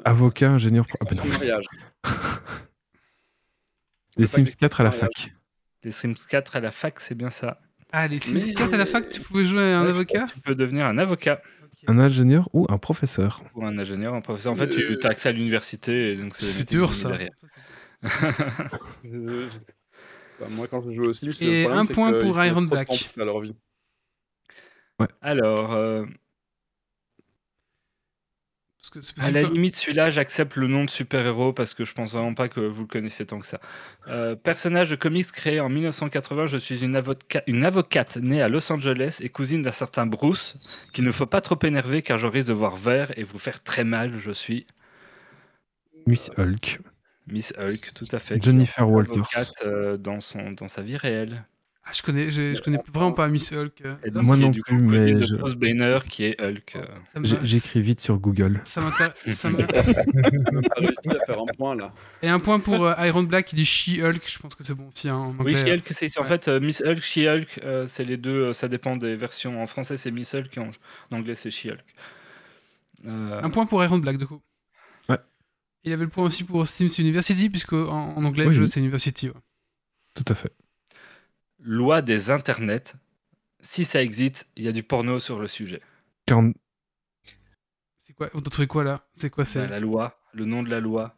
[0.06, 0.86] Avocat, ingénieur.
[1.02, 1.66] ah, mariage.
[4.18, 5.10] Les Le Sims pack 4 à la mariage.
[5.16, 5.34] fac.
[5.84, 7.60] Les Sims 4 à la fac, c'est bien ça.
[7.92, 10.28] Ah, les Sims Mais- 4 à la fac, tu pouvais jouer à un Ouais, avocat
[10.34, 11.42] Tu peux devenir un avocat
[11.88, 13.42] Un ingénieur ou un professeur.
[13.56, 14.52] ou un ingénieur, un professeur.
[14.52, 17.12] En fait, Euh, tu as accès à l'université c'est dur ça.
[20.40, 22.88] Bah, moi, quand je joue aux Sims, Et le un point que pour Iron Black.
[23.18, 23.56] leur vie.
[25.22, 26.06] Alors, euh,
[28.78, 29.56] Parce que c'est à la possible.
[29.56, 32.82] limite, celui-là, j'accepte le nom de super-héros parce que je pense vraiment pas que vous
[32.84, 33.60] le connaissez tant que ça.
[34.08, 38.48] Euh, personnage de comics créé en 1980, je suis une, avoca- une avocate née à
[38.48, 40.56] Los Angeles et cousine d'un certain Bruce,
[40.94, 43.62] qu'il ne faut pas trop énerver car je risque de voir vert et vous faire
[43.62, 44.18] très mal.
[44.18, 44.66] Je suis
[46.08, 46.80] Miss Hulk.
[47.32, 48.42] Miss Hulk, tout à fait.
[48.44, 49.24] Jennifer Walters.
[49.66, 51.46] euh, dans, son, dans sa vie réelle.
[51.86, 53.82] Ah, je connais, je, je connais vraiment pas Miss Hulk.
[53.84, 53.96] euh.
[54.04, 56.78] Et Là, donc, Moi non du plus, mais de je- Bruce Banner qui est Hulk.
[57.42, 58.62] J'écris vite sur Google.
[58.64, 59.42] Ça m'intéresse.
[59.42, 59.50] pas
[60.78, 61.92] réussi à faire un point là.
[62.22, 64.90] Et un point pour euh, Iron Black qui dit She-Hulk, je pense que c'est bon
[64.90, 65.56] aussi hein, en Oui.
[65.56, 66.28] She-Hulk, c'est en Ouais.
[66.28, 69.60] fait euh, Miss Hulk, She-Hulk, euh, c'est les deux, euh, ça dépend des versions.
[69.60, 70.70] En français, c'est Miss Hulk et en,
[71.12, 71.80] en anglais, c'est She-Hulk.
[73.08, 74.42] Euh, Un point pour Iron Black, du coup.
[75.84, 78.64] Il avait le point aussi pour Steam University, puisque en, en anglais, Oui, le jeu
[78.64, 78.68] oui.
[78.68, 79.28] c'est University.
[79.30, 79.36] ouais.
[80.16, 80.52] Tout à fait.
[81.60, 82.94] loi des internets.
[83.62, 85.82] Si ça existe, il y a du porno sur le sujet.
[86.28, 86.56] 40...
[88.06, 89.06] C'est quoi On t'a trouvé quoi là?
[89.14, 91.16] C'est quoi c'est Bah, la loi, le nom de la loi,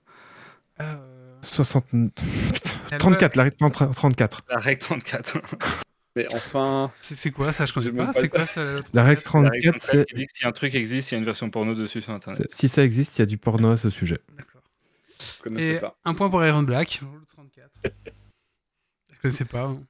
[0.79, 1.85] Euh, 60...
[1.91, 4.43] Putain, La 34, la règle 30 34.
[4.49, 5.37] la règle 34.
[6.15, 7.65] Mais enfin, C'est quoi ça?
[7.65, 8.07] Je connais J'ai pas.
[8.07, 10.05] pas C'est quoi ça La règle La règle 34, c'est...
[10.05, 12.11] qui dit que si un truc existe, il y a une version porno dessus sur
[12.13, 12.47] internet.
[12.53, 14.19] Si ça existe, il y a du porno à ce sujet.
[14.37, 14.61] D'accord.
[15.37, 15.95] je connaissais Et pas.
[16.03, 16.99] un point pour Iron Black.
[17.01, 17.69] le 34.
[19.13, 19.63] Je connaissais pas.
[19.63, 19.81] hein.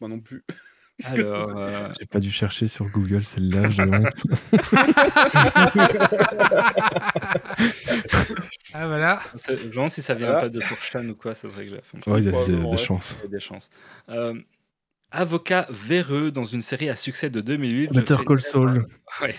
[0.00, 0.44] Moi non plus.
[1.06, 4.22] Alors, euh, J'ai pas dû chercher sur Google celle-là, j'ai honte.
[8.74, 9.20] ah voilà.
[9.34, 10.40] je me demande si ça vient Voilà.
[10.42, 11.80] pas de Pourchan ou quoi, cette règle.
[12.06, 13.16] Ouais, il y a des, des chances.
[13.20, 13.70] Il y a des chances.
[14.08, 14.34] Euh,
[15.14, 17.90] avocat véreux dans une série à succès de 2008.
[17.92, 18.86] je Better Call Saul.
[19.22, 19.34] Ouais.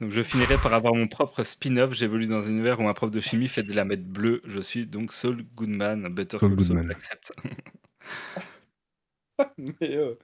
[0.00, 1.92] Donc je finirai par avoir mon propre spin-off.
[1.92, 4.42] J'évolue dans un univers où un prof de chimie fait de la mettre bleue.
[4.46, 6.08] Je suis donc Saul Goodman.
[6.08, 7.32] Better Saul Call Saul, j'accepte.
[9.58, 10.14] Mais euh,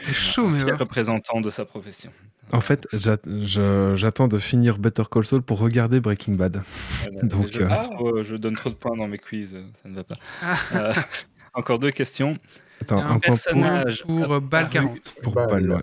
[0.00, 0.72] C'est chaud, mais ouais.
[0.72, 2.10] représentant de sa profession.
[2.50, 6.62] En fait, j'attends de finir Better Call Saul pour regarder Breaking Bad.
[7.04, 7.22] Voilà.
[7.28, 9.50] Donc, je, euh, donne trop- je donne trop de points dans mes quiz.
[9.82, 10.16] Ça ne va pas.
[10.42, 10.56] Ah.
[10.74, 10.92] Euh,
[11.54, 12.36] encore deux questions.
[12.82, 14.02] Attends, Un personnage.
[14.04, 15.14] Pour euh, Bal apparu- 40.
[15.22, 15.80] pour, pour Bal, ouais.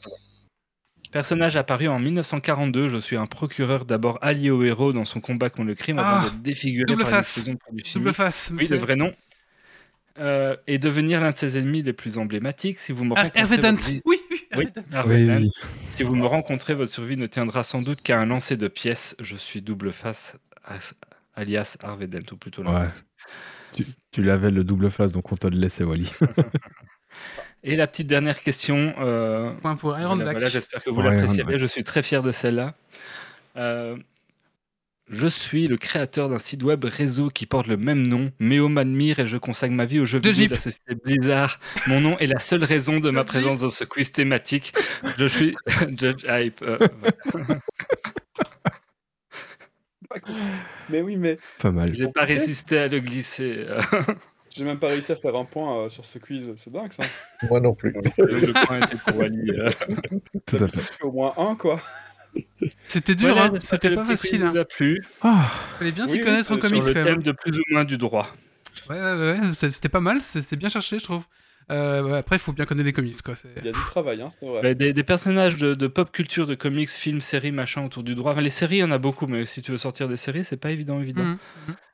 [1.11, 5.49] Personnage apparu en 1942, je suis un procureur d'abord allié au héros dans son combat
[5.49, 7.27] contre le crime Ah, avant d'être défiguré double par une face.
[7.37, 8.51] explosion de produits Double face.
[8.55, 9.13] Oui, le vrai nom.
[10.19, 12.79] Euh, et devenir l'un de ses ennemis les plus emblématiques.
[12.79, 14.21] Si vous me Ah, rencontrez, votre Oui,
[14.57, 15.49] oui.
[15.89, 19.15] Si vous me rencontrez, votre survie ne tiendra sans doute qu'à un lancer de pièces.
[19.19, 20.35] Je suis double face,
[21.35, 23.05] alias Harvey Dent, ou plutôt l'inverse.
[23.73, 26.11] Tu, tu l'avais le double face, donc on te le laissait, Wally.
[27.63, 28.93] Et la petite dernière question.
[28.99, 30.33] euh, Point pour Iron voilà, Black.
[30.35, 31.01] voilà, j'espère que vous.
[31.01, 31.59] Black.
[31.59, 32.75] Je suis très fier de celle-là.
[33.57, 33.97] Euh,
[35.09, 39.19] je suis le créateur d'un site web réseau qui porte le même nom, Méo m'admire
[39.19, 41.59] et je consacre ma vie aux jeux vidéo de la société Blizzard.
[41.87, 44.73] Mon nom est la seule raison de ma présence dans ce quiz thématique.
[45.17, 45.55] Je suis
[45.99, 46.61] Judge Hype.
[46.63, 46.77] euh,
[47.33, 47.59] voilà.
[50.89, 51.93] Mais oui, mais Pas mal.
[51.93, 53.65] J'ai pas résisté à le glisser.
[53.67, 53.81] euh.
[54.49, 56.51] j'ai même pas réussi à faire un point euh, sur ce quiz.
[56.57, 57.03] C'est dingue ça.
[57.49, 57.93] Moi non plus.
[58.17, 59.51] Le point était pour Wally.
[59.51, 59.69] euh.
[60.45, 61.03] Tout à fait.
[61.03, 61.79] Au moins un quoi.
[62.87, 63.59] C'était dur, Voilà, hein.
[63.61, 64.43] c'était pas facile.
[64.43, 64.55] Hein.
[64.55, 65.03] a plu.
[65.21, 67.13] Ah, Fallait bien Oui, s'y oui, connaître en comics Sur quand le même.
[67.15, 68.27] thème de plus ou moins du droit.
[68.89, 71.23] Ouais, ouais, ouais, c'était pas mal, c'était bien cherché, je trouve.
[71.71, 73.33] Euh, après, il faut bien connaître les comics, quoi.
[73.57, 74.75] Il y a du travail, hein, c'est vrai.
[74.75, 78.33] Des, des personnages de, de pop culture, de comics, films, séries, machin autour du droit.
[78.33, 80.43] Enfin, les séries, il y en a beaucoup, mais si tu veux sortir des séries,
[80.43, 81.23] c'est pas évident, évident.
[81.23, 81.37] Mhm.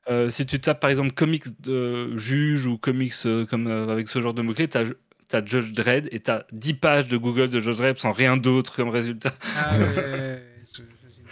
[0.10, 4.08] Euh, si tu tapes par exemple comics de juge ou comics euh, comme euh, avec
[4.08, 4.86] ce genre de mots-clés, t'as
[5.34, 8.74] as Judge Dredd et t'as 10 pages de Google de Judge Dredd sans rien d'autre
[8.74, 9.34] comme résultat.
[9.58, 11.24] Ah ouais, ouais, ouais, je- j'imagine.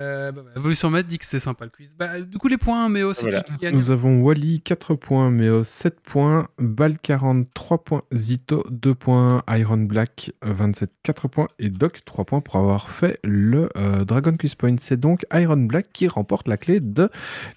[0.00, 1.94] Euh, bah, bah, Evolution Med dit que c'est sympa le quiz.
[1.96, 3.42] Bah, du coup, les points, mais aussi Voilà.
[3.42, 3.74] qui gagne.
[3.76, 9.44] nous avons Wally 4 points, Méo 7 points, Bal 40 3 points, Zito 2 points,
[9.48, 14.04] Iron Black euh, 27 4 points et Doc 3 points pour avoir fait le euh,
[14.04, 14.76] Dragon Quiz Point.
[14.80, 17.08] C'est donc Iron Black qui remporte la clé de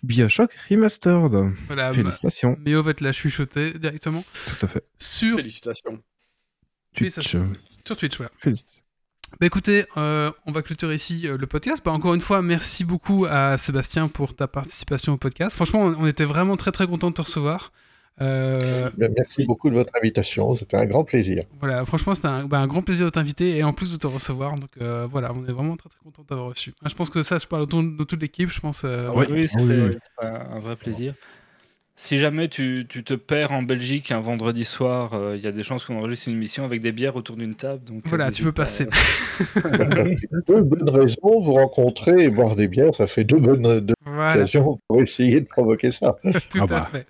[0.04, 1.52] Bioshock Remastered.
[1.66, 4.84] Voilà, bah, Félicitations, Méo va te la chuchoter directement tout à fait.
[5.00, 6.00] sur, Félicitations.
[6.94, 7.46] Twitch, euh,
[7.86, 8.18] sur Twitch.
[8.18, 8.32] Voilà.
[8.38, 8.84] félicitations.
[9.40, 11.82] Bah écoutez, euh, on va clôturer ici euh, le podcast.
[11.86, 15.56] Bah, encore une fois, merci beaucoup à Sébastien pour ta participation au podcast.
[15.56, 17.72] Franchement, on, on était vraiment très très content de te recevoir.
[18.20, 21.44] Euh, Ben, Merci beaucoup de votre invitation, c'était un grand plaisir.
[21.60, 24.08] voilà, franchement, c'était un, bah, un grand plaisir de t'inviter et en plus de te
[24.08, 24.56] recevoir.
[24.56, 26.74] Donc euh, voilà, on est vraiment très très content de t'avoir reçu.
[26.84, 28.50] Je pense que ça, je parle autour de toute l'équipe.
[28.50, 28.82] Je pense.
[28.86, 29.28] euh, Ouais.
[29.30, 31.14] Oui, c'était oui, un vrai plaisir.
[32.00, 35.52] Si jamais tu, tu te perds en Belgique un vendredi soir, euh, il y a
[35.52, 37.84] des chances qu'on enregistre une émission avec des bières autour d'une table.
[37.86, 38.64] Donc, euh, Voilà, tu peux pas.
[38.64, 38.88] passer.
[40.48, 44.36] deux bonnes raisons, vous rencontrer et boire des bières, ça fait deux bonnes deux voilà.
[44.36, 46.16] occasions pour essayer de provoquer ça.
[46.52, 46.82] Tout Ah à bah.
[46.82, 47.08] fait.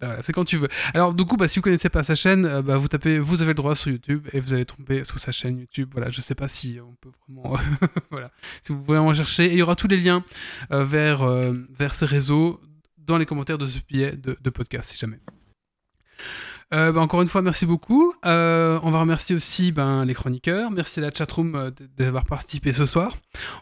[0.00, 0.68] Bah voilà, c'est quand tu veux.
[0.94, 3.42] Alors du coup, bah, si vous connaissez pas sa chaîne, euh, bah, vous tapez, vous
[3.42, 5.88] avez le droit sur YouTube et vous allez tomber sur sa chaîne YouTube.
[5.92, 7.56] Voilà, je sais pas si on peut vraiment,
[8.10, 8.30] voilà,
[8.62, 9.46] si vous voulez en chercher.
[9.46, 10.22] Et il y aura tous les liens
[10.72, 12.60] euh, vers euh, vers ses réseaux
[13.06, 15.20] dans les commentaires de ce billet de, podcast, si jamais.
[16.74, 18.12] Euh, bah, encore une fois, merci beaucoup.
[18.24, 20.70] Euh, on va remercier aussi ben, les chroniqueurs.
[20.70, 23.16] Merci à la chatroom euh, d'avoir participé ce soir.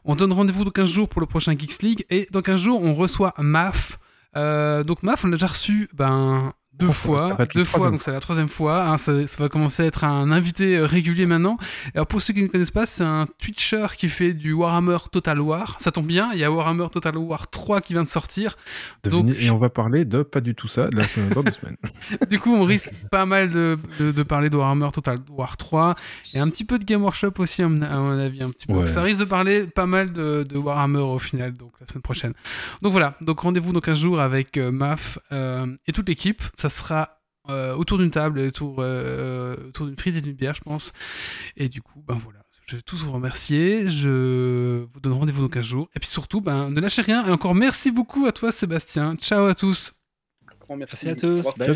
[0.04, 2.06] On donne rendez-vous dans 15 jours pour le prochain Geeks League.
[2.10, 3.98] Et dans 15 jours, on reçoit MAF.
[4.34, 7.34] Donc MAF, on l'a déjà reçu ben, deux fois, ça fois.
[7.36, 8.84] va être la Deux fois, troisième donc c'est la troisième fois.
[8.88, 11.56] hein, ça, ça va commencer à être un invité euh, régulier maintenant.
[11.94, 15.40] Alors pour ceux qui ne connaissent pas, c'est un Twitcher qui fait du Warhammer Total
[15.40, 15.76] War.
[15.80, 18.56] Ça tombe bien, il y a Warhammer Total War 3 qui vient de sortir.
[19.04, 21.52] Donc- Et on va parler de pas du tout ça de la semaine dans deux
[21.52, 21.76] semaines.
[22.30, 25.94] Du coup, on risque pas mal de, de, de parler de Warhammer Total War 3
[26.32, 27.80] et un petit peu de Game Workshop aussi, à mon,
[28.18, 28.42] avis.
[28.42, 28.74] Un petit peu.
[28.74, 28.86] Ouais.
[28.86, 32.32] Ça risque de parler pas mal de, de Warhammer au final, donc la semaine prochaine.
[32.82, 36.42] Donc voilà, donc rendez-vous dans 15 jours avec euh, Maf euh, et toute l'équipe.
[36.64, 37.20] Ça sera
[37.50, 40.94] euh, autour d'une table, autour, euh, autour d'une frite et d'une bière, je pense.
[41.58, 42.40] Et du coup, ben voilà.
[42.66, 43.90] Je vais tous vous remercier.
[43.90, 45.90] Je vous donne rendez-vous dans 15 jours.
[45.94, 47.26] Et puis surtout, ben, ne lâchez rien.
[47.26, 49.14] Et encore merci beaucoup à toi, Sébastien.
[49.16, 49.92] Ciao à tous.
[50.58, 51.04] Grand merci.
[51.04, 51.54] Merci à tous.
[51.58, 51.74] Bye.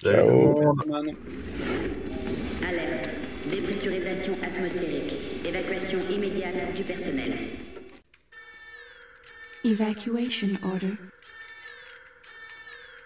[0.00, 0.54] Ciao.
[0.86, 1.08] Man.
[2.66, 3.10] Alerte.
[3.50, 5.12] Dépressurisation atmosphérique.
[5.44, 7.34] Évacuation immédiate du personnel.
[9.62, 10.94] Evacuation order.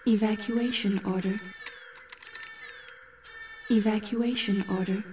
[0.09, 1.35] Evacuation order.
[3.69, 5.03] Evacuation order.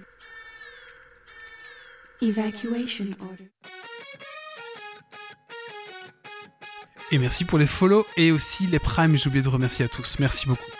[2.19, 3.51] Evacuation order.
[7.11, 9.15] Et merci pour les follow et aussi les primes.
[9.15, 10.17] J'ai oublié de remercier à tous.
[10.17, 10.71] Merci beaucoup.